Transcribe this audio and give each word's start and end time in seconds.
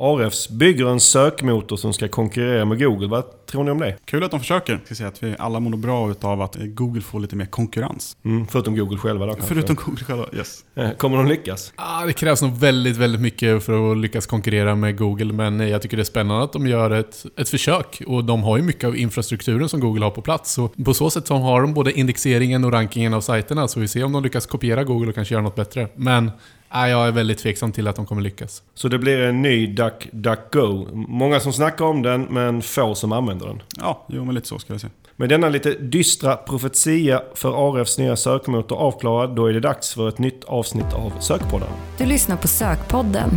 Arefs 0.00 0.48
bygger 0.48 0.86
en 0.86 1.00
sökmotor 1.00 1.76
som 1.76 1.92
ska 1.92 2.08
konkurrera 2.08 2.64
med 2.64 2.78
Google. 2.78 3.08
Vad 3.08 3.46
tror 3.46 3.64
ni 3.64 3.70
om 3.70 3.78
det? 3.78 3.96
Kul 4.04 4.24
att 4.24 4.30
de 4.30 4.40
försöker. 4.40 4.72
Jag 4.72 4.86
ska 4.86 4.94
säga 4.94 5.08
att 5.08 5.22
vi 5.22 5.34
alla 5.38 5.60
mår 5.60 5.76
bra 5.76 6.14
av 6.20 6.42
att 6.42 6.56
Google 6.60 7.00
får 7.00 7.20
lite 7.20 7.36
mer 7.36 7.46
konkurrens. 7.46 8.16
Mm, 8.24 8.46
förutom 8.46 8.76
Google 8.76 8.98
själva 8.98 9.26
då 9.26 9.32
kanske. 9.32 9.54
Förutom 9.54 9.76
Google 9.76 10.04
själva, 10.04 10.26
yes. 10.32 10.64
Eh, 10.74 10.90
Kommer 10.90 11.16
de 11.16 11.26
lyckas? 11.26 11.72
Ah, 11.76 12.06
det 12.06 12.12
krävs 12.12 12.42
nog 12.42 12.58
väldigt, 12.58 12.96
väldigt 12.96 13.20
mycket 13.20 13.62
för 13.64 13.92
att 13.92 13.98
lyckas 13.98 14.26
konkurrera 14.26 14.74
med 14.74 14.98
Google, 14.98 15.32
men 15.32 15.60
jag 15.68 15.82
tycker 15.82 15.96
det 15.96 16.02
är 16.02 16.04
spännande 16.04 16.44
att 16.44 16.52
de 16.52 16.66
gör 16.66 16.90
ett, 16.90 17.26
ett 17.36 17.48
försök. 17.48 18.02
Och 18.06 18.24
de 18.24 18.42
har 18.42 18.56
ju 18.56 18.62
mycket 18.62 18.84
av 18.84 18.96
infrastrukturen 18.96 19.68
som 19.68 19.80
Google 19.80 20.04
har 20.04 20.10
på 20.10 20.22
plats. 20.22 20.52
Så 20.52 20.68
på 20.68 20.94
så 20.94 21.10
sätt 21.10 21.26
så 21.26 21.34
har 21.34 21.60
de 21.60 21.74
både 21.74 21.92
indexeringen 21.92 22.64
och 22.64 22.72
rankingen 22.72 23.14
av 23.14 23.20
sajterna, 23.20 23.68
så 23.68 23.80
vi 23.80 23.88
ser 23.88 24.04
om 24.04 24.12
de 24.12 24.22
lyckas 24.22 24.46
kopiera 24.46 24.84
Google 24.84 25.08
och 25.08 25.14
kanske 25.14 25.34
göra 25.34 25.42
något 25.42 25.56
bättre. 25.56 25.88
Men 25.94 26.30
ah, 26.70 26.88
jag 26.88 27.08
är 27.08 27.12
väldigt 27.12 27.38
tveksam 27.38 27.72
till 27.72 27.88
att 27.88 27.96
de 27.96 28.06
kommer 28.06 28.22
lyckas. 28.22 28.62
Så 28.74 28.88
det 28.88 28.98
blir 28.98 29.20
en 29.20 29.42
ny 29.42 29.66
DuckDuckGo. 29.66 30.88
Många 30.92 31.40
som 31.40 31.52
snackar 31.52 31.84
om 31.84 32.02
den, 32.02 32.22
men 32.22 32.62
få 32.62 32.94
som 32.94 33.12
använder 33.12 33.46
den. 33.46 33.62
Ja, 33.76 34.06
jo 34.08 34.24
men 34.24 34.34
lite 34.34 34.48
så 34.48 34.58
ska 34.58 34.72
jag 34.72 34.80
säga. 34.80 34.90
Med 35.16 35.28
denna 35.28 35.48
lite 35.48 35.70
dystra 35.70 36.36
profetia 36.36 37.22
för 37.34 37.70
Arefs 37.70 37.98
nya 37.98 38.16
sökmotor 38.16 38.76
avklarad, 38.76 39.36
då 39.36 39.46
är 39.46 39.52
det 39.52 39.60
dags 39.60 39.94
för 39.94 40.08
ett 40.08 40.18
nytt 40.18 40.44
avsnitt 40.44 40.92
av 40.92 41.12
Sökpodden. 41.20 41.68
Du 41.98 42.06
lyssnar 42.06 42.36
på 42.36 42.48
Sökpodden. 42.48 43.30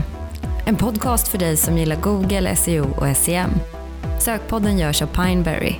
En 0.65 0.75
podcast 0.75 1.27
för 1.27 1.37
dig 1.37 1.57
som 1.57 1.77
gillar 1.77 1.95
Google, 2.01 2.55
SEO 2.55 2.85
och 2.97 3.17
SEM. 3.17 3.49
Sökpodden 4.19 4.77
görs 4.77 5.01
av 5.01 5.07
Pineberry. 5.07 5.75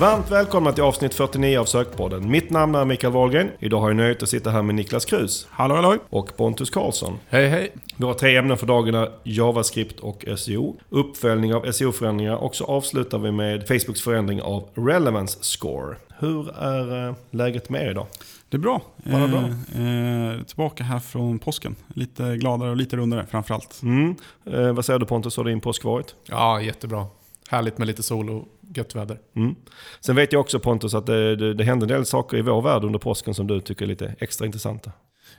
Varmt 0.00 0.30
välkomna 0.30 0.72
till 0.72 0.82
avsnitt 0.82 1.14
49 1.14 1.58
av 1.58 1.64
Sökpodden. 1.64 2.30
Mitt 2.30 2.50
namn 2.50 2.74
är 2.74 2.84
Mikael 2.84 3.12
Wahlgren. 3.12 3.50
Idag 3.58 3.80
har 3.80 3.88
jag 3.88 3.96
nöjet 3.96 4.22
att 4.22 4.28
sitta 4.28 4.50
här 4.50 4.62
med 4.62 4.74
Niklas 4.74 5.04
Krus 5.04 5.46
Hallå 5.50 5.74
hallå! 5.74 5.96
och 6.10 6.36
Pontus 6.36 6.70
Karlsson. 6.70 7.18
Hej 7.28 7.48
hej! 7.48 7.72
Vi 7.96 8.04
har 8.04 8.14
tre 8.14 8.36
ämnen 8.36 8.56
för 8.56 8.66
dagarna, 8.66 9.08
JavaScript 9.24 10.00
och 10.00 10.24
SEO. 10.36 10.76
Uppföljning 10.88 11.54
av 11.54 11.72
SEO-förändringar 11.72 12.34
och 12.36 12.54
så 12.54 12.64
avslutar 12.64 13.18
vi 13.18 13.32
med 13.32 13.68
Facebooks 13.68 14.02
förändring 14.02 14.42
av 14.42 14.68
Relevance 14.74 15.38
Score. 15.40 15.96
Hur 16.18 16.58
är 16.58 17.08
eh, 17.08 17.14
läget 17.30 17.70
med 17.70 17.86
er 17.86 17.90
idag? 17.90 18.06
Det 18.48 18.56
är 18.56 18.60
bra. 18.60 18.80
Bara 18.96 19.28
bra. 19.28 19.40
Eh, 19.74 20.32
eh, 20.32 20.42
tillbaka 20.42 20.84
här 20.84 20.98
från 20.98 21.38
påsken. 21.38 21.76
Lite 21.94 22.36
gladare 22.36 22.70
och 22.70 22.76
lite 22.76 22.96
rundare 22.96 23.26
framförallt. 23.30 23.80
Mm. 23.82 24.16
Eh, 24.46 24.72
vad 24.72 24.84
säger 24.84 24.98
du 24.98 25.06
Pontus, 25.06 25.36
har 25.36 25.44
din 25.44 25.60
påsk 25.60 25.84
varit? 25.84 26.14
Ja, 26.24 26.60
jättebra. 26.60 27.06
Härligt 27.52 27.78
med 27.78 27.86
lite 27.86 28.02
sol 28.02 28.30
och 28.30 28.48
gött 28.74 28.94
väder. 28.94 29.18
Mm. 29.36 29.54
Sen 30.00 30.16
vet 30.16 30.32
jag 30.32 30.40
också 30.40 30.58
Pontus 30.58 30.94
att 30.94 31.06
det, 31.06 31.36
det, 31.36 31.54
det 31.54 31.64
hände 31.64 31.84
en 31.84 31.88
del 31.88 32.06
saker 32.06 32.36
i 32.36 32.42
vår 32.42 32.62
värld 32.62 32.84
under 32.84 32.98
påsken 32.98 33.34
som 33.34 33.46
du 33.46 33.60
tycker 33.60 33.84
är 33.84 33.88
lite 33.88 34.14
extra 34.18 34.46
intressanta. 34.46 34.92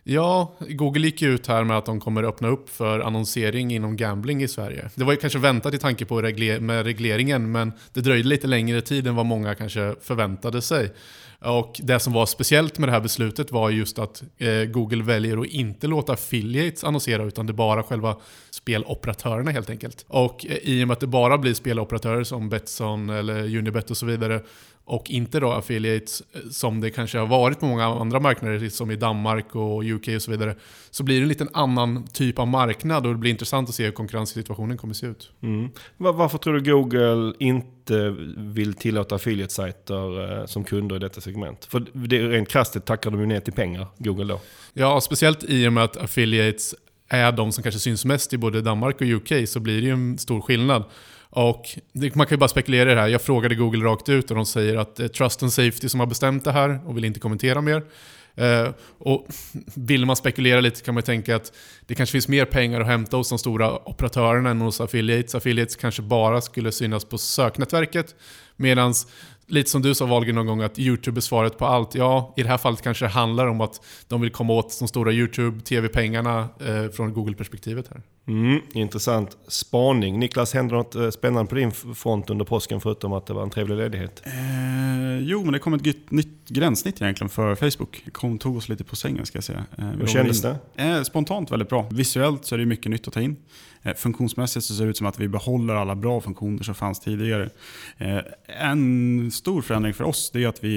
Ja, 0.04 0.54
Google 0.60 1.06
gick 1.06 1.22
ju 1.22 1.34
ut 1.34 1.48
här 1.48 1.64
med 1.64 1.78
att 1.78 1.86
de 1.86 2.00
kommer 2.00 2.24
öppna 2.24 2.48
upp 2.48 2.70
för 2.70 3.00
annonsering 3.00 3.74
inom 3.74 3.98
gambling 3.98 4.44
i 4.44 4.48
Sverige. 4.48 4.90
Det 4.96 5.04
var 5.04 5.14
ju 5.14 5.20
kanske 5.20 5.40
väntat 5.40 5.74
i 5.74 5.78
tanke 5.78 6.06
på 6.06 6.22
regler 6.22 6.60
med 6.60 6.86
regleringen, 6.86 7.52
men 7.52 7.72
det 7.94 8.02
dröjde 8.02 8.28
lite 8.30 8.48
längre 8.48 8.82
tid 8.82 9.08
än 9.08 9.16
vad 9.16 9.26
många 9.26 9.56
kanske 9.56 9.96
förväntade 10.02 10.62
sig. 10.62 10.92
Och 11.44 11.80
det 11.84 12.00
som 12.00 12.14
var 12.14 12.26
speciellt 12.26 12.78
med 12.78 12.90
det 12.90 12.94
här 12.94 13.02
beslutet 13.02 13.52
var 13.52 13.70
just 13.70 14.00
att 14.00 14.24
eh, 14.38 14.64
Google 14.64 15.04
väljer 15.04 15.38
att 15.38 15.46
inte 15.48 15.88
låta 15.88 16.14
affiliates 16.14 16.84
annonsera 16.84 17.24
utan 17.24 17.46
det 17.48 17.52
är 17.52 17.56
bara 17.56 17.84
själva 17.84 18.18
speloperatörerna 18.50 19.52
helt 19.52 19.70
enkelt. 19.70 20.06
Och 20.08 20.46
eh, 20.46 20.58
i 20.58 20.84
och 20.84 20.88
med 20.88 20.94
att 20.94 21.00
det 21.00 21.08
bara 21.08 21.38
blir 21.38 21.54
speloperatörer 21.54 22.24
som 22.24 22.50
Betsson 22.50 23.10
eller 23.10 23.58
Unibet 23.58 23.92
och 23.92 23.98
så 23.98 24.06
vidare 24.06 24.42
och 24.86 25.10
inte 25.10 25.40
då 25.40 25.52
affiliates 25.52 26.24
eh, 26.34 26.42
som 26.52 26.82
det 26.82 26.90
kanske 26.90 27.18
har 27.18 27.28
varit 27.28 27.60
på 27.60 27.66
många 27.66 27.86
andra 27.86 28.20
marknader 28.20 28.70
som 28.70 28.92
i 28.92 28.96
Danmark 28.96 29.56
och 29.56 29.84
UK 29.84 30.08
och 30.16 30.22
så 30.22 30.32
vidare. 30.32 30.56
Så 30.92 31.04
blir 31.04 31.16
det 31.16 31.24
en 31.24 31.28
liten 31.28 31.50
annan 31.54 32.08
typ 32.08 32.40
av 32.40 32.48
marknad 32.48 33.06
och 33.06 33.12
det 33.12 33.20
blir 33.20 33.32
intressant 33.32 33.70
att 33.70 33.76
se 33.76 33.86
hur 33.86 33.92
konkurrenssituationen 33.92 34.78
kommer 34.78 34.94
se 34.94 35.08
ut. 35.08 35.32
Mm. 35.42 35.70
Var, 35.98 36.14
varför 36.14 36.38
tror 36.38 36.54
du 36.54 36.72
Google 36.72 37.34
inte 37.40 38.16
vill 38.38 38.74
tillåta 38.74 39.16
affiliate-sajter 39.16 40.40
eh, 40.40 40.46
som 40.46 40.64
kunder 40.64 40.96
i 40.96 41.00
detta 41.00 41.22
segment? 41.22 41.66
För 41.66 41.86
det, 41.94 42.28
rent 42.28 42.50
krasst 42.50 42.86
tackar 42.86 43.12
de 43.12 43.20
ju 43.20 43.26
ner 43.26 43.40
till 43.40 43.54
pengar, 43.54 43.88
Google 43.98 44.34
då. 44.34 44.40
Ja, 44.74 45.02
speciellt 45.02 45.44
i 45.44 45.68
och 45.68 45.74
med 45.74 45.84
att 45.84 45.98
affiliates 45.98 46.76
är 47.08 47.32
de 47.32 47.52
som 47.52 47.64
kanske 47.64 47.80
syns 47.80 48.06
mest 48.06 48.34
i 48.34 48.38
både 48.38 48.62
Danmark 48.62 49.02
och 49.02 49.08
UK 49.08 49.50
så 49.50 49.60
blir 49.60 49.82
det 49.82 49.88
ju 49.88 49.94
en 49.94 50.18
stor 50.18 50.42
skillnad. 50.42 50.84
Och 51.36 51.80
det, 51.94 52.16
man 52.16 52.28
kan 52.28 52.36
ju 52.36 52.40
bara 52.40 52.48
spekulera 52.48 52.92
i 52.92 52.96
det 52.96 53.02
här. 53.02 53.08
Jag 53.08 53.22
frågade 53.22 53.56
Google 53.56 53.86
rakt 53.86 54.10
ut 54.10 54.30
och 54.32 54.36
de 54.36 54.46
säger 54.46 54.78
att 54.78 54.96
det 54.96 55.04
är 55.04 55.08
Trust 55.08 55.44
and 55.44 55.54
Safety 55.54 55.90
som 55.90 56.00
har 56.00 56.08
bestämt 56.08 56.44
det 56.44 56.52
här 56.52 56.80
och 56.88 56.98
vill 56.98 57.06
inte 57.06 57.20
kommentera 57.20 57.62
mer. 57.62 57.84
Eh, 58.36 58.70
och 58.98 59.28
vill 59.76 60.06
man 60.06 60.16
spekulera 60.16 60.62
lite 60.62 60.82
kan 60.82 60.94
man 60.94 61.00
ju 61.00 61.06
tänka 61.06 61.36
att 61.36 61.54
det 61.88 61.96
kanske 61.96 62.12
finns 62.12 62.28
mer 62.28 62.46
pengar 62.46 62.82
att 62.82 62.88
hämta 62.88 63.18
hos 63.18 63.30
de 63.30 63.40
stora 63.40 63.90
operatörerna 63.90 64.50
än 64.50 64.62
hos 64.62 64.82
affiliates. 64.82 65.36
Affiliates 65.36 65.76
kanske 65.76 66.02
bara 66.02 66.42
skulle 66.42 66.72
synas 66.72 67.06
på 67.06 67.18
söknätverket. 67.18 68.16
Medan, 68.56 68.94
lite 69.48 69.70
som 69.70 69.82
du 69.82 69.96
sa 69.96 70.06
Wahlgren 70.06 70.36
någon 70.36 70.48
gång, 70.48 70.62
att 70.62 70.80
YouTube 70.80 71.20
är 71.20 71.22
svaret 71.22 71.58
på 71.58 71.66
allt. 71.66 71.96
Ja, 71.96 72.34
i 72.38 72.44
det 72.44 72.50
här 72.50 72.58
fallet 72.58 72.82
kanske 72.82 73.06
det 73.06 73.10
handlar 73.10 73.48
om 73.48 73.62
att 73.62 73.86
de 74.08 74.22
vill 74.22 74.32
komma 74.32 74.54
åt 74.54 74.80
de 74.80 74.88
stora 74.88 75.12
YouTube-TV-pengarna 75.12 76.50
eh, 76.60 76.90
från 76.90 77.14
Google-perspektivet 77.14 77.88
här. 77.88 78.02
Mm, 78.28 78.62
intressant 78.74 79.38
spaning. 79.48 80.20
Niklas, 80.20 80.54
hände 80.54 80.76
något 80.76 80.96
eh, 80.96 81.10
spännande 81.10 81.50
på 81.50 81.56
din 81.56 81.72
front 81.72 82.30
under 82.30 82.46
påsken 82.46 82.82
förutom 82.82 83.14
att 83.14 83.26
det 83.26 83.34
var 83.34 83.44
en 83.44 83.50
trevlig 83.50 83.76
ledighet? 83.78 84.22
Eh, 84.26 85.20
jo, 85.20 85.44
men 85.44 85.54
det 85.54 85.60
kom 85.60 85.74
ett 85.74 85.86
nytt, 85.86 86.12
nytt 86.12 86.50
gränssnitt 86.50 87.02
egentligen 87.02 87.30
för 87.30 87.56
Facebook. 87.56 88.02
Det 88.06 88.12
kom, 88.12 88.38
tog 88.38 88.58
oss 88.58 88.70
lite 88.70 88.84
på 88.84 88.96
sängen 88.96 89.26
ska 89.26 89.38
jag 89.38 89.44
säga. 89.44 89.66
Eh, 89.78 89.86
Hur 89.86 90.08
kändes 90.08 90.46
in- 90.46 90.56
det? 90.76 90.84
Eh, 90.84 91.04
spontant 91.04 91.52
väldigt 91.52 91.70
bra. 91.70 91.88
Visuellt 91.92 92.46
så 92.46 92.56
är 92.56 92.60
det 92.60 92.66
mycket 92.66 92.92
nytt 92.92 93.08
att 93.08 93.14
ta 93.14 93.22
in. 93.22 93.36
Eh, 93.82 93.94
funktionsmässigt 93.94 94.66
så 94.66 94.74
ser 94.74 94.84
det 94.84 94.90
ut 94.90 94.98
som 94.98 95.08
att 95.08 95.20
vi 95.20 95.28
behåller 95.28 95.74
alla 95.76 95.96
bra 95.96 96.22
funktioner 96.22 96.64
som 96.64 96.76
fanns 96.76 97.00
tidigare. 97.00 97.50
Eh, 97.98 98.18
en 98.62 99.32
stor 99.32 99.62
förändring 99.62 99.94
för 99.94 100.04
oss 100.04 100.32
är 100.36 100.48
att 100.48 100.64
vi 100.64 100.70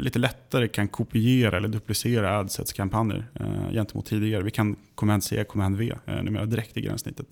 lite 0.00 0.18
lättare 0.18 0.68
kan 0.68 0.88
kopiera 0.88 1.56
eller 1.56 1.68
duplicera 1.68 2.38
adsets 2.38 2.72
kampanjer 2.72 3.26
eh, 3.40 3.72
gentemot 3.72 4.06
tidigare. 4.06 4.42
Vi 4.42 4.50
kan 4.50 4.76
command 5.02 5.24
C, 5.24 5.44
command 5.44 5.76
V 5.76 5.92
eh, 6.06 6.22
numera 6.22 6.46
direkt 6.46 6.76
i 6.76 6.80
gränssnittet. 6.80 7.26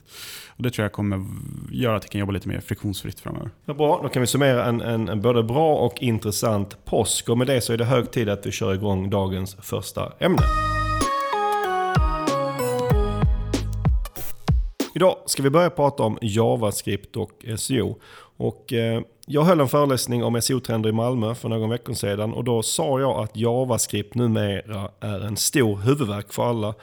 Och 0.49 0.63
det 0.63 0.71
tror 0.71 0.85
jag 0.85 0.93
kommer 0.93 1.27
göra 1.73 1.97
att 1.97 2.05
vi 2.05 2.09
kan 2.09 2.19
jobba 2.19 2.33
lite 2.33 2.49
mer 2.49 2.61
friktionsfritt 2.61 3.21
framöver. 3.21 3.51
Ja, 3.65 3.75
bra, 3.75 4.01
då 4.03 4.09
kan 4.09 4.21
vi 4.21 4.27
summera 4.27 4.65
en, 4.65 4.81
en, 4.81 5.09
en 5.09 5.21
både 5.21 5.43
bra 5.43 5.77
och 5.77 6.03
intressant 6.03 6.85
påsk. 6.85 7.29
Och 7.29 7.39
med 7.39 7.47
det 7.47 7.61
så 7.61 7.73
är 7.73 7.77
det 7.77 7.85
hög 7.85 8.11
tid 8.11 8.29
att 8.29 8.47
vi 8.47 8.51
kör 8.51 8.75
igång 8.75 9.11
dagens 9.11 9.55
första 9.55 10.13
ämne. 10.19 10.43
Idag 14.95 15.17
ska 15.27 15.43
vi 15.43 15.51
börja 15.51 15.71
prata 15.71 16.03
om 16.03 16.19
JavaScript 16.21 17.17
och 17.17 17.45
SEO. 17.57 17.99
Och, 18.37 18.73
eh, 18.73 19.03
jag 19.27 19.43
höll 19.43 19.61
en 19.61 19.69
föreläsning 19.69 20.25
om 20.25 20.43
SEO-trender 20.43 20.89
i 20.89 20.93
Malmö 20.93 21.35
för 21.35 21.49
någon 21.49 21.71
vecka 21.71 21.95
sedan 21.95 22.33
och 22.33 22.45
då 22.45 22.63
sa 22.63 23.01
jag 23.01 23.25
att 23.25 23.37
JavaScript 23.37 24.15
numera 24.15 24.91
är 25.01 25.21
en 25.21 25.37
stor 25.37 25.77
huvudvärk 25.77 26.33
för 26.33 26.51
alla, 26.51 26.75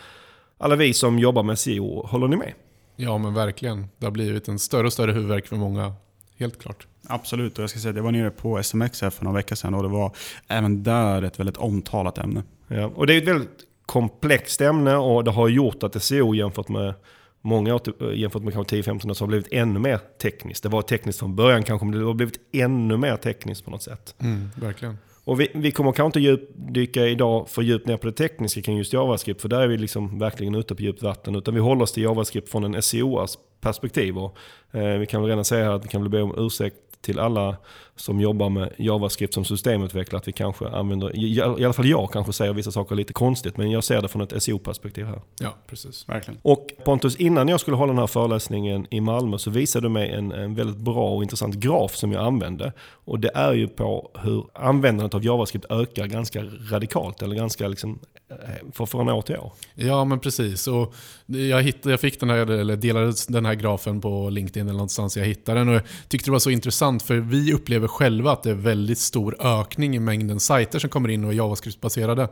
alla 0.57 0.75
vi 0.75 0.94
som 0.94 1.19
jobbar 1.19 1.44
med 1.44 1.59
SEO. 1.59 2.06
Håller 2.07 2.28
ni 2.28 2.35
med? 2.35 2.53
Ja, 2.95 3.18
men 3.18 3.34
verkligen. 3.34 3.88
Det 3.97 4.06
har 4.06 4.12
blivit 4.12 4.47
en 4.47 4.59
större 4.59 4.88
och 4.88 4.94
större 4.94 5.12
huvudvärk 5.12 5.47
för 5.47 5.56
många. 5.56 5.94
Helt 6.38 6.59
klart. 6.62 6.88
Absolut, 7.07 7.57
och 7.57 7.63
jag 7.63 7.69
ska 7.69 7.79
säga 7.79 7.90
att 7.90 7.95
jag 7.95 8.03
var 8.03 8.12
nere 8.12 8.29
på 8.29 8.57
SMX 8.63 9.01
här 9.01 9.09
för 9.09 9.23
några 9.23 9.35
veckor 9.38 9.56
sedan 9.56 9.73
och 9.73 9.84
det 9.84 9.90
var 9.90 10.12
även 10.47 10.84
där 10.84 11.22
ett 11.22 11.40
väldigt 11.40 11.57
omtalat 11.57 12.18
ämne. 12.18 12.44
Ja, 12.68 12.85
och 12.95 13.07
det 13.07 13.13
är 13.13 13.18
ett 13.18 13.28
väldigt 13.28 13.59
komplext 13.85 14.62
ämne 14.62 14.95
och 14.95 15.23
det 15.23 15.31
har 15.31 15.47
gjort 15.47 15.84
att 15.84 16.03
SEO 16.03 16.34
jämfört 16.35 16.69
med 16.69 16.94
många 17.41 17.75
år, 17.75 17.79
till- 17.79 18.19
jämfört 18.22 18.41
med 18.44 18.53
kanske 18.53 18.75
10-15 18.75 19.09
år 19.09 19.13
så 19.13 19.24
har 19.24 19.28
blivit 19.28 19.47
ännu 19.51 19.79
mer 19.79 20.00
tekniskt. 20.22 20.63
Det 20.63 20.69
var 20.69 20.81
tekniskt 20.81 21.19
från 21.19 21.35
början 21.35 21.63
kanske, 21.63 21.85
men 21.85 22.00
det 22.00 22.06
har 22.06 22.13
blivit 22.13 22.39
ännu 22.53 22.97
mer 22.97 23.18
tekniskt 23.18 23.66
på 23.66 23.72
något 23.72 23.84
sätt. 23.84 24.16
Mm, 24.19 24.50
verkligen. 24.56 24.97
Och 25.28 25.40
vi, 25.40 25.52
vi 25.54 25.72
kommer 25.72 25.92
kanske 25.92 26.06
inte 26.06 26.20
djupdyka 26.20 27.08
idag 27.08 27.50
för 27.50 27.62
djupt 27.62 27.88
ner 27.88 27.98
på 27.98 28.08
det 28.08 28.14
tekniska 28.14 28.62
kring 28.62 28.78
just 28.78 28.94
JavaScript, 28.94 29.42
för 29.42 29.50
där 29.50 29.62
är 29.62 29.68
vi 29.68 29.78
liksom 29.78 30.20
verkligen 30.20 30.56
ute 30.56 30.76
på 30.76 30.82
djupt 30.82 31.04
vatten. 31.04 31.36
Utan 31.36 31.54
vi 31.54 31.60
håller 31.60 31.84
oss 31.84 31.92
till 31.92 32.04
JavaScript 32.04 32.50
från 32.50 32.64
en 32.64 32.82
SEO-perspektiv. 32.82 34.18
Och, 34.18 34.38
eh, 34.72 34.98
vi 34.98 35.06
kan 35.06 35.22
väl 35.22 35.30
redan 35.30 35.46
säga 35.46 35.66
här 35.66 35.72
att 35.72 35.86
vi 35.86 35.88
kan 35.88 36.01
väl 36.01 36.10
be 36.10 36.22
om 36.22 36.34
ursäkt 36.38 36.75
till 37.01 37.19
alla 37.19 37.57
som 37.98 38.22
jobbar 38.22 38.50
med 38.50 38.74
JavaScript 38.78 39.34
som 39.34 39.46
systemutvecklare 39.46 40.20
att 40.20 40.28
vi 40.28 40.32
kanske 40.32 40.68
använder, 40.68 41.16
i, 41.16 41.42
alla 41.42 41.74
fall 41.74 41.86
jag 41.86 42.12
kanske 42.12 42.34
säger 42.34 42.54
vissa 42.54 42.72
saker 42.72 42.96
lite 42.96 43.14
konstigt, 43.14 43.58
men 43.58 43.72
jag 43.72 43.84
ser 43.84 44.02
det 44.02 44.08
från 44.08 44.22
ett 44.22 44.44
SEO-perspektiv 44.44 45.06
här. 45.06 45.22
Ja, 45.40 45.56
precis. 45.68 46.10
Verkligen. 46.10 46.40
Och 46.42 46.68
Pontus, 46.86 47.16
innan 47.16 47.48
jag 47.48 47.60
skulle 47.60 47.78
hålla 47.78 47.94
den 47.94 48.00
här 48.00 48.08
föreläsningen 48.08 48.88
i 48.90 49.02
Malmö 49.02 49.38
så 49.38 49.50
visade 49.50 49.86
du 49.86 49.90
mig 49.90 50.12
en, 50.12 50.32
en 50.32 50.56
väldigt 50.56 50.78
bra 50.78 51.16
och 51.16 51.24
intressant 51.24 51.56
graf 51.56 51.96
som 51.96 52.12
jag 52.12 52.26
använde. 52.26 52.74
Och 52.90 53.20
det 53.20 53.32
är 53.36 53.54
ju 53.54 53.68
på 53.68 54.12
hur 54.22 54.46
användandet 54.54 55.14
av 55.14 55.26
JavaScript 55.26 55.66
ökar 55.70 56.08
ganska 56.08 56.44
radikalt, 56.72 57.22
eller 57.22 57.36
ganska 57.36 57.68
liksom, 57.68 58.00
eh, 58.30 58.36
för, 58.74 58.86
från 58.86 59.10
år 59.10 59.22
till 59.22 59.38
år. 59.38 59.52
Ja, 59.76 60.06
men 60.06 60.20
precis. 60.20 60.68
Och 60.68 60.94
jag, 61.26 61.62
hittade, 61.62 61.94
jag 61.94 62.00
fick 62.00 62.20
den 62.20 62.30
här, 62.30 62.52
eller 62.52 62.76
delade 62.76 63.14
den 63.28 63.46
här 63.46 63.54
grafen 63.54 64.02
på 64.02 64.30
LinkedIn 64.30 64.68
eller 64.68 64.74
någonstans 64.74 65.18
jag 65.18 65.26
hittade 65.26 65.60
den 65.60 65.70
och 65.70 65.76
jag 65.76 65.84
tyckte 66.08 66.28
det 66.28 66.32
var 66.32 66.40
så 66.40 66.50
intressant 66.50 67.04
för 67.04 67.16
vi 67.16 67.54
upplever 67.54 67.87
upplever 67.88 67.98
själva 67.98 68.31
att 68.31 68.44
det 68.44 68.50
är 68.50 68.56
väldigt 68.56 68.98
stor 68.98 69.36
ökning 69.39 69.95
i 69.95 70.00
mängden 70.00 70.39
sajter 70.39 70.80
som 70.80 70.89
kommer 70.89 71.10
in 71.10 71.24
och 71.25 71.31
är 71.31 71.36
JavaScript-baserade. 71.36 72.30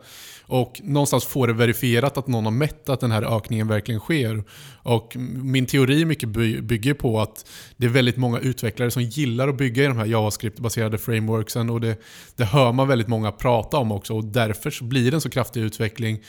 Och 0.48 0.82
någonstans 0.84 1.26
får 1.26 1.48
det 1.48 1.54
verifierat 1.54 2.18
att 2.18 2.28
någon 2.28 2.46
har 2.46 2.52
mätt 2.52 2.90
att 2.90 3.00
den 3.00 3.12
här 3.12 3.24
ökningen 3.38 3.68
verkligen 3.68 4.00
sker. 4.00 4.44
Och 4.84 5.16
min 5.44 5.66
teori 5.66 6.06
mycket 6.06 6.30
bygger 6.64 6.94
på 6.94 7.22
att 7.22 7.46
det 7.78 7.88
är 7.88 7.92
väldigt 7.92 8.18
många 8.18 8.40
utvecklare 8.40 8.92
som 8.92 9.04
gillar 9.04 9.48
att 9.48 9.58
bygga 9.58 9.84
i 9.84 9.88
de 9.88 9.98
här 9.98 10.06
JavaScript-baserade 10.06 10.98
frameworksen 10.98 11.70
och 11.70 11.82
det, 11.82 11.98
det 12.36 12.46
hör 12.46 12.72
man 12.72 12.88
väldigt 12.88 13.08
många 13.08 13.32
prata 13.32 13.78
om 13.78 13.92
också 13.92 14.14
och 14.14 14.24
därför 14.24 14.72
så 14.72 14.84
blir 14.84 15.12
det 15.12 15.18
en 15.18 15.22
så 15.22 15.30
kraftig 15.30 15.62
utveckling 15.62 16.20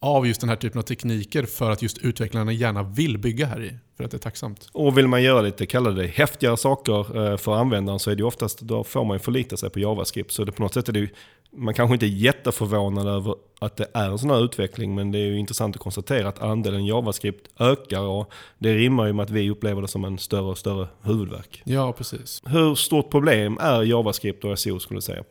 av 0.00 0.26
just 0.26 0.40
den 0.40 0.48
här 0.48 0.56
typen 0.56 0.78
av 0.78 0.82
tekniker 0.82 1.42
för 1.42 1.70
att 1.70 1.82
just 1.82 1.98
utvecklarna 1.98 2.52
gärna 2.52 2.82
vill 2.82 3.18
bygga 3.18 3.46
här 3.46 3.64
i. 3.64 3.72
För 3.96 4.04
att 4.04 4.10
det 4.10 4.16
är 4.16 4.18
tacksamt. 4.18 4.68
Och 4.72 4.98
vill 4.98 5.08
man 5.08 5.22
göra 5.22 5.40
lite, 5.40 5.66
kalla 5.66 5.90
det 5.90 6.06
häftigare 6.06 6.56
saker 6.56 7.30
eh, 7.32 7.36
för 7.36 7.54
användaren 7.54 7.98
så 7.98 8.10
är 8.10 8.16
det 8.16 8.24
oftast, 8.24 8.60
då 8.60 8.84
får 8.84 9.04
man 9.04 9.20
förlita 9.20 9.56
sig 9.56 9.70
på 9.70 9.80
JavaScript. 9.80 10.32
Så 10.32 10.44
det 10.44 10.52
på 10.52 10.62
något 10.62 10.74
sätt 10.74 10.88
är 10.88 10.92
det 10.92 10.98
ju, 10.98 11.08
man 11.50 11.74
kanske 11.74 11.94
inte 11.94 12.06
är 12.06 12.08
jätteförvånad 12.08 13.08
över 13.08 13.34
att 13.60 13.76
det 13.76 13.86
är 13.94 14.10
en 14.10 14.18
sån 14.18 14.30
här 14.30 14.44
utveckling 14.44 14.94
men 14.94 15.12
det 15.12 15.18
är 15.18 15.26
ju 15.26 15.38
intressant 15.38 15.76
att 15.76 15.82
konstatera 15.82 16.28
att 16.28 16.42
andelen 16.42 16.86
JavaScript 16.86 17.60
ökar 17.60 18.00
och 18.00 18.32
det 18.58 18.74
rimmar 18.74 19.06
ju 19.06 19.12
med 19.12 19.22
att 19.22 19.30
vi 19.30 19.50
upplever 19.50 19.82
det 19.82 19.88
som 19.88 20.04
en 20.04 20.18
större 20.18 20.42
och 20.50 20.58
större 20.58 20.88
huvudvärk. 21.02 21.62
Ja, 21.64 21.92
precis. 21.92 22.42
Hur 22.46 22.74
stort 22.74 23.10
problem 23.10 23.58
är 23.60 23.82
JavaScript 23.82 24.44
och 24.44 24.58
SEO 24.58 24.78
skulle 24.78 24.98
du 24.98 25.02
säga? 25.02 25.24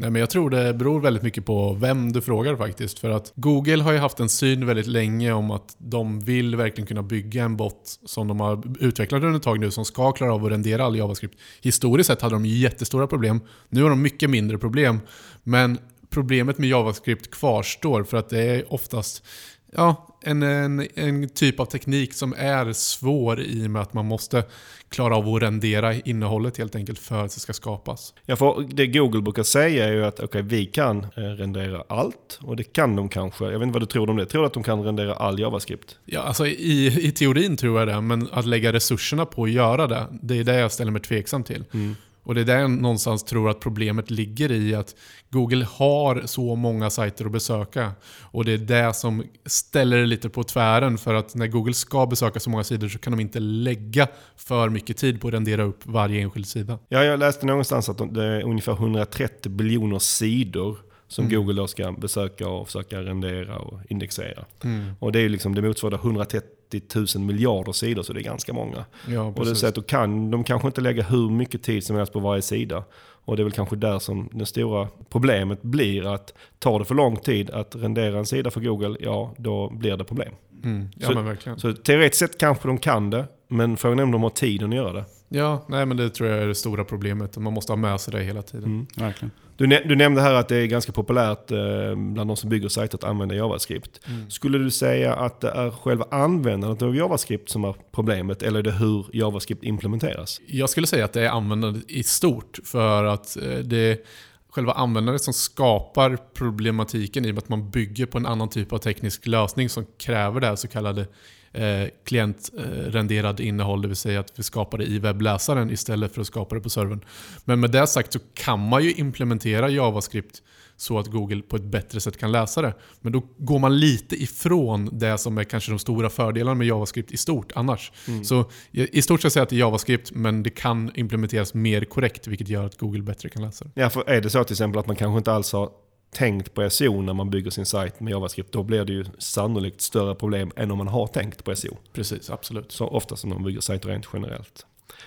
Nej, 0.00 0.10
men 0.10 0.20
jag 0.20 0.30
tror 0.30 0.50
det 0.50 0.74
beror 0.74 1.00
väldigt 1.00 1.22
mycket 1.22 1.44
på 1.46 1.72
vem 1.72 2.12
du 2.12 2.20
frågar 2.20 2.56
faktiskt. 2.56 2.98
För 2.98 3.10
att 3.10 3.32
Google 3.34 3.82
har 3.82 3.92
ju 3.92 3.98
haft 3.98 4.20
en 4.20 4.28
syn 4.28 4.66
väldigt 4.66 4.86
länge 4.86 5.32
om 5.32 5.50
att 5.50 5.76
de 5.78 6.20
vill 6.20 6.56
verkligen 6.56 6.86
kunna 6.86 7.02
bygga 7.02 7.44
en 7.44 7.56
bot 7.56 7.98
som 8.04 8.28
de 8.28 8.40
har 8.40 8.62
utvecklat 8.80 9.22
under 9.22 9.36
ett 9.36 9.42
tag 9.42 9.60
nu 9.60 9.70
som 9.70 9.84
ska 9.84 10.12
klara 10.12 10.34
av 10.34 10.44
att 10.44 10.50
rendera 10.50 10.84
all 10.84 10.96
JavaScript. 10.96 11.38
Historiskt 11.62 12.06
sett 12.06 12.22
hade 12.22 12.34
de 12.34 12.46
jättestora 12.46 13.06
problem. 13.06 13.40
Nu 13.68 13.82
har 13.82 13.90
de 13.90 14.02
mycket 14.02 14.30
mindre 14.30 14.58
problem. 14.58 15.00
Men 15.42 15.78
problemet 16.10 16.58
med 16.58 16.68
JavaScript 16.68 17.30
kvarstår 17.30 18.04
för 18.04 18.16
att 18.16 18.28
det 18.28 18.42
är 18.42 18.72
oftast 18.72 19.24
ja, 19.72 20.16
en, 20.22 20.42
en, 20.42 20.86
en, 20.94 21.28
typ 21.28 21.60
av 21.60 21.64
teknik 21.64 22.14
som 22.14 22.34
är 22.38 22.72
svår 22.72 23.40
i 23.40 23.66
och 23.66 23.70
med 23.70 23.82
att 23.82 23.94
man 23.94 24.06
måste 24.06 24.44
klara 24.90 25.16
av 25.16 25.28
att 25.28 25.42
rendera 25.42 25.94
innehållet 25.94 26.56
helt 26.56 26.76
enkelt 26.76 26.98
för 26.98 27.24
att 27.24 27.34
det 27.34 27.40
ska 27.40 27.52
skapas. 27.52 28.14
Ja, 28.26 28.36
för 28.36 28.66
det 28.68 28.86
Google 28.86 29.22
brukar 29.22 29.42
säga 29.42 29.88
är 29.88 29.92
ju 29.92 30.04
att 30.04 30.20
okay, 30.20 30.42
vi 30.42 30.66
kan 30.66 30.98
eh, 31.16 31.20
rendera 31.20 31.84
allt. 31.88 32.38
Och 32.42 32.56
det 32.56 32.64
kan 32.64 32.96
de 32.96 33.08
kanske. 33.08 33.44
Jag 33.44 33.58
vet 33.58 33.62
inte 33.62 33.72
vad 33.72 33.82
du 33.82 33.86
tror 33.86 34.10
om 34.10 34.16
det. 34.16 34.26
Tror 34.26 34.42
du 34.42 34.46
att 34.46 34.54
de 34.54 34.62
kan 34.62 34.82
rendera 34.82 35.14
all 35.14 35.38
JavaScript? 35.38 35.98
Ja, 36.04 36.20
alltså 36.20 36.46
i, 36.46 37.06
i 37.06 37.12
teorin 37.12 37.56
tror 37.56 37.78
jag 37.78 37.88
det. 37.88 38.00
Men 38.00 38.28
att 38.32 38.46
lägga 38.46 38.72
resurserna 38.72 39.26
på 39.26 39.44
att 39.44 39.50
göra 39.50 39.86
det, 39.86 40.06
det 40.22 40.38
är 40.38 40.44
det 40.44 40.58
jag 40.58 40.72
ställer 40.72 40.92
mig 40.92 41.02
tveksam 41.02 41.44
till. 41.44 41.64
Mm. 41.72 41.96
Och 42.22 42.34
det 42.34 42.40
är 42.40 42.44
där 42.44 42.58
jag 42.58 42.70
någonstans 42.70 43.24
tror 43.24 43.50
att 43.50 43.60
problemet 43.60 44.10
ligger 44.10 44.52
i 44.52 44.74
att 44.74 44.94
Google 45.30 45.64
har 45.64 46.22
så 46.26 46.54
många 46.54 46.90
sajter 46.90 47.24
att 47.24 47.32
besöka. 47.32 47.92
Och 48.20 48.44
det 48.44 48.52
är 48.52 48.58
det 48.58 48.94
som 48.94 49.24
ställer 49.46 49.98
det 49.98 50.06
lite 50.06 50.28
på 50.28 50.42
tvären 50.42 50.98
för 50.98 51.14
att 51.14 51.34
när 51.34 51.46
Google 51.46 51.74
ska 51.74 52.06
besöka 52.06 52.40
så 52.40 52.50
många 52.50 52.64
sidor 52.64 52.88
så 52.88 52.98
kan 52.98 53.10
de 53.10 53.20
inte 53.20 53.40
lägga 53.40 54.08
för 54.36 54.68
mycket 54.68 54.96
tid 54.96 55.20
på 55.20 55.28
att 55.28 55.34
rendera 55.34 55.62
upp 55.62 55.86
varje 55.86 56.20
enskild 56.20 56.46
sida. 56.46 56.78
Ja, 56.88 57.04
jag 57.04 57.18
läste 57.18 57.46
någonstans 57.46 57.88
att 57.88 58.14
det 58.14 58.24
är 58.24 58.42
ungefär 58.42 58.72
130 58.72 59.52
biljoner 59.52 59.98
sidor 59.98 60.78
som 61.08 61.24
mm. 61.24 61.36
Google 61.36 61.60
då 61.60 61.66
ska 61.66 61.92
besöka 61.92 62.48
och 62.48 62.66
försöka 62.66 63.02
rendera 63.02 63.58
och 63.58 63.80
indexera. 63.88 64.44
Mm. 64.64 64.92
Och 64.98 65.12
det, 65.12 65.20
är 65.20 65.28
liksom, 65.28 65.54
det 65.54 65.62
motsvarar 65.62 65.94
130 65.96 66.59
000 66.94 67.24
miljarder 67.24 67.72
sidor, 67.72 68.02
så 68.02 68.12
det 68.12 68.20
är 68.20 68.24
ganska 68.24 68.52
många. 68.52 68.84
Ja, 69.08 69.22
och 69.22 69.44
det 69.44 69.50
är 69.50 69.54
så 69.54 69.66
att 69.66 69.74
då 69.74 69.82
kan 69.82 70.30
de 70.30 70.44
kanske 70.44 70.68
inte 70.68 70.80
lägga 70.80 71.02
hur 71.02 71.30
mycket 71.30 71.62
tid 71.62 71.84
som 71.84 71.96
helst 71.96 72.12
på 72.12 72.20
varje 72.20 72.42
sida. 72.42 72.84
Och 73.24 73.36
det 73.36 73.42
är 73.42 73.44
väl 73.44 73.52
kanske 73.52 73.76
där 73.76 73.98
som 73.98 74.28
det 74.32 74.46
stora 74.46 74.88
problemet 75.10 75.62
blir 75.62 76.14
att 76.14 76.34
tar 76.58 76.78
det 76.78 76.84
för 76.84 76.94
lång 76.94 77.16
tid 77.16 77.50
att 77.50 77.76
rendera 77.76 78.18
en 78.18 78.26
sida 78.26 78.50
för 78.50 78.60
Google, 78.60 78.96
ja 79.00 79.34
då 79.36 79.70
blir 79.70 79.96
det 79.96 80.04
problem. 80.04 80.32
Mm. 80.64 80.88
Ja, 80.96 81.06
så, 81.06 81.14
men 81.14 81.24
verkligen. 81.24 81.58
så 81.58 81.72
teoretiskt 81.72 82.18
sett 82.18 82.38
kanske 82.38 82.68
de 82.68 82.78
kan 82.78 83.10
det, 83.10 83.26
men 83.48 83.76
frågan 83.76 83.98
är 83.98 84.02
om 84.02 84.10
de 84.10 84.22
har 84.22 84.30
tiden 84.30 84.70
att 84.70 84.76
göra 84.76 84.92
det. 84.92 85.04
Ja, 85.28 85.64
nej 85.68 85.86
men 85.86 85.96
det 85.96 86.10
tror 86.10 86.28
jag 86.28 86.38
är 86.42 86.46
det 86.46 86.54
stora 86.54 86.84
problemet. 86.84 87.36
Man 87.36 87.52
måste 87.52 87.72
ha 87.72 87.76
med 87.76 88.00
sig 88.00 88.12
det 88.12 88.22
hela 88.22 88.42
tiden. 88.42 88.64
Mm. 88.64 88.86
Verkligen. 88.96 89.30
Du, 89.60 89.66
du, 89.66 89.96
nämnde 89.96 90.20
här 90.20 90.34
att 90.34 90.48
det 90.48 90.56
är 90.56 90.66
ganska 90.66 90.92
populärt 90.92 91.50
eh, 91.50 91.94
bland 91.94 92.30
de 92.30 92.36
som 92.36 92.50
bygger 92.50 92.68
sajter 92.68 92.98
att 92.98 93.04
använda 93.04 93.34
JavaScript. 93.34 94.00
Mm. 94.08 94.30
Skulle 94.30 94.58
du 94.58 94.70
säga 94.70 95.14
att 95.14 95.40
det 95.40 95.50
är 95.50 95.70
själva 95.70 96.06
användandet 96.10 96.82
av 96.82 96.96
JavaScript 96.96 97.50
som 97.50 97.64
är 97.64 97.74
problemet 97.92 98.42
eller 98.42 98.58
är 98.58 98.62
det 98.62 98.72
hur 98.72 99.06
JavaScript 99.12 99.64
implementeras? 99.64 100.40
Jag 100.46 100.70
skulle 100.70 100.86
säga 100.86 101.04
att 101.04 101.12
det 101.12 101.22
är 101.22 101.28
användandet 101.28 101.90
i 101.90 102.02
stort. 102.02 102.58
För 102.64 103.04
att 103.04 103.36
eh, 103.36 103.58
det 103.58 104.06
själva 104.50 104.72
användandet 104.72 105.22
som 105.22 105.34
skapar 105.34 106.18
problematiken 106.34 107.24
i 107.24 107.30
och 107.30 107.34
med 107.34 107.42
att 107.42 107.48
man 107.48 107.70
bygger 107.70 108.06
på 108.06 108.18
en 108.18 108.26
annan 108.26 108.48
typ 108.48 108.72
av 108.72 108.78
teknisk 108.78 109.26
lösning 109.26 109.68
som 109.68 109.86
kräver 109.98 110.40
det 110.40 110.46
här 110.46 110.56
så 110.56 110.68
kallade 110.68 111.06
eh, 111.52 111.88
klientrenderad 112.04 113.40
innehåll, 113.40 113.82
det 113.82 113.88
vill 113.88 113.96
säga 113.96 114.20
att 114.20 114.32
vi 114.36 114.42
skapar 114.42 114.78
det 114.78 114.84
i 114.84 114.98
webbläsaren 114.98 115.70
istället 115.70 116.14
för 116.14 116.20
att 116.20 116.26
skapa 116.26 116.54
det 116.54 116.60
på 116.60 116.70
servern. 116.70 117.04
Men 117.44 117.60
med 117.60 117.70
det 117.70 117.86
sagt 117.86 118.12
så 118.12 118.18
kan 118.34 118.68
man 118.68 118.84
ju 118.84 118.92
implementera 118.92 119.68
JavaScript 119.68 120.42
så 120.76 120.98
att 120.98 121.06
Google 121.06 121.42
på 121.42 121.56
ett 121.56 121.62
bättre 121.62 122.00
sätt 122.00 122.18
kan 122.18 122.32
läsa 122.32 122.62
det. 122.62 122.74
Men 123.00 123.12
då 123.12 123.22
går 123.38 123.58
man 123.58 123.78
lite 123.78 124.22
ifrån 124.22 124.98
det 124.98 125.18
som 125.18 125.38
är 125.38 125.44
kanske 125.44 125.70
de 125.70 125.78
stora 125.78 126.10
fördelarna 126.10 126.54
med 126.54 126.66
JavaScript 126.66 127.12
i 127.12 127.16
stort 127.16 127.52
annars. 127.54 127.92
Mm. 128.08 128.24
Så 128.24 128.50
i 128.72 129.02
stort 129.02 129.22
sett 129.22 129.32
säga 129.32 129.42
att 129.42 129.48
det 129.48 129.56
är 129.56 129.58
JavaScript, 129.58 130.10
men 130.14 130.42
det 130.42 130.50
kan 130.50 130.90
implementeras 130.94 131.54
mer 131.54 131.84
korrekt, 131.84 132.26
vilket 132.26 132.48
gör 132.48 132.66
att 132.66 132.78
Google 132.78 133.02
bättre 133.02 133.28
kan 133.28 133.42
läsa 133.42 133.64
det. 133.64 133.70
Ja, 133.74 133.90
för 133.90 134.08
är 134.08 134.20
det 134.20 134.30
så 134.30 134.44
till 134.44 134.54
exempel 134.54 134.78
att 134.78 134.86
man 134.86 134.96
kanske 134.96 135.18
inte 135.18 135.32
alls 135.32 135.52
har 135.52 135.70
tänkt 136.10 136.54
på 136.54 136.70
SEO 136.70 137.02
när 137.02 137.14
man 137.14 137.30
bygger 137.30 137.50
sin 137.50 137.66
sajt 137.66 138.00
med 138.00 138.10
JavaScript, 138.10 138.52
då 138.52 138.62
blir 138.62 138.84
det 138.84 138.92
ju 138.92 139.04
sannolikt 139.18 139.80
större 139.80 140.14
problem 140.14 140.52
än 140.56 140.70
om 140.70 140.78
man 140.78 140.88
har 140.88 141.06
tänkt 141.06 141.44
på 141.44 141.56
SEO. 141.56 141.76
Precis, 141.92 142.30
absolut. 142.30 142.72
Så 142.72 142.86
ofta 142.86 143.16
som 143.16 143.30
man 143.30 143.44
bygger 143.44 143.60
sajter 143.60 143.88
rent 143.88 144.08
generellt. 144.12 144.66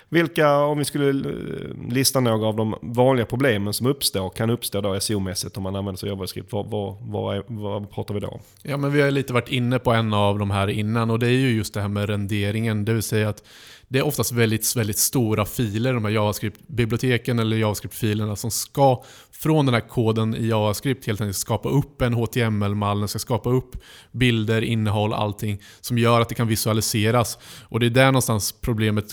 Vilka, 0.09 0.57
om 0.57 0.77
vi 0.77 0.85
skulle 0.85 1.29
eh, 1.29 1.89
lista 1.89 2.19
några 2.19 2.47
av 2.47 2.55
de 2.55 2.75
vanliga 2.81 3.25
problemen 3.25 3.73
som 3.73 3.87
uppstår, 3.87 4.29
kan 4.29 4.49
uppstå 4.49 4.81
då 4.81 4.93
SEO-mässigt 4.99 5.57
om 5.57 5.63
man 5.63 5.75
använder 5.75 5.99
sig 5.99 6.09
av 6.09 6.17
JavaScript, 6.17 6.51
vad, 6.51 6.65
vad, 6.65 6.97
vad, 7.01 7.43
vad 7.47 7.91
pratar 7.91 8.13
vi 8.13 8.19
då 8.19 8.27
om? 8.27 8.39
Ja, 8.61 8.77
men 8.77 8.91
vi 8.91 9.01
har 9.01 9.11
lite 9.11 9.33
varit 9.33 9.49
inne 9.49 9.79
på 9.79 9.91
en 9.91 10.13
av 10.13 10.39
de 10.39 10.51
här 10.51 10.67
innan 10.67 11.09
och 11.09 11.19
det 11.19 11.27
är 11.27 11.31
ju 11.31 11.55
just 11.55 11.73
det 11.73 11.81
här 11.81 11.87
med 11.87 12.09
renderingen, 12.09 12.85
det 12.85 12.93
vill 12.93 13.03
säga 13.03 13.29
att 13.29 13.43
det 13.87 13.99
är 13.99 14.05
oftast 14.05 14.31
väldigt, 14.31 14.75
väldigt 14.75 14.97
stora 14.97 15.45
filer, 15.45 15.93
de 15.93 16.05
här 16.05 16.11
JavaScript-biblioteken 16.11 17.39
eller 17.39 17.57
JavaScript-filerna 17.57 18.35
som 18.35 18.51
ska 18.51 19.03
från 19.31 19.65
den 19.65 19.73
här 19.73 19.81
koden 19.81 20.35
i 20.35 20.47
JavaScript 20.47 21.07
helt 21.07 21.21
enkelt 21.21 21.37
skapa 21.37 21.69
upp 21.69 22.01
en 22.01 22.13
HTML-mall, 22.13 22.99
den 22.99 23.07
ska 23.07 23.19
skapa 23.19 23.49
upp 23.49 23.75
bilder, 24.11 24.61
innehåll, 24.61 25.13
allting 25.13 25.61
som 25.81 25.97
gör 25.97 26.21
att 26.21 26.29
det 26.29 26.35
kan 26.35 26.47
visualiseras. 26.47 27.37
Och 27.63 27.79
det 27.79 27.85
är 27.85 27.89
där 27.89 28.05
någonstans 28.05 28.51
problemet 28.61 29.05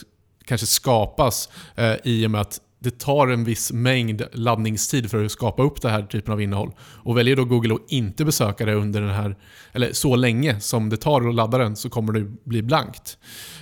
kanske 0.50 0.67
skapas 0.67 1.49
eh, 1.76 1.95
i 2.04 2.26
och 2.26 2.30
med 2.30 2.40
att 2.40 2.61
det 2.83 2.99
tar 2.99 3.28
en 3.28 3.45
viss 3.45 3.73
mängd 3.73 4.23
laddningstid 4.33 5.11
för 5.11 5.25
att 5.25 5.33
skapa 5.33 5.62
upp 5.62 5.83
den 5.83 5.90
här 5.90 6.02
typen 6.02 6.33
av 6.33 6.42
innehåll. 6.42 6.73
Och 6.80 7.19
väljer 7.19 7.37
då 7.37 7.45
Google 7.45 7.75
att 7.75 7.80
inte 7.88 8.25
besöka 8.25 8.64
det 8.66 8.75
under 8.75 9.00
den 9.00 9.11
här, 9.11 9.37
eller 9.73 9.92
så 9.92 10.16
länge 10.16 10.61
som 10.61 10.88
det 10.88 10.97
tar 10.97 11.28
att 11.28 11.35
ladda 11.35 11.59
den 11.59 11.76
så 11.76 11.90
kommer 11.90 12.12
det 12.12 12.26
bli 12.45 12.62
blankt. 12.62 13.19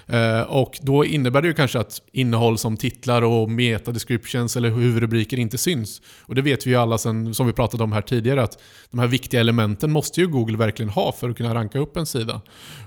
Eh, 0.07 0.41
och 0.41 0.79
då 0.83 1.05
innebär 1.05 1.43
det 1.43 1.49
ju 1.49 1.55
kanske 1.55 1.79
att 1.79 2.03
innehåll 2.13 2.59
som 2.59 2.77
titlar 2.77 3.23
och 3.23 3.51
meta-descriptions 3.51 4.57
eller 4.57 4.71
huvudrubriker 4.71 5.39
inte 5.39 5.59
syns. 5.59 6.03
Och 6.21 6.35
det 6.35 6.43
vet 6.43 6.67
vi 6.67 6.71
ju 6.71 6.77
alla 6.77 6.99
sen, 6.99 7.35
som 7.35 7.47
vi 7.47 7.53
pratade 7.53 7.85
om 7.85 7.93
här 7.93 8.03
tidigare, 8.03 8.43
att 8.43 8.59
de 8.91 9.01
här 9.01 9.07
viktiga 9.07 9.41
elementen 9.41 9.93
måste 9.93 10.21
ju 10.21 10.27
Google 10.27 10.57
verkligen 10.57 10.91
ha 10.91 11.13
för 11.13 11.31
att 11.31 11.37
kunna 11.37 11.55
ranka 11.55 11.79
upp 11.79 11.97
en 11.97 12.07
sida. 12.07 12.41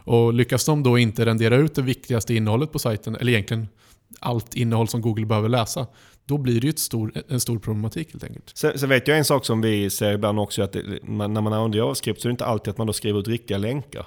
Och 0.03 0.33
lyckas 0.33 0.65
de 0.65 0.83
då 0.83 0.97
inte 0.97 1.25
rendera 1.25 1.55
ut 1.55 1.75
det 1.75 1.81
viktigaste 1.81 2.33
innehållet 2.33 2.71
på 2.71 2.79
sajten, 2.79 3.15
eller 3.15 3.31
egentligen 3.31 3.67
allt 4.19 4.53
innehåll 4.53 4.87
som 4.87 5.01
Google 5.01 5.25
behöver 5.25 5.49
läsa, 5.49 5.87
då 6.25 6.37
blir 6.37 6.61
det 6.61 6.67
ju 6.67 6.73
stor, 6.73 7.13
en 7.27 7.39
stor 7.39 7.59
problematik 7.59 8.11
helt 8.11 8.23
enkelt. 8.23 8.51
Sen, 8.57 8.79
sen, 8.79 8.89
vet 8.89 9.07
jag 9.07 9.17
en 9.17 9.25
sak 9.25 9.45
som 9.45 9.61
vi 9.61 9.89
ser 9.89 10.11
ibland 10.11 10.39
också, 10.39 10.63
att 10.63 10.73
det, 10.73 10.83
man, 11.03 11.33
när 11.33 11.41
man 11.41 11.53
använder 11.53 11.79
JavaScript 11.79 12.21
så 12.21 12.27
är 12.27 12.29
det 12.29 12.33
inte 12.33 12.45
alltid 12.45 12.71
att 12.71 12.77
man 12.77 12.87
då 12.87 12.93
skriver 12.93 13.19
ut 13.19 13.27
riktiga 13.27 13.57
länkar. 13.57 14.05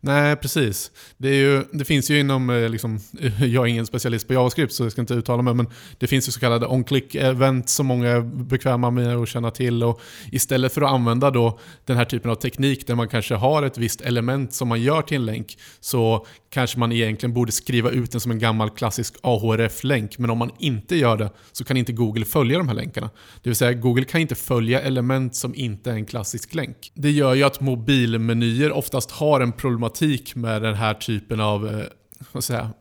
Nej, 0.00 0.36
precis. 0.36 0.90
Det, 1.16 1.36
ju, 1.36 1.64
det, 1.72 1.84
finns 1.84 2.10
ju 2.10 2.20
inom, 2.20 2.50
eh, 2.50 2.68
liksom, 2.68 3.00
jag 3.38 3.64
är 3.64 3.66
ingen 3.66 3.86
specialist 3.86 4.28
på 4.28 4.34
JavaScript 4.34 4.72
så 4.72 4.82
jag 4.82 4.92
ska 4.92 5.00
inte 5.00 5.14
uttala 5.14 5.42
mig, 5.42 5.54
men 5.54 5.66
det 5.98 6.06
finns 6.06 6.28
ju 6.28 6.32
så 6.32 6.40
kallade 6.40 6.66
on-click-event 6.66 7.68
som 7.68 7.86
många 7.86 8.08
är 8.08 8.20
bekväma 8.20 8.90
med 8.90 9.16
att 9.16 9.28
känna 9.28 9.50
till. 9.50 9.82
Och 9.82 10.00
istället 10.32 10.74
för 10.74 10.82
att 10.82 10.90
använda 10.90 11.30
då 11.30 11.58
den 11.84 11.96
här 11.96 12.04
typen 12.04 12.30
av 12.30 12.34
teknik 12.34 12.86
där 12.86 12.94
man 12.94 13.08
kanske 13.08 13.34
har 13.34 13.62
ett 13.62 13.78
visst 13.78 14.00
element 14.00 14.52
som 14.52 14.68
man 14.68 14.82
gör 14.82 15.02
till 15.02 15.16
en 15.16 15.26
länk, 15.26 15.58
så 15.80 16.26
kanske 16.50 16.78
man 16.78 16.92
egentligen 16.92 17.34
borde 17.34 17.52
skriva 17.52 17.90
ut 17.90 18.10
den 18.10 18.20
som 18.20 18.30
en 18.30 18.38
gammal 18.38 18.70
klassisk 18.70 19.14
AHRF-länk. 19.22 20.18
Men 20.18 20.30
om 20.30 20.38
man 20.38 20.50
inte 20.58 20.96
gör 20.96 21.16
det 21.16 21.30
så 21.52 21.64
kan 21.64 21.76
inte 21.76 21.92
Google 21.92 22.24
följa 22.24 22.58
de 22.58 22.68
här 22.68 22.74
länkarna. 22.74 23.10
Det 23.42 23.50
vill 23.50 23.56
säga, 23.56 23.72
Google 23.72 24.04
kan 24.04 24.20
inte 24.20 24.34
följa 24.34 24.80
element 24.80 25.34
som 25.34 25.54
inte 25.54 25.90
är 25.90 25.94
en 25.94 26.06
klassisk 26.06 26.54
länk. 26.54 26.92
Det 26.94 27.10
gör 27.10 27.34
ju 27.34 27.42
att 27.42 27.60
mobilmenyer 27.60 28.72
oftast 28.72 29.10
har 29.10 29.40
en 29.40 29.52
problematik 29.52 29.87
med 30.34 30.62
den 30.62 30.74
här 30.74 30.94
typen 30.94 31.40
av 31.40 31.68
eh, 31.68 31.84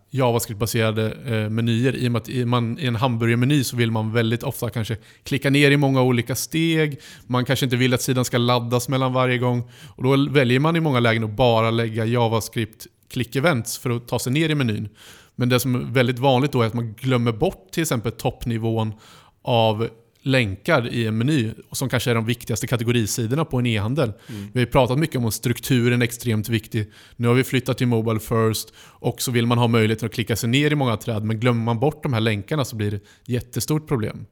JavaScript-baserade 0.10 1.14
eh, 1.26 1.50
menyer. 1.50 1.96
I 1.96 2.08
och 2.08 2.12
med 2.12 2.22
att 2.22 2.30
i, 2.30 2.46
man, 2.46 2.80
i 2.80 2.86
en 2.86 2.96
hamburgermeny 2.96 3.64
så 3.64 3.78
vill 3.78 3.92
man 3.92 4.14
väldigt 4.14 4.44
ofta 4.44 4.70
kanske 4.70 4.98
klicka 5.24 5.50
ner 5.50 5.72
i 5.72 5.78
många 5.78 6.02
olika 6.02 6.36
steg. 6.36 7.00
Man 7.28 7.46
kanske 7.46 7.66
inte 7.66 7.76
vill 7.76 7.94
att 7.94 8.02
sidan 8.02 8.26
ska 8.26 8.38
laddas 8.38 8.90
mellan 8.90 9.14
varje 9.14 9.38
gång. 9.38 9.70
Och 9.96 10.04
då 10.04 10.30
väljer 10.30 10.60
man 10.60 10.76
i 10.76 10.80
många 10.80 11.00
lägen 11.00 11.24
att 11.24 11.36
bara 11.36 11.72
lägga 11.72 12.06
JavaScript 12.06 12.88
click-events 13.10 13.80
för 13.80 13.90
att 13.90 14.08
ta 14.08 14.20
sig 14.20 14.34
ner 14.34 14.50
i 14.50 14.56
menyn. 14.56 14.90
Men 15.36 15.50
det 15.50 15.60
som 15.60 15.76
är 15.76 15.80
väldigt 15.80 16.20
vanligt 16.20 16.52
då 16.52 16.62
är 16.62 16.68
att 16.68 16.74
man 16.74 16.94
glömmer 16.94 17.32
bort 17.32 17.72
till 17.72 17.82
exempel 17.82 18.12
toppnivån 18.12 18.94
av 19.42 19.90
länkar 20.28 20.88
i 20.88 21.08
en 21.08 21.18
meny 21.18 21.52
som 21.72 21.90
kanske 21.90 22.12
är 22.12 22.16
de 22.16 22.26
viktigaste 22.26 22.68
kategorisidorna 22.68 23.46
på 23.46 23.60
en 23.60 23.66
e-handel. 23.66 24.14
Mm. 24.30 24.48
Vi 24.54 24.60
har 24.60 24.66
pratat 24.66 25.00
mycket 25.00 25.16
om 25.16 25.26
att 25.26 25.34
strukturen 25.34 26.02
är 26.02 26.06
extremt 26.06 26.50
viktig. 26.50 26.92
Nu 27.16 27.28
har 27.28 27.36
vi 27.36 27.44
flyttat 27.44 27.78
till 27.78 27.88
Mobile 27.88 28.20
First 28.20 28.74
och 28.80 29.22
så 29.22 29.32
vill 29.32 29.46
man 29.46 29.58
ha 29.58 29.68
möjlighet 29.68 30.04
att 30.04 30.14
klicka 30.14 30.36
sig 30.36 30.50
ner 30.50 30.72
i 30.72 30.76
många 30.76 30.98
träd 30.98 31.24
men 31.24 31.40
glömmer 31.40 31.64
man 31.64 31.80
bort 31.80 32.04
de 32.04 32.14
här 32.14 32.22
länkarna 32.22 32.66
så 32.66 32.76
blir 32.76 32.92
det 32.92 32.98
ett 32.98 33.04
jättestort 33.26 33.88
problem. 33.88 34.26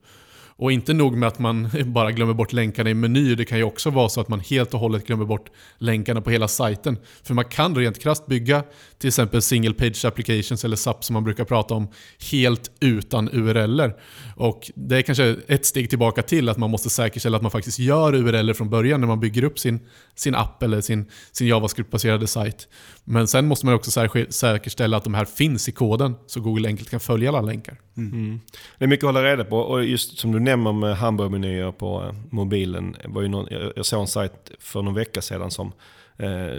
Och 0.57 0.71
inte 0.71 0.93
nog 0.93 1.17
med 1.17 1.27
att 1.27 1.39
man 1.39 1.69
bara 1.85 2.12
glömmer 2.12 2.33
bort 2.33 2.53
länkarna 2.53 2.89
i 2.89 2.93
menyer, 2.93 3.35
det 3.35 3.45
kan 3.45 3.57
ju 3.57 3.63
också 3.63 3.89
vara 3.89 4.09
så 4.09 4.21
att 4.21 4.29
man 4.29 4.39
helt 4.39 4.74
och 4.74 4.79
hållet 4.79 5.07
glömmer 5.07 5.25
bort 5.25 5.51
länkarna 5.77 6.21
på 6.21 6.29
hela 6.29 6.47
sajten. 6.47 6.97
För 7.24 7.33
man 7.33 7.45
kan 7.45 7.75
rent 7.75 8.00
krasst 8.00 8.27
bygga 8.27 8.63
till 8.97 9.07
exempel 9.07 9.41
single 9.41 9.74
page 9.74 10.05
applications 10.05 10.65
eller 10.65 10.75
SAP 10.75 11.03
som 11.03 11.13
man 11.13 11.24
brukar 11.24 11.45
prata 11.45 11.74
om 11.74 11.88
helt 12.31 12.71
utan 12.79 13.29
URLer. 13.29 13.95
Och 14.35 14.71
det 14.75 14.97
är 14.97 15.01
kanske 15.01 15.35
ett 15.47 15.65
steg 15.65 15.89
tillbaka 15.89 16.21
till 16.21 16.50
att 16.50 16.57
man 16.57 16.69
måste 16.69 16.89
säkerställa 16.89 17.38
att 17.38 17.43
man 17.43 17.51
faktiskt 17.51 17.79
gör 17.79 18.15
URLer 18.15 18.53
från 18.53 18.69
början 18.69 19.00
när 19.00 19.07
man 19.07 19.19
bygger 19.19 19.43
upp 19.43 19.59
sin, 19.59 19.79
sin 20.15 20.35
app 20.35 20.63
eller 20.63 20.81
sin, 20.81 21.05
sin 21.31 21.47
JavaScript-baserade 21.47 22.27
sajt. 22.27 22.67
Men 23.03 23.27
sen 23.27 23.47
måste 23.47 23.65
man 23.65 23.75
också 23.75 23.91
säkerställa 24.29 24.97
att 24.97 25.03
de 25.03 25.13
här 25.13 25.25
finns 25.25 25.69
i 25.69 25.71
koden 25.71 26.15
så 26.27 26.39
Google 26.39 26.67
enkelt 26.67 26.89
kan 26.89 27.00
följa 27.00 27.29
alla 27.29 27.41
länkar. 27.41 27.79
Mm. 27.97 28.13
Mm. 28.13 28.39
Det 28.77 28.85
är 28.85 28.88
mycket 28.88 29.03
att 29.03 29.15
hålla 29.15 29.24
reda 29.24 29.43
på 29.43 29.57
och 29.57 29.85
just 29.85 30.17
som 30.17 30.31
du 30.31 30.39
nämner 30.45 30.73
med 30.73 30.97
hamburgermenyer 30.97 31.71
på 31.71 32.03
eh, 32.03 32.15
mobilen. 32.29 32.95
Var 33.05 33.21
ju 33.21 33.27
någon, 33.27 33.47
jag 33.75 33.85
såg 33.85 34.01
en 34.01 34.07
sajt 34.07 34.51
för 34.59 34.81
någon 34.81 34.93
vecka 34.93 35.21
sedan 35.21 35.51
som 35.51 35.71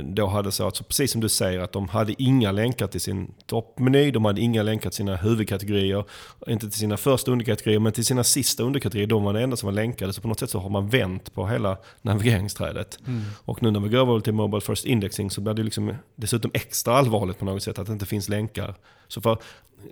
då 0.04 0.26
hade 0.26 0.52
så 0.52 0.66
att, 0.66 0.76
så 0.76 0.84
precis 0.84 1.12
som 1.12 1.20
du 1.20 1.28
säger, 1.28 1.60
att 1.60 1.72
de 1.72 1.88
hade 1.88 2.22
inga 2.22 2.52
länkar 2.52 2.86
till 2.86 3.00
sin 3.00 3.34
toppmeny, 3.46 4.10
de 4.10 4.24
hade 4.24 4.40
inga 4.40 4.62
länkar 4.62 4.90
till 4.90 4.96
sina 4.96 5.16
huvudkategorier, 5.16 6.04
inte 6.46 6.70
till 6.70 6.78
sina 6.78 6.96
första 6.96 7.30
underkategorier, 7.30 7.80
men 7.80 7.92
till 7.92 8.04
sina 8.04 8.24
sista 8.24 8.62
underkategorier, 8.62 9.06
de 9.06 9.24
var 9.24 9.32
det 9.32 9.42
enda 9.42 9.56
som 9.56 9.66
var 9.66 9.74
länkade. 9.74 10.12
Så 10.12 10.20
på 10.20 10.28
något 10.28 10.38
sätt 10.38 10.50
så 10.50 10.58
har 10.58 10.70
man 10.70 10.88
vänt 10.88 11.34
på 11.34 11.46
hela 11.46 11.78
navigeringsträdet. 12.02 12.98
Mm. 13.06 13.22
Och 13.44 13.62
nu 13.62 13.70
när 13.70 13.80
vi 13.80 13.88
går 13.88 13.98
över 13.98 14.20
till 14.20 14.32
Mobile 14.32 14.60
First 14.60 14.84
Indexing 14.84 15.30
så 15.30 15.40
blir 15.40 15.54
det 15.54 15.62
liksom 15.62 15.94
dessutom 16.16 16.50
extra 16.54 16.94
allvarligt 16.94 17.38
på 17.38 17.44
något 17.44 17.62
sätt 17.62 17.78
att 17.78 17.86
det 17.86 17.92
inte 17.92 18.06
finns 18.06 18.28
länkar. 18.28 18.74
Så 19.08 19.20
för 19.20 19.38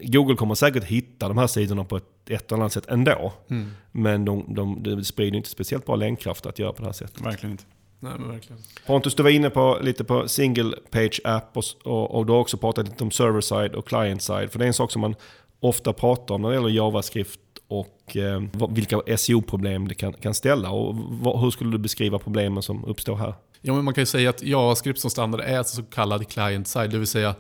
Google 0.02 0.37
kommer 0.37 0.54
säkert 0.54 0.85
hitta 0.85 1.28
de 1.28 1.38
här 1.38 1.47
sidorna 1.47 1.85
på 1.85 1.97
ett, 1.97 2.30
ett 2.30 2.52
eller 2.52 2.62
annat 2.62 2.73
sätt 2.73 2.87
ändå. 2.88 3.33
Mm. 3.50 3.71
Men 3.92 4.25
de, 4.25 4.54
de, 4.54 4.83
de 4.83 5.04
sprider 5.04 5.37
inte 5.37 5.49
speciellt 5.49 5.87
bra 5.87 5.97
länkkraft 5.97 6.47
att 6.47 6.59
göra 6.59 6.73
på 6.73 6.83
det 6.83 6.88
här 6.88 6.92
sättet. 6.92 7.26
Verkligen 7.26 7.52
inte. 7.52 7.64
Nej, 8.04 8.12
men 8.18 8.28
verkligen. 8.28 8.62
Pontus, 8.87 9.14
du 9.14 9.23
var 9.23 9.30
inne 9.30 9.50
på, 9.50 9.78
lite 9.82 10.04
på 10.04 10.28
single 10.28 10.76
page 10.90 11.20
app 11.25 11.56
och, 11.56 11.64
och, 11.84 12.14
och 12.14 12.26
du 12.26 12.32
har 12.32 12.40
också 12.40 12.56
pratat 12.56 12.88
lite 12.88 13.04
om 13.04 13.11
server 13.11 13.40
side 13.40 13.75
och 13.75 13.87
client 13.88 14.23
side. 14.23 14.52
För 14.52 14.58
det 14.58 14.64
är 14.64 14.66
en 14.66 14.75
sak 14.75 14.92
som 14.92 15.00
man 15.00 15.14
ofta 15.61 15.92
pratar 15.92 16.34
om 16.34 16.42
när 16.42 16.49
det 16.49 16.54
gäller 16.54 16.68
JavaScript 16.68 17.40
och 17.68 18.16
eh, 18.16 18.42
vilka 18.70 19.16
SEO-problem 19.16 19.88
det 19.88 19.94
kan, 19.94 20.12
kan 20.12 20.34
ställa. 20.34 20.70
Och 20.70 20.94
vad, 20.96 21.40
hur 21.40 21.50
skulle 21.50 21.70
du 21.70 21.78
beskriva 21.78 22.18
problemen 22.18 22.62
som 22.62 22.84
uppstår 22.84 23.16
här? 23.16 23.34
Ja, 23.61 23.75
men 23.75 23.84
man 23.84 23.94
kan 23.94 24.02
ju 24.02 24.06
säga 24.06 24.30
att 24.30 24.42
JavaScript 24.42 25.00
som 25.00 25.11
standard 25.11 25.40
är 25.40 25.62
så 25.62 25.82
kallad 25.82 26.28
client 26.28 26.68
side, 26.68 26.90
det 26.90 26.99
vill 26.99 27.06
säga 27.06 27.34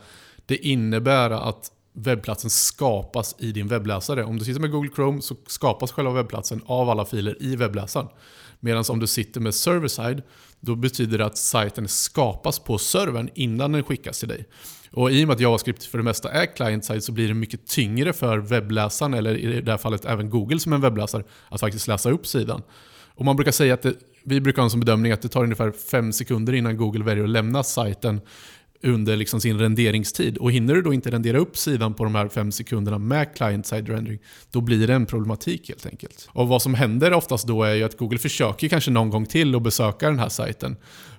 det 0.46 0.56
innebär 0.56 1.30
att 1.30 1.70
webbplatsen 1.92 2.50
skapas 2.50 3.34
i 3.38 3.52
din 3.52 3.68
webbläsare. 3.68 4.24
Om 4.24 4.38
du 4.38 4.44
sitter 4.44 4.60
med 4.60 4.70
Google 4.70 4.90
Chrome 4.94 5.22
så 5.22 5.36
skapas 5.46 5.92
själva 5.92 6.12
webbplatsen 6.12 6.62
av 6.66 6.90
alla 6.90 7.04
filer 7.04 7.42
i 7.42 7.56
webbläsaren. 7.56 8.08
Medan 8.60 8.84
om 8.88 9.00
du 9.00 9.06
sitter 9.06 9.40
med 9.40 9.54
server-side, 9.54 10.22
då 10.64 10.74
betyder 10.74 11.18
det 11.18 11.26
att 11.26 11.38
sajten 11.38 11.88
skapas 11.88 12.58
på 12.58 12.78
servern 12.78 13.30
innan 13.34 13.72
den 13.72 13.82
skickas 13.82 14.18
till 14.18 14.28
dig. 14.28 14.46
Och 14.90 15.10
i 15.12 15.24
och 15.24 15.28
med 15.28 15.34
att 15.34 15.40
JavaScript 15.40 15.84
för 15.84 15.98
det 15.98 16.04
mesta 16.04 16.30
är 16.30 16.56
client-side 16.56 17.04
så 17.04 17.12
blir 17.12 17.28
det 17.28 17.34
mycket 17.34 17.66
tyngre 17.66 18.12
för 18.12 18.38
webbläsaren, 18.38 19.14
eller 19.14 19.36
i 19.36 19.60
det 19.60 19.70
här 19.70 19.78
fallet 19.78 20.04
även 20.04 20.30
Google 20.30 20.60
som 20.60 20.72
en 20.72 20.80
webbläsare, 20.80 21.24
att 21.48 21.60
faktiskt 21.60 21.88
läsa 21.88 22.10
upp 22.10 22.26
sidan. 22.26 22.62
Och 23.14 23.24
man 23.24 23.36
brukar 23.36 23.52
säga 23.52 23.74
att 23.74 23.82
det, 23.82 23.94
vi 24.24 24.40
brukar 24.40 24.62
ha 24.62 24.64
en 24.64 24.70
som 24.70 24.80
bedömning 24.80 25.12
att 25.12 25.22
det 25.22 25.28
tar 25.28 25.42
ungefär 25.42 25.70
5 25.70 26.12
sekunder 26.12 26.52
innan 26.52 26.76
Google 26.76 27.04
väljer 27.04 27.24
att 27.24 27.30
lämna 27.30 27.62
sajten 27.62 28.20
under 28.84 29.16
liksom 29.16 29.40
sin 29.40 29.58
renderingstid. 29.58 30.36
Och 30.36 30.52
hinner 30.52 30.74
du 30.74 30.82
då 30.82 30.94
inte 30.94 31.10
rendera 31.10 31.38
upp 31.38 31.56
sidan 31.56 31.94
på 31.94 32.04
de 32.04 32.14
här 32.14 32.28
fem 32.28 32.52
sekunderna 32.52 32.98
med 32.98 33.36
client-side 33.36 33.88
rendering, 33.88 34.18
då 34.50 34.60
blir 34.60 34.86
det 34.86 34.94
en 34.94 35.06
problematik 35.06 35.68
helt 35.68 35.86
enkelt. 35.86 36.28
Och 36.32 36.48
vad 36.48 36.62
som 36.62 36.74
händer 36.74 37.12
oftast 37.12 37.46
då 37.46 37.62
är 37.62 37.74
ju 37.74 37.84
att 37.84 37.98
Google 37.98 38.18
försöker 38.18 38.68
kanske 38.68 38.90
någon 38.90 39.10
gång 39.10 39.26
till 39.26 39.54
att 39.54 39.62
besöka 39.62 40.06
den 40.06 40.18
här 40.18 40.28
sajten. 40.28 40.76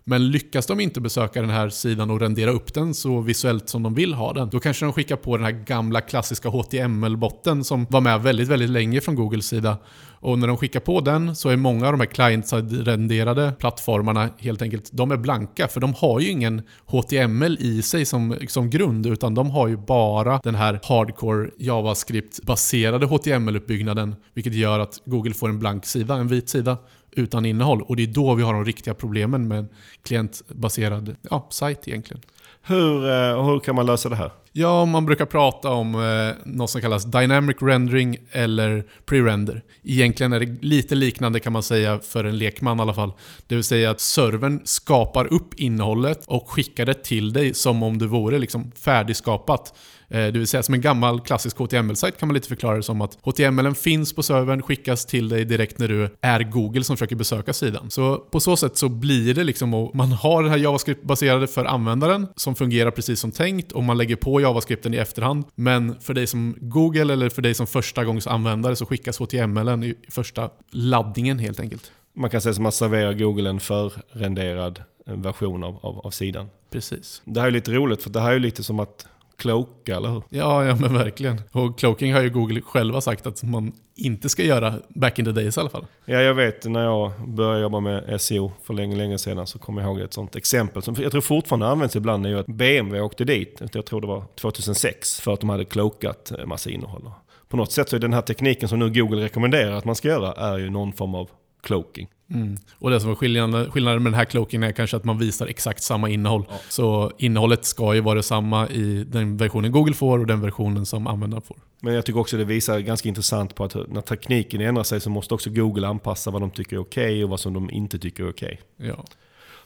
Men 0.07 0.31
lyckas 0.31 0.65
de 0.65 0.79
inte 0.79 1.01
besöka 1.01 1.41
den 1.41 1.49
här 1.49 1.69
sidan 1.69 2.11
och 2.11 2.19
rendera 2.19 2.51
upp 2.51 2.73
den 2.73 2.93
så 2.93 3.21
visuellt 3.21 3.69
som 3.69 3.83
de 3.83 3.93
vill 3.93 4.13
ha 4.13 4.33
den, 4.33 4.49
då 4.49 4.59
kanske 4.59 4.85
de 4.85 4.93
skickar 4.93 5.15
på 5.15 5.37
den 5.37 5.45
här 5.45 5.51
gamla 5.51 6.01
klassiska 6.01 6.49
HTML-botten 6.49 7.63
som 7.63 7.85
var 7.89 8.01
med 8.01 8.21
väldigt, 8.21 8.47
väldigt 8.47 8.69
länge 8.69 9.01
från 9.01 9.15
Googles 9.15 9.47
sida. 9.47 9.77
Och 10.19 10.39
när 10.39 10.47
de 10.47 10.57
skickar 10.57 10.79
på 10.79 11.01
den 11.01 11.35
så 11.35 11.49
är 11.49 11.55
många 11.55 11.85
av 11.85 11.93
de 11.93 11.99
här 11.99 12.07
client-renderade 12.07 13.53
plattformarna 13.59 14.29
helt 14.37 14.61
enkelt, 14.61 14.89
de 14.93 15.11
är 15.11 15.17
blanka 15.17 15.67
för 15.67 15.79
de 15.79 15.93
har 15.93 16.19
ju 16.19 16.29
ingen 16.29 16.61
HTML 16.85 17.57
i 17.59 17.81
sig 17.81 18.05
som, 18.05 18.37
som 18.47 18.69
grund 18.69 19.05
utan 19.05 19.35
de 19.35 19.49
har 19.49 19.67
ju 19.67 19.77
bara 19.77 20.39
den 20.43 20.55
här 20.55 20.79
hardcore 20.83 21.49
JavaScript-baserade 21.57 23.05
HTML-uppbyggnaden 23.05 24.15
vilket 24.33 24.53
gör 24.53 24.79
att 24.79 25.01
Google 25.05 25.33
får 25.33 25.49
en 25.49 25.59
blank 25.59 25.85
sida, 25.85 26.15
en 26.15 26.27
vit 26.27 26.49
sida 26.49 26.77
utan 27.15 27.45
innehåll. 27.45 27.81
Och 27.81 27.95
det 27.95 28.03
är 28.03 28.07
då 28.07 28.35
vi 28.35 28.43
har 28.43 28.53
de 28.53 28.65
riktiga 28.65 28.93
problemen 28.93 29.47
med 29.47 29.59
en 29.59 29.69
klientbaserad 30.03 31.15
ja, 31.29 31.47
sajt 31.49 31.87
egentligen. 31.87 32.21
Hur, 32.67 33.09
eh, 33.09 33.45
hur 33.45 33.59
kan 33.59 33.75
man 33.75 33.85
lösa 33.85 34.09
det 34.09 34.15
här? 34.15 34.31
Ja, 34.51 34.85
man 34.85 35.05
brukar 35.05 35.25
prata 35.25 35.69
om 35.69 35.95
eh, 35.95 36.35
något 36.45 36.69
som 36.69 36.81
kallas 36.81 37.05
dynamic 37.05 37.57
rendering 37.61 38.17
eller 38.31 38.83
pre-render. 39.05 39.61
Egentligen 39.83 40.33
är 40.33 40.39
det 40.39 40.63
lite 40.63 40.95
liknande 40.95 41.39
kan 41.39 41.53
man 41.53 41.63
säga 41.63 41.99
för 41.99 42.23
en 42.23 42.37
lekman 42.37 42.79
i 42.79 42.81
alla 42.81 42.93
fall. 42.93 43.13
Det 43.47 43.55
vill 43.55 43.63
säga 43.63 43.89
att 43.91 44.01
servern 44.01 44.61
skapar 44.63 45.33
upp 45.33 45.53
innehållet 45.53 46.25
och 46.25 46.49
skickar 46.49 46.85
det 46.85 47.03
till 47.03 47.33
dig 47.33 47.53
som 47.53 47.83
om 47.83 47.97
det 47.97 48.07
vore 48.07 48.39
liksom 48.39 48.71
färdigskapat. 48.71 49.73
Eh, 50.09 50.17
det 50.17 50.31
vill 50.31 50.47
säga 50.47 50.63
som 50.63 50.73
en 50.73 50.81
gammal 50.81 51.19
klassisk 51.21 51.57
HTML-sajt 51.57 52.19
kan 52.19 52.27
man 52.27 52.33
lite 52.33 52.47
förklara 52.47 52.75
det 52.75 52.83
som 52.83 53.01
att 53.01 53.17
HTML 53.21 53.75
finns 53.75 54.13
på 54.13 54.23
servern, 54.23 54.61
skickas 54.61 55.05
till 55.05 55.29
dig 55.29 55.45
direkt 55.45 55.79
när 55.79 55.87
du 55.87 56.09
är 56.21 56.43
Google 56.43 56.83
som 56.83 56.97
försöker 56.97 57.15
besöka 57.15 57.53
sidan. 57.53 57.91
Så 57.91 58.17
på 58.17 58.39
så 58.39 58.57
sätt 58.57 58.77
så 58.77 58.89
blir 58.89 59.33
det 59.33 59.43
liksom, 59.43 59.73
och 59.73 59.95
man 59.95 60.11
har 60.11 60.43
den 60.43 60.51
här 60.51 60.57
JavaScript-baserade 60.57 61.47
för 61.47 61.65
användaren 61.65 62.27
som 62.35 62.55
fungerar 62.55 62.91
precis 62.91 63.19
som 63.19 63.31
tänkt 63.31 63.71
och 63.71 63.83
man 63.83 63.97
lägger 63.97 64.15
på 64.15 64.41
JavaScripten 64.41 64.93
i 64.93 64.97
efterhand. 64.97 65.45
Men 65.55 65.99
för 65.99 66.13
dig 66.13 66.27
som 66.27 66.55
Google 66.59 67.13
eller 67.13 67.29
för 67.29 67.41
dig 67.41 67.53
som 67.53 67.67
första 67.67 68.05
gångs 68.05 68.27
användare 68.27 68.75
så 68.75 68.85
skickas 68.85 69.19
HTML 69.19 69.83
i 69.83 69.95
första 70.09 70.49
laddningen 70.71 71.39
helt 71.39 71.59
enkelt. 71.59 71.91
Man 72.15 72.29
kan 72.29 72.41
säga 72.41 72.53
som 72.53 72.61
att 72.61 72.65
man 72.65 72.71
serverar 72.71 73.13
Google 73.13 73.49
en 73.49 73.59
förrenderad 73.59 74.83
version 75.05 75.63
av, 75.63 75.79
av, 75.81 75.99
av 75.99 76.11
sidan. 76.11 76.49
Precis. 76.69 77.21
Det 77.25 77.39
här 77.39 77.47
är 77.47 77.51
lite 77.51 77.71
roligt 77.71 78.03
för 78.03 78.09
det 78.09 78.19
här 78.21 78.31
är 78.31 78.39
lite 78.39 78.63
som 78.63 78.79
att 78.79 79.07
cloaka, 79.37 79.95
eller 79.95 80.09
hur? 80.09 80.23
Ja, 80.29 80.65
ja 80.65 80.75
men 80.75 80.93
verkligen. 80.93 81.41
Och 81.51 81.79
cloaking 81.79 82.13
har 82.13 82.21
ju 82.21 82.29
Google 82.29 82.61
själva 82.61 83.01
sagt 83.01 83.27
att 83.27 83.43
man 83.43 83.71
inte 83.95 84.29
ska 84.29 84.43
göra 84.43 84.73
back 84.89 85.19
in 85.19 85.25
the 85.25 85.31
days 85.31 85.57
i 85.57 85.59
alla 85.59 85.69
fall. 85.69 85.85
Ja, 86.05 86.21
jag 86.21 86.33
vet 86.33 86.65
när 86.65 86.83
jag 86.83 87.11
började 87.27 87.61
jobba 87.61 87.79
med 87.79 88.21
SEO 88.21 88.51
för 88.63 88.73
länge, 88.73 88.95
länge 88.95 89.17
sedan 89.17 89.47
så 89.47 89.59
kommer 89.59 89.81
jag 89.81 89.89
ihåg 89.89 89.99
ett 89.99 90.13
sånt 90.13 90.35
exempel 90.35 90.81
som 90.81 90.95
jag 90.99 91.11
tror 91.11 91.21
fortfarande 91.21 91.67
används 91.67 91.95
ibland 91.95 92.25
är 92.25 92.29
ju 92.29 92.39
att 92.39 92.47
BMW 92.47 93.01
åkte 93.01 93.25
dit, 93.25 93.61
jag 93.73 93.85
tror 93.85 94.01
det 94.01 94.07
var 94.07 94.23
2006, 94.35 95.21
för 95.21 95.33
att 95.33 95.39
de 95.39 95.49
hade 95.49 95.65
cloakat 95.65 96.31
massa 96.45 96.69
innehåll. 96.69 97.11
På 97.47 97.57
något 97.57 97.71
sätt 97.71 97.89
så 97.89 97.95
är 97.95 97.99
den 97.99 98.13
här 98.13 98.21
tekniken 98.21 98.69
som 98.69 98.79
nu 98.79 98.89
Google 98.89 99.23
rekommenderar 99.23 99.71
att 99.71 99.85
man 99.85 99.95
ska 99.95 100.07
göra 100.07 100.33
är 100.33 100.57
ju 100.57 100.69
någon 100.69 100.93
form 100.93 101.15
av 101.15 101.29
cloaking. 101.65 102.07
Mm. 102.33 102.57
Och 102.79 102.89
det 102.89 102.99
som 102.99 103.11
är 103.11 103.15
skillnaden, 103.15 103.71
skillnaden 103.71 104.03
med 104.03 104.11
den 104.11 104.17
här 104.17 104.25
cloaking 104.25 104.63
är 104.63 104.71
kanske 104.71 104.97
att 104.97 105.03
man 105.03 105.17
visar 105.17 105.47
exakt 105.47 105.83
samma 105.83 106.09
innehåll. 106.09 106.45
Ja. 106.49 106.55
Så 106.69 107.11
innehållet 107.17 107.65
ska 107.65 107.95
ju 107.95 108.01
vara 108.01 108.15
detsamma 108.15 108.69
i 108.69 109.03
den 109.03 109.37
versionen 109.37 109.71
Google 109.71 109.93
får 109.93 110.19
och 110.19 110.27
den 110.27 110.41
versionen 110.41 110.85
som 110.85 111.07
användaren 111.07 111.41
får. 111.41 111.57
Men 111.81 111.93
jag 111.93 112.05
tycker 112.05 112.19
också 112.19 112.37
det 112.37 112.45
visar 112.45 112.79
ganska 112.79 113.09
intressant 113.09 113.55
på 113.55 113.63
att 113.63 113.75
när 113.87 114.01
tekniken 114.01 114.61
ändrar 114.61 114.83
sig 114.83 114.99
så 114.99 115.09
måste 115.09 115.33
också 115.33 115.49
Google 115.49 115.87
anpassa 115.87 116.31
vad 116.31 116.41
de 116.41 116.51
tycker 116.51 116.75
är 116.75 116.79
okej 116.79 117.05
okay 117.05 117.23
och 117.23 117.29
vad 117.29 117.39
som 117.39 117.53
de 117.53 117.69
inte 117.71 117.99
tycker 117.99 118.23
är 118.23 118.29
okej. 118.29 118.61
Okay. 118.77 118.89
Ja. 118.89 119.05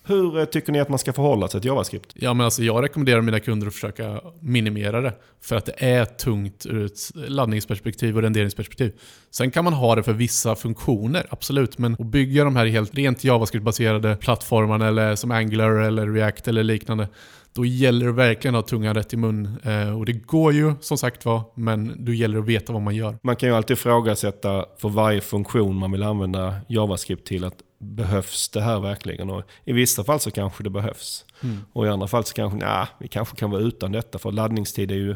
Hur 0.10 0.38
eh, 0.38 0.46
tycker 0.46 0.72
ni 0.72 0.80
att 0.80 0.90
man 0.90 1.00
ska 1.00 1.14
förhålla 1.14 1.48
sig 1.48 1.62
till 1.62 1.68
JavaScript? 1.68 2.14
Ja, 2.16 2.34
men 2.34 2.46
alltså 2.46 2.64
jag 2.64 2.84
rekommenderar 2.84 3.22
mina 3.22 3.40
kunder 3.40 3.68
att 3.68 3.74
försöka 3.74 4.22
minimera 4.40 5.02
det. 5.02 5.14
För 5.42 5.56
att 5.56 5.66
det 5.66 5.74
är 5.78 6.06
tungt 6.06 6.66
ur 6.66 6.86
ett 6.86 7.12
laddningsperspektiv 7.14 8.16
och 8.16 8.22
renderingsperspektiv. 8.22 8.94
Sen 9.32 9.52
kan 9.52 9.64
man 9.64 9.74
ha 9.74 9.96
det 9.96 10.04
för 10.04 10.14
vissa 10.14 10.56
funktioner, 10.56 11.26
absolut. 11.30 11.78
Men 11.78 11.94
att 11.94 12.06
bygga 12.06 12.44
de 12.44 12.56
här 12.56 12.66
helt 12.66 12.96
rent 12.96 13.24
JavaScript-baserade 13.24 14.16
plattformarna 14.16 14.88
eller 14.88 15.16
som 15.16 15.32
Angular 15.32 15.72
eller 15.72 16.08
React 16.08 16.48
eller 16.48 16.64
liknande. 16.64 17.08
då 17.54 17.66
gäller 17.66 18.06
det 18.06 18.12
verkligen 18.12 18.56
att 18.56 18.66
ha 18.66 18.70
tungan 18.70 18.96
rätt 18.96 19.14
i 19.14 19.18
mun. 19.18 19.58
Eh, 19.64 19.98
och 19.98 20.06
det 20.06 20.14
går 20.14 20.54
ju 20.54 20.74
som 20.82 20.98
sagt 20.98 21.26
var, 21.26 21.42
men 21.56 22.06
då 22.06 22.14
gäller 22.14 22.36
det 22.36 22.42
att 22.42 22.48
veta 22.48 22.74
vad 22.74 22.82
man 22.82 22.96
gör. 22.96 23.18
Man 23.24 23.36
kan 23.36 23.50
ju 23.50 23.56
alltid 23.56 23.78
ifrågasätta 23.78 24.66
för 24.78 24.90
varje 24.90 25.22
funktion 25.22 25.76
man 25.76 25.92
vill 25.92 26.04
använda 26.04 26.56
JavaScript 26.68 27.28
till 27.28 27.44
att 27.44 27.56
behövs 27.80 28.50
det 28.50 28.62
här 28.62 28.80
verkligen? 28.80 29.30
Och 29.30 29.44
I 29.66 29.74
vissa 29.74 30.04
fall 30.04 30.20
så 30.20 30.32
kanske 30.32 30.64
det 30.64 30.70
behövs. 30.70 31.26
Mm. 31.44 31.58
Och 31.74 31.86
i 31.86 31.90
andra 31.90 32.08
fall 32.08 32.26
så 32.26 32.34
kanske, 32.34 32.58
nej, 32.58 32.88
vi 33.00 33.08
kanske 33.08 33.36
kan 33.36 33.52
vara 33.52 33.62
utan 33.62 33.92
detta. 33.92 34.20
För 34.20 34.32
laddningstid 34.32 34.92
är 34.92 34.96
ju, 34.96 35.16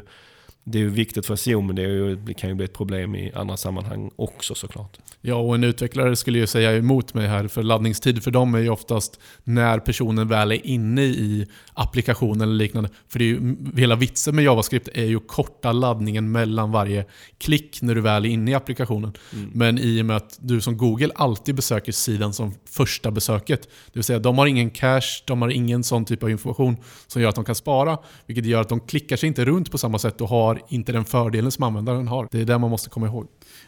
det 0.64 0.78
är 0.78 0.82
ju 0.82 0.90
viktigt 0.90 1.26
för 1.26 1.36
SEO 1.36 1.62
men 1.62 1.76
det, 1.76 1.82
ju, 1.82 2.16
det 2.16 2.34
kan 2.34 2.50
ju 2.50 2.56
bli 2.56 2.66
ett 2.66 2.74
problem 2.74 3.16
i 3.16 3.32
andra 3.36 3.58
sammanhang 3.58 4.12
också 4.16 4.56
såklart. 4.56 4.98
Ja, 5.22 5.36
och 5.36 5.56
en 5.56 5.64
utvecklare 5.64 6.16
skulle 6.16 6.40
ju 6.40 6.48
säga 6.48 6.78
emot 6.78 7.14
mig 7.14 7.28
här, 7.28 7.48
för 7.48 7.64
laddningstid 7.64 8.24
för 8.24 8.32
dem 8.32 8.56
är 8.56 8.60
ju 8.60 8.70
oftast 8.70 9.20
när 9.44 9.80
personen 9.80 10.28
väl 10.28 10.52
är 10.52 10.68
inne 10.68 11.04
i 11.04 11.48
applikationen 11.74 12.42
eller 12.42 12.54
liknande. 12.54 12.90
För 13.08 13.20
det 13.20 13.26
är 13.26 13.30
ju, 13.30 13.56
hela 13.78 13.96
vitsen 13.96 14.36
med 14.36 14.46
JavaScript 14.46 14.90
är 14.94 15.06
ju 15.06 15.18
att 15.18 15.28
korta 15.28 15.72
laddningen 15.72 16.32
mellan 16.32 16.72
varje 16.72 17.06
klick 17.38 17.82
när 17.82 17.96
du 17.96 18.02
väl 18.02 18.26
är 18.26 18.30
inne 18.30 18.52
i 18.52 18.54
applikationen. 18.54 19.14
Mm. 19.34 19.50
Men 19.54 19.80
i 19.80 20.02
och 20.02 20.06
med 20.06 20.16
att 20.16 20.38
du 20.42 20.62
som 20.62 20.78
Google 20.78 21.12
alltid 21.16 21.56
besöker 21.56 21.92
sidan 21.92 22.34
som 22.34 22.54
första 22.70 23.12
besöket, 23.12 23.62
det 23.62 23.94
vill 23.94 24.04
säga 24.04 24.20
de 24.20 24.38
har 24.38 24.48
ingen 24.48 24.70
cache, 24.70 25.24
de 25.26 25.42
har 25.42 25.50
ingen 25.50 25.84
sån 25.84 26.06
typ 26.06 26.24
av 26.24 26.30
information 26.30 26.78
som 27.08 27.22
gör 27.22 27.30
att 27.30 27.36
de 27.36 27.46
kan 27.46 27.56
spara, 27.56 27.98
vilket 28.26 28.46
gör 28.46 28.62
att 28.62 28.70
de 28.70 28.80
klickar 28.80 29.18
sig 29.18 29.28
inte 29.28 29.46
runt 29.46 29.72
på 29.72 29.78
samma 29.78 30.00
sätt 30.00 30.22
och 30.22 30.30
har 30.30 30.53
inte 30.68 30.92
den 30.92 31.06
fördelen 31.06 31.52
som 31.52 31.64
användaren 31.64 32.08
har. 32.08 32.28
Det 32.32 32.42
är 32.42 32.46
det 32.46 32.58
man 32.58 32.70
måste 32.70 32.90
komma 32.90 33.08
ihåg. 33.08 33.28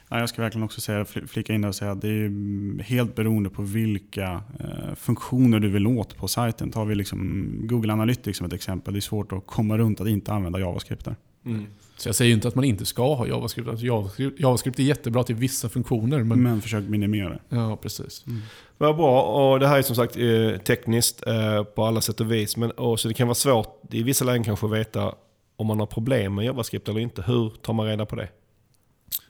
Ja, 0.09 0.19
jag 0.19 0.29
ska 0.29 0.41
verkligen 0.41 0.65
också 0.65 0.81
säga, 0.81 1.05
flika 1.05 1.53
in 1.53 1.63
och 1.63 1.75
säga 1.75 1.91
att 1.91 2.01
det 2.01 2.09
är 2.09 2.83
helt 2.83 3.15
beroende 3.15 3.49
på 3.49 3.61
vilka 3.61 4.43
eh, 4.59 4.95
funktioner 4.95 5.59
du 5.59 5.69
vill 5.69 5.87
åt 5.87 6.17
på 6.17 6.27
sajten. 6.27 6.71
Tar 6.71 6.85
vi 6.85 6.95
liksom 6.95 7.51
Google 7.67 7.93
Analytics 7.93 8.37
som 8.37 8.47
ett 8.47 8.53
exempel. 8.53 8.93
Det 8.93 8.99
är 8.99 9.01
svårt 9.01 9.31
att 9.31 9.47
komma 9.47 9.77
runt 9.77 10.01
att 10.01 10.07
inte 10.07 10.33
använda 10.33 10.59
JavaScript 10.59 11.05
där. 11.05 11.15
Mm. 11.45 11.65
Så 11.97 12.09
jag 12.09 12.15
säger 12.15 12.29
ju 12.29 12.35
inte 12.35 12.47
att 12.47 12.55
man 12.55 12.65
inte 12.65 12.85
ska 12.85 13.15
ha 13.15 13.27
JavaScript. 13.27 13.69
Alltså 13.69 13.85
JavaScript, 13.85 14.39
JavaScript 14.39 14.79
är 14.79 14.83
jättebra 14.83 15.23
till 15.23 15.35
vissa 15.35 15.69
funktioner. 15.69 16.23
Men, 16.23 16.43
Men 16.43 16.61
försök 16.61 16.87
minimera 16.87 17.29
det. 17.29 17.39
ja, 17.49 17.77
precis. 17.77 18.25
Vad 18.77 18.95
bra, 18.95 19.21
och 19.21 19.59
det 19.59 19.67
här 19.67 19.77
är 19.77 19.81
som 19.81 19.95
sagt 19.95 20.17
eh, 20.17 20.61
tekniskt 20.61 21.27
eh, 21.27 21.63
på 21.63 21.85
alla 21.85 22.01
sätt 22.01 22.21
och 22.21 22.31
vis. 22.31 22.57
Men 22.57 22.71
och, 22.71 22.99
så 22.99 23.07
det 23.07 23.13
kan 23.13 23.27
vara 23.27 23.35
svårt 23.35 23.93
i 23.93 24.03
vissa 24.03 24.25
lägen 24.25 24.43
kanske 24.43 24.65
att 24.65 24.71
veta 24.71 25.13
om 25.55 25.67
man 25.67 25.79
har 25.79 25.85
problem 25.85 26.35
med 26.35 26.45
JavaScript 26.45 26.89
eller 26.89 26.99
inte. 26.99 27.21
Hur 27.21 27.49
tar 27.49 27.73
man 27.73 27.85
reda 27.85 28.05
på 28.05 28.15
det? 28.15 28.29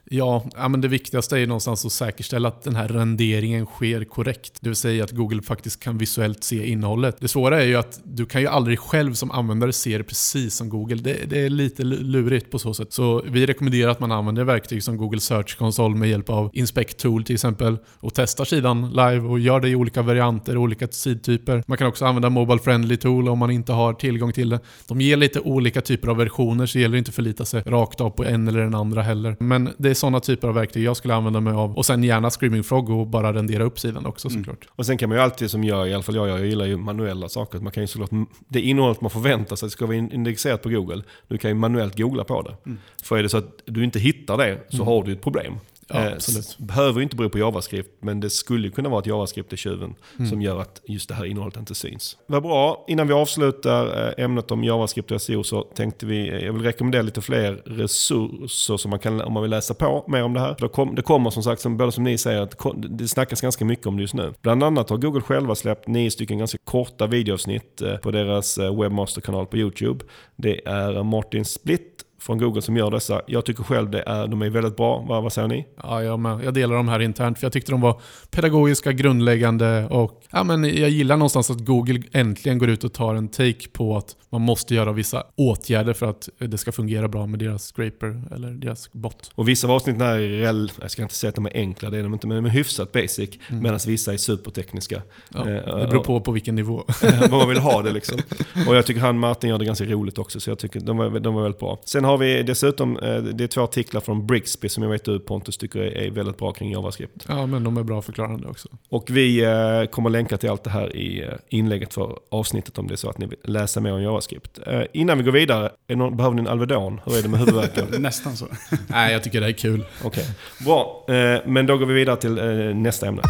Ja, 0.10 0.46
ja, 0.56 0.68
men 0.68 0.82
det 0.82 0.88
viktigaste 0.88 1.36
är 1.36 1.40
ju 1.40 1.46
någonstans 1.46 1.86
att 1.86 1.92
säkerställa 1.92 2.48
att 2.48 2.64
den 2.64 2.76
här 2.76 2.88
renderingen 2.88 3.66
sker 3.66 4.04
korrekt. 4.04 4.58
Det 4.62 4.70
vill 4.70 4.76
säga 4.76 5.04
att 5.04 5.12
Google 5.12 5.42
faktiskt 5.42 5.80
kan 5.80 5.98
visuellt 5.98 6.44
se 6.44 6.68
innehållet. 6.68 7.18
Det 7.20 7.28
svåra 7.28 7.62
är 7.62 7.66
ju 7.66 7.76
att 7.76 8.00
du 8.04 8.26
kan 8.26 8.42
ju 8.42 8.48
aldrig 8.48 8.80
själv 8.80 9.14
som 9.14 9.32
användare 9.32 9.74
se 9.74 9.98
det 9.98 10.04
precis 10.04 10.56
som 10.56 10.70
Google. 10.70 10.96
Det, 10.96 11.30
det 11.30 11.40
är 11.40 11.50
lite 11.50 11.84
lurigt 11.84 12.52
på 12.52 12.60
så 12.60 12.74
sätt. 12.74 12.94
Så 12.94 13.24
vi 13.28 13.46
rekommenderar 13.46 13.92
att 13.92 14.00
man 14.00 14.12
använder 14.12 14.44
verktyg 14.44 14.84
som 14.84 14.98
Google 14.98 15.20
Search 15.20 15.58
Console 15.58 15.96
med 15.96 16.10
hjälp 16.10 16.30
av 16.30 16.50
Inspect 16.54 16.98
Tool 16.98 17.24
till 17.24 17.34
exempel 17.34 17.78
och 18.00 18.14
testar 18.14 18.46
sidan 18.46 18.90
live 18.90 19.20
och 19.20 19.40
gör 19.40 19.60
det 19.60 19.70
i 19.70 19.76
olika 19.76 20.02
varianter 20.02 20.58
och 20.58 20.64
olika 20.64 20.88
sidtyper. 20.88 21.64
Man 21.68 21.78
kan 21.78 21.88
också 21.88 22.06
använda 22.06 22.30
Mobile 22.30 22.60
Friendly 22.60 22.98
Tool 22.98 23.30
om 23.30 23.40
man 23.40 23.52
inte 23.52 23.74
har 23.74 23.94
tillgång 23.94 24.34
till 24.34 24.50
det. 24.50 24.60
De 24.88 25.02
ger 25.02 25.18
lite 25.18 25.40
olika 25.40 25.82
typer 25.82 26.08
av 26.08 26.18
versioner 26.18 26.66
så 26.66 26.78
det 26.78 26.82
gäller 26.82 26.98
inte 26.98 27.10
att 27.10 27.16
förlita 27.16 27.46
sig 27.46 27.64
rakt 27.66 28.02
av 28.02 28.10
på 28.10 28.26
en 28.26 28.48
eller 28.48 28.60
den 28.60 28.76
andra 28.76 29.02
heller. 29.02 29.36
Men 29.40 29.70
det 29.78 29.95
är 29.96 30.00
sådana 30.00 30.20
typer 30.20 30.48
av 30.48 30.54
verktyg 30.54 30.84
jag 30.84 30.98
skulle 30.98 31.16
använda 31.16 31.40
mig 31.40 31.54
av. 31.54 31.78
Och 31.78 31.86
sen 31.86 32.04
gärna 32.04 32.30
Screaming 32.30 32.64
Frog 32.64 32.90
och 32.90 33.08
bara 33.08 33.34
rendera 33.34 33.64
upp 33.64 33.80
sidan 33.80 34.06
också 34.06 34.30
såklart. 34.30 34.68
Och 34.70 34.86
sen 34.86 34.98
kan 34.98 35.10
man 35.10 35.18
ju 35.18 35.24
alltid 35.24 35.52
som 35.52 35.64
jag, 35.64 35.90
i 35.90 35.94
alla 35.94 36.04
fall 36.04 36.16
jag, 36.16 36.28
jag 36.28 36.46
gillar 36.46 36.66
ju 36.66 36.78
manuella 36.78 37.30
saker. 37.30 37.60
Man 37.60 37.72
kan 37.72 37.84
ju 37.84 37.88
såklart, 37.88 38.10
det 38.48 38.62
innehållet 38.62 39.02
man 39.02 39.12
förväntar 39.12 39.56
sig 39.56 39.70
ska 39.70 39.86
vara 39.86 39.96
indexerat 39.96 40.62
på 40.62 40.70
Google. 40.70 41.04
Du 41.28 41.38
kan 41.38 41.52
ju 41.52 41.56
manuellt 41.56 41.98
googla 41.98 42.24
på 42.24 42.42
det. 42.42 42.56
För 43.04 43.18
är 43.18 43.24
det 43.24 43.30
så 43.30 43.38
att 43.38 43.62
du 43.66 43.84
inte 43.84 44.00
hittar 44.00 44.38
det 44.38 44.60
så 44.70 44.84
har 44.84 45.04
du 45.04 45.12
ett 45.12 45.22
problem. 45.22 45.54
Ja, 45.88 45.96
Eh, 46.06 46.14
absolut. 46.14 46.58
behöver 46.58 47.02
inte 47.02 47.16
bero 47.16 47.30
på 47.30 47.38
JavaScript, 47.40 47.90
men 48.04 48.20
det 48.20 48.30
skulle 48.30 48.70
kunna 48.70 48.90
vara 48.90 49.00
att 49.00 49.06
JavaScript 49.08 49.54
är 49.54 49.58
tjuven 49.58 49.96
Mm. 50.18 50.30
som 50.30 50.42
gör 50.42 50.62
att 50.62 50.82
just 50.86 51.10
det 51.10 51.16
här 51.16 51.26
innehållet 51.26 51.58
inte 51.58 51.76
syns. 51.76 52.18
Vad 52.28 52.44
bra, 52.44 52.86
innan 52.88 53.08
vi 53.08 53.14
avslutar 53.14 54.08
eh, 54.18 54.24
ämnet 54.26 54.52
om 54.52 54.64
JavaScript 54.64 55.12
och 55.12 55.22
SEO 55.22 55.44
så 55.44 55.62
tänkte 55.62 56.06
vi, 56.06 56.30
eh, 56.30 56.46
jag 56.46 56.54
vill 56.54 56.62
rekommendera 56.62 57.02
lite 57.02 57.22
fler 57.22 57.62
resurser 57.66 58.78
som 58.78 58.90
man 58.90 59.00
kan, 59.00 59.22
om 59.22 59.34
man 59.34 59.42
vill 59.42 59.52
läsa 59.52 59.74
på 59.74 60.06
mer 60.08 60.24
om 60.24 60.34
det 60.34 60.40
här. 60.40 60.56
Det, 60.60 60.68
kom, 60.70 60.96
det 60.96 61.02
kommer 61.02 61.30
som 61.30 61.44
sagt, 61.44 61.62
som, 61.62 61.78
både 61.78 61.92
som 61.92 62.04
ni 62.04 62.18
säger, 62.18 62.42
att 62.42 62.58
det 62.76 63.08
snackas 63.08 63.42
ganska 63.42 63.66
mycket 63.66 63.86
om 63.88 63.96
det 63.98 64.02
just 64.02 64.14
nu. 64.14 64.34
Bland 64.42 64.64
annat 64.64 64.90
har 64.90 64.98
Google 64.98 65.22
själva 65.22 65.56
släppt 65.56 65.88
nio 65.88 66.12
stycken 66.12 66.38
ganska 66.38 66.58
korta 66.64 67.08
videoavsnitt 67.08 67.82
på 68.02 68.12
deras 68.12 68.58
webbmasterkanal 68.58 69.46
på 69.46 69.58
YouTube. 69.58 70.06
Det 70.36 70.68
är 70.68 71.04
Martin 71.04 71.46
Splitt 71.46 72.05
från 72.26 72.38
Google 72.38 72.62
som 72.62 72.78
gör 72.78 72.92
dessa. 72.92 73.22
Jag 73.28 73.46
tycker 73.46 73.64
själv 73.64 73.90
det 73.90 74.02
är, 74.02 74.28
de 74.28 74.42
är 74.42 74.50
väldigt 74.50 74.78
bra. 74.78 75.06
Vad, 75.08 75.24
vad 75.24 75.34
säger 75.34 75.48
ni? 75.48 75.66
Ja, 75.84 76.04
jag, 76.04 76.20
med. 76.20 76.44
jag 76.44 76.54
delar 76.54 76.76
de 76.76 76.88
här 76.88 77.00
internt 77.00 77.40
för 77.40 77.46
jag 77.46 77.54
tyckte 77.54 77.72
de 77.72 77.82
var 77.82 78.02
pedagogiska, 78.32 78.92
grundläggande 78.92 79.88
och 79.88 80.22
ja, 80.32 80.44
men 80.44 80.64
jag 80.64 80.90
gillar 80.90 81.18
någonstans 81.18 81.50
att 81.52 81.66
Google 81.66 82.02
äntligen 82.12 82.58
går 82.58 82.70
ut 82.70 82.84
och 82.84 82.94
tar 82.94 83.16
en 83.16 83.28
take 83.28 83.70
på 83.74 83.98
att 83.98 84.16
man 84.30 84.42
måste 84.42 84.76
göra 84.76 84.92
vissa 84.92 85.24
åtgärder 85.36 85.94
för 85.94 86.06
att 86.06 86.30
det 86.38 86.58
ska 86.58 86.72
fungera 86.72 87.08
bra 87.08 87.26
med 87.28 87.40
deras 87.40 87.72
scraper 87.72 88.22
eller 88.36 88.50
deras 88.50 88.92
bot. 88.94 89.32
Och 89.36 89.48
vissa 89.50 89.68
av 89.68 89.74
avsnitten 89.74 90.02
här 90.02 90.16
är, 90.20 90.30
rel- 90.42 90.72
jag 90.82 90.92
ska 90.92 91.02
inte 91.02 91.16
säga 91.16 91.30
att 91.30 91.36
de 91.36 91.46
är 91.46 91.52
enkla, 91.56 91.90
det 91.90 91.98
är 91.98 92.04
de 92.04 92.14
inte, 92.14 92.28
men 92.28 92.44
de 92.44 92.46
är 92.46 92.54
hyfsat 92.54 92.92
basic. 92.92 93.30
Medan 93.50 93.80
vissa 93.88 94.14
är 94.14 94.18
supertekniska. 94.18 95.02
Ja, 95.34 95.50
Eh, 95.50 95.78
det 95.78 95.88
beror 95.88 96.04
på 96.04 96.20
på 96.22 96.32
vilken 96.32 96.56
nivå. 96.56 96.84
vad 97.22 97.32
man 97.32 97.50
vill 97.50 97.58
ha 97.58 97.82
det 97.82 97.92
liksom. 97.92 98.20
Och 98.68 98.76
jag 98.76 98.86
tycker 98.86 99.02
han 99.02 99.20
Martin 99.20 99.50
gör 99.50 99.58
det 99.58 99.66
ganska 99.66 99.86
roligt 99.86 100.18
också, 100.18 100.40
så 100.40 100.50
jag 100.50 100.60
tycker 100.60 100.80
de 100.80 100.98
var, 100.98 101.20
de 101.20 101.34
var 101.34 101.42
väldigt 101.42 101.60
bra. 101.60 101.80
Sen 101.86 102.04
har 102.04 102.15
vi 102.18 102.44
dessutom, 102.44 102.98
eh, 102.98 103.18
det 103.18 103.44
är 103.44 103.48
två 103.48 103.62
artiklar 103.62 104.02
från 104.02 104.28
Brixby 104.28 104.70
som 104.70 104.84
jag 104.84 104.90
vet 104.90 105.06
du 105.06 105.20
Pontus 105.20 105.58
tycker 105.58 105.80
är, 105.80 106.12
väldigt 106.12 106.38
bra 106.38 106.52
kring 106.52 106.72
JavaScript. 106.72 107.26
Ja, 107.28 107.46
men 107.46 107.64
de 107.64 107.78
är 107.78 107.84
bra 107.84 108.02
förklarande 108.02 108.48
också. 108.48 108.70
Och 108.90 109.10
vi 109.10 109.44
eh, 109.44 109.86
kommer 109.92 110.10
länka 110.10 110.38
till 110.38 110.50
allt 110.50 110.64
det 110.64 110.70
här 110.70 110.96
i 110.96 111.24
eh, 111.24 111.30
inlägget 111.50 111.94
för 111.94 112.20
avsnittet 112.32 112.78
om 112.78 112.88
det 112.88 112.94
är 112.94 112.98
så 112.98 113.10
att 113.10 113.18
ni 113.18 113.26
vill 113.26 113.40
läsa 113.44 113.80
mer 113.80 113.94
om 113.94 114.02
JavaScript. 114.02 114.60
Innan 114.94 115.18
vi 115.18 115.24
går 115.24 115.32
vidare, 115.32 115.72
är 115.88 115.96
någon, 115.96 116.18
behöver 116.18 116.36
ni 116.36 116.42
en 116.42 116.48
Alvedon? 116.48 117.02
Hur 117.06 117.18
är 117.18 117.22
det 117.22 117.30
med 117.30 117.40
huvudvärken? 117.40 117.86
Nästan 118.02 118.38
så. 118.38 118.48
Nej, 118.88 119.14
jag 119.14 119.24
tycker 119.24 119.42
det 119.42 119.48
är 119.48 119.52
kul. 119.52 119.86
Okej, 120.04 120.26
bra. 120.66 121.06
Eh, 121.08 121.42
men 121.46 121.66
då 121.66 121.78
går 121.78 121.86
vi 121.86 121.94
vidare 121.94 122.16
till 122.16 122.34
nästa 122.76 123.08
ämne. 123.08 123.22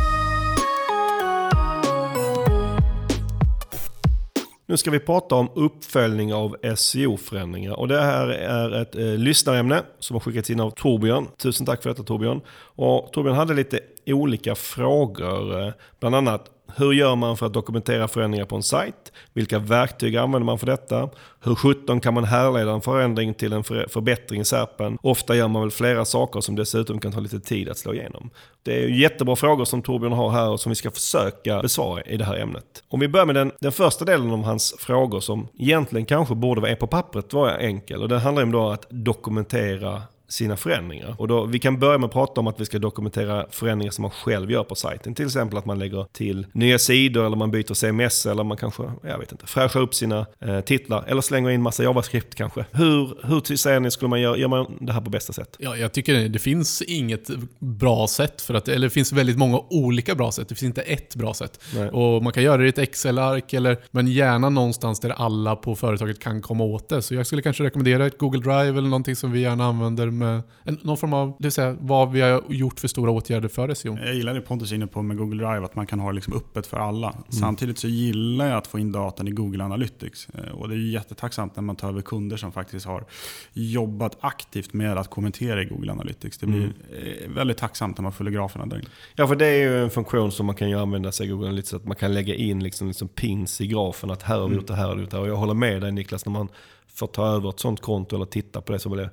Nu 4.67 4.77
ska 4.77 4.91
vi 4.91 4.99
prata 4.99 5.35
om 5.35 5.49
uppföljning 5.55 6.33
av 6.33 6.55
SEO-förändringar. 6.75 7.79
Och 7.79 7.87
det 7.87 8.01
här 8.01 8.27
är 8.27 8.81
ett 8.81 8.95
eh, 8.95 9.03
lyssnarämne 9.05 9.83
som 9.99 10.15
har 10.15 10.19
skickats 10.19 10.49
in 10.49 10.59
av 10.59 10.71
Torbjörn. 10.71 11.27
Tusen 11.37 11.65
tack 11.65 11.83
för 11.83 11.89
detta 11.89 12.03
Torbjörn. 12.03 12.41
Och 12.57 13.09
Torbjörn 13.13 13.35
hade 13.35 13.53
lite 13.53 13.79
olika 14.05 14.55
frågor. 14.55 15.61
Eh, 15.61 15.73
bland 15.99 16.15
annat, 16.15 16.51
hur 16.75 16.93
gör 16.93 17.15
man 17.15 17.37
för 17.37 17.45
att 17.45 17.53
dokumentera 17.53 18.07
förändringar 18.07 18.45
på 18.45 18.55
en 18.55 18.63
sajt? 18.63 19.11
Vilka 19.33 19.59
verktyg 19.59 20.17
använder 20.17 20.45
man 20.45 20.59
för 20.59 20.65
detta? 20.65 21.09
Hur 21.43 21.55
17 21.55 21.99
kan 21.99 22.13
man 22.13 22.23
härleda 22.23 22.71
en 22.71 22.81
förändring 22.81 23.33
till 23.33 23.53
en 23.53 23.63
förbättring 23.63 24.41
i 24.41 24.45
SERPen? 24.45 24.97
Ofta 25.01 25.35
gör 25.35 25.47
man 25.47 25.61
väl 25.61 25.71
flera 25.71 26.05
saker 26.05 26.41
som 26.41 26.55
dessutom 26.55 26.99
kan 26.99 27.11
ta 27.11 27.19
lite 27.19 27.39
tid 27.39 27.69
att 27.69 27.77
slå 27.77 27.93
igenom. 27.93 28.29
Det 28.63 28.83
är 28.83 28.87
jättebra 28.87 29.35
frågor 29.35 29.65
som 29.65 29.81
Torbjörn 29.81 30.13
har 30.13 30.29
här 30.29 30.49
och 30.49 30.59
som 30.59 30.69
vi 30.69 30.75
ska 30.75 30.91
försöka 30.91 31.61
besvara 31.61 32.01
i 32.01 32.17
det 32.17 32.25
här 32.25 32.37
ämnet. 32.37 32.83
Om 32.89 32.99
vi 32.99 33.07
börjar 33.07 33.25
med 33.25 33.35
den, 33.35 33.51
den 33.59 33.71
första 33.71 34.05
delen 34.05 34.31
av 34.31 34.43
hans 34.43 34.75
frågor 34.79 35.19
som 35.19 35.47
egentligen 35.57 36.05
kanske 36.05 36.35
borde 36.35 36.61
vara 36.61 36.75
på 36.75 36.87
pappret 36.87 37.33
var 37.33 37.49
enkel. 37.49 38.01
Och 38.01 38.09
det 38.09 38.19
handlar 38.19 38.43
om 38.43 38.51
då 38.51 38.69
att 38.69 38.87
dokumentera 38.89 40.01
sina 40.27 40.57
förändringar. 40.57 41.15
Och 41.17 41.27
då, 41.27 41.45
vi 41.45 41.59
kan 41.59 41.79
börja 41.79 41.97
med 41.97 42.07
att 42.07 42.13
prata 42.13 42.41
om 42.41 42.47
att 42.47 42.61
vi 42.61 42.65
ska 42.65 42.79
dokumentera 42.79 43.45
förändringar 43.49 43.91
som 43.91 44.01
man 44.01 44.11
själv 44.11 44.51
gör 44.51 44.63
på 44.63 44.75
sajten. 44.75 45.15
Till 45.15 45.25
exempel 45.25 45.57
att 45.57 45.65
man 45.65 45.79
lägger 45.79 46.05
till 46.11 46.47
nya 46.51 46.79
sidor 46.79 47.25
eller 47.25 47.37
man 47.37 47.51
byter 47.51 47.73
CMS 47.73 48.25
eller 48.25 48.43
man 48.43 48.57
kanske, 48.57 48.83
jag 49.03 49.19
vet 49.19 49.31
inte, 49.31 49.47
fräschar 49.47 49.79
upp 49.79 49.95
sina 49.95 50.25
eh, 50.39 50.59
titlar 50.59 51.03
eller 51.07 51.21
slänger 51.21 51.49
in 51.49 51.61
massa 51.61 51.83
JavaScript 51.83 52.35
kanske. 52.35 52.65
Hur, 52.71 53.27
hur 53.27 53.55
säger 53.55 53.79
ni, 53.79 53.91
skulle 53.91 54.09
man 54.09 54.21
göra, 54.21 54.37
gör 54.37 54.47
man 54.47 54.77
det 54.79 54.93
här 54.93 55.01
på 55.01 55.09
bästa 55.09 55.33
sätt? 55.33 55.55
Ja, 55.59 55.77
jag 55.77 55.91
tycker 55.91 56.29
det, 56.29 56.39
finns 56.39 56.81
inget 56.81 57.29
bra 57.59 58.07
sätt 58.07 58.41
för 58.41 58.53
att, 58.53 58.67
eller 58.67 58.87
det 58.87 58.89
finns 58.89 59.11
väldigt 59.11 59.37
många 59.37 59.59
olika 59.69 60.15
bra 60.15 60.31
sätt. 60.31 60.49
Det 60.49 60.55
finns 60.55 60.67
inte 60.67 60.81
ett 60.81 61.15
bra 61.15 61.33
sätt. 61.33 61.63
Nej. 61.75 61.89
Och 61.89 62.23
man 62.23 62.33
kan 62.33 62.43
göra 62.43 62.57
det 62.57 62.65
i 62.65 62.69
ett 62.69 62.77
Excel-ark, 62.77 63.53
eller, 63.53 63.77
men 63.91 64.07
gärna 64.07 64.49
någonstans 64.49 64.99
där 64.99 65.09
alla 65.09 65.55
på 65.55 65.75
företaget 65.75 66.19
kan 66.19 66.41
komma 66.41 66.63
åt 66.63 66.89
det. 66.89 67.01
Så 67.01 67.15
jag 67.15 67.27
skulle 67.27 67.41
kanske 67.41 67.63
rekommendera 67.63 68.05
ett 68.05 68.17
Google 68.17 68.41
Drive 68.41 68.77
eller 68.77 68.89
någonting 68.89 69.15
som 69.15 69.31
vi 69.31 69.39
gärna 69.39 69.65
använder 69.65 70.11
med 70.15 70.41
en, 70.63 70.79
någon 70.81 70.97
form 70.97 71.13
av, 71.13 71.27
det 71.27 71.43
vill 71.43 71.51
säga 71.51 71.75
vad 71.79 72.11
vi 72.11 72.21
har 72.21 72.43
gjort 72.49 72.79
för 72.79 72.87
stora 72.87 73.11
åtgärder 73.11 73.49
för 73.49 73.73
SEO. 73.73 73.97
Jag 73.97 74.15
gillar 74.15 74.33
det 74.33 74.41
Pontus 74.41 74.71
är 74.71 74.75
inne 74.75 74.87
på 74.87 75.01
med 75.01 75.17
Google 75.17 75.47
Drive, 75.47 75.65
att 75.65 75.75
man 75.75 75.87
kan 75.87 75.99
ha 75.99 76.09
det 76.09 76.15
liksom 76.15 76.33
öppet 76.33 76.67
för 76.67 76.77
alla. 76.77 77.09
Mm. 77.09 77.23
Samtidigt 77.29 77.79
så 77.79 77.87
gillar 77.87 78.47
jag 78.47 78.57
att 78.57 78.67
få 78.67 78.79
in 78.79 78.91
datan 78.91 79.27
i 79.27 79.31
Google 79.31 79.63
Analytics. 79.63 80.27
Eh, 80.33 80.51
och 80.51 80.69
det 80.69 80.75
är 80.75 80.77
jättetacksamt 80.77 81.55
när 81.55 81.63
man 81.63 81.75
tar 81.75 81.89
över 81.89 82.01
kunder 82.01 82.37
som 82.37 82.51
faktiskt 82.51 82.85
har 82.85 83.05
jobbat 83.53 84.17
aktivt 84.19 84.73
med 84.73 84.97
att 84.97 85.09
kommentera 85.09 85.61
i 85.61 85.65
Google 85.65 85.91
Analytics. 85.91 86.37
Det 86.37 86.47
blir 86.47 86.61
mm. 86.61 87.33
väldigt 87.33 87.57
tacksamt 87.57 87.97
när 87.97 88.03
man 88.03 88.13
följer 88.13 88.33
graferna 88.33 88.65
där 88.65 88.81
Ja, 89.15 89.27
för 89.27 89.35
det 89.35 89.45
är 89.45 89.57
ju 89.57 89.83
en 89.83 89.89
funktion 89.89 90.31
som 90.31 90.45
man 90.45 90.55
kan 90.55 90.69
ju 90.69 90.79
använda 90.79 91.11
sig 91.11 91.25
i 91.25 91.29
Google 91.29 91.47
Analytics, 91.47 91.73
att 91.73 91.85
man 91.85 91.95
kan 91.95 92.13
lägga 92.13 92.35
in 92.35 92.63
liksom, 92.63 92.87
liksom 92.87 93.07
pins 93.07 93.61
i 93.61 93.67
grafen, 93.67 94.11
att 94.11 94.23
här 94.23 94.35
har 94.35 94.41
vi 94.41 94.45
mm. 94.45 94.57
gjort 94.57 94.67
det, 94.67 94.75
här 94.75 94.95
gjort 94.95 95.11
det. 95.11 95.17
Och 95.17 95.27
jag 95.27 95.35
håller 95.35 95.53
med 95.53 95.81
dig 95.81 95.91
Niklas, 95.91 96.25
när 96.25 96.31
man 96.31 96.49
får 96.95 97.07
ta 97.07 97.27
över 97.27 97.49
ett 97.49 97.59
sånt 97.59 97.81
konto 97.81 98.15
eller 98.15 98.25
titta 98.25 98.61
på 98.61 98.73
det 98.73 98.79
så 98.79 98.89
blir 98.89 99.03
det 99.03 99.09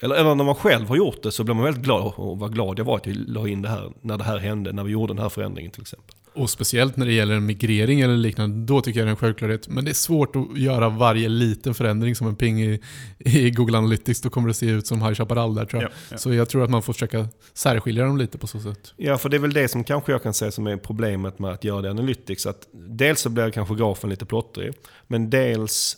eller, 0.00 0.16
eller 0.16 0.34
när 0.34 0.44
man 0.44 0.54
själv 0.54 0.88
har 0.88 0.96
gjort 0.96 1.22
det 1.22 1.32
så 1.32 1.44
blir 1.44 1.54
man 1.54 1.64
väldigt 1.64 1.84
glad 1.84 2.12
och 2.16 2.38
vad 2.38 2.52
glad 2.54 2.78
jag 2.78 2.84
var 2.84 2.96
att 2.96 3.06
vi 3.06 3.14
la 3.14 3.48
in 3.48 3.62
det 3.62 3.68
här 3.68 3.92
när 4.00 4.18
det 4.18 4.24
här 4.24 4.38
hände, 4.38 4.72
när 4.72 4.84
vi 4.84 4.92
gjorde 4.92 5.14
den 5.14 5.22
här 5.22 5.28
förändringen 5.28 5.70
till 5.70 5.82
exempel. 5.82 6.14
Och 6.34 6.50
speciellt 6.50 6.96
när 6.96 7.06
det 7.06 7.12
gäller 7.12 7.34
en 7.34 7.46
migrering 7.46 8.00
eller 8.00 8.16
liknande, 8.16 8.66
då 8.66 8.80
tycker 8.80 9.00
jag 9.00 9.06
det 9.06 9.08
är 9.08 9.10
en 9.10 9.16
självklarhet. 9.16 9.68
Men 9.68 9.84
det 9.84 9.90
är 9.90 9.94
svårt 9.94 10.36
att 10.36 10.58
göra 10.58 10.88
varje 10.88 11.28
liten 11.28 11.74
förändring 11.74 12.14
som 12.14 12.26
en 12.26 12.36
ping 12.36 12.62
i, 12.62 12.80
i 13.18 13.50
Google 13.50 13.78
Analytics. 13.78 14.20
Då 14.20 14.30
kommer 14.30 14.48
det 14.48 14.54
se 14.54 14.66
ut 14.66 14.86
som 14.86 15.02
High 15.02 15.14
Chaparral 15.14 15.54
där 15.54 15.64
tror 15.64 15.82
jag. 15.82 15.90
Ja, 15.90 15.94
ja. 16.10 16.18
Så 16.18 16.34
jag 16.34 16.48
tror 16.48 16.64
att 16.64 16.70
man 16.70 16.82
får 16.82 16.92
försöka 16.92 17.28
särskilja 17.54 18.04
dem 18.04 18.18
lite 18.18 18.38
på 18.38 18.46
så 18.46 18.60
sätt. 18.60 18.94
Ja, 18.96 19.18
för 19.18 19.28
det 19.28 19.36
är 19.36 19.38
väl 19.38 19.52
det 19.52 19.68
som 19.68 19.84
kanske 19.84 20.12
jag 20.12 20.22
kan 20.22 20.34
säga 20.34 20.50
som 20.50 20.66
är 20.66 20.76
problemet 20.76 21.38
med 21.38 21.50
att 21.50 21.64
göra 21.64 21.82
det 21.82 21.88
i 21.88 21.90
Analytics. 21.90 22.46
Att 22.46 22.68
dels 22.72 23.20
så 23.20 23.28
blir 23.28 23.50
kanske 23.50 23.74
grafen 23.74 24.10
lite 24.10 24.26
plottrig, 24.26 24.72
men 25.06 25.30
dels 25.30 25.96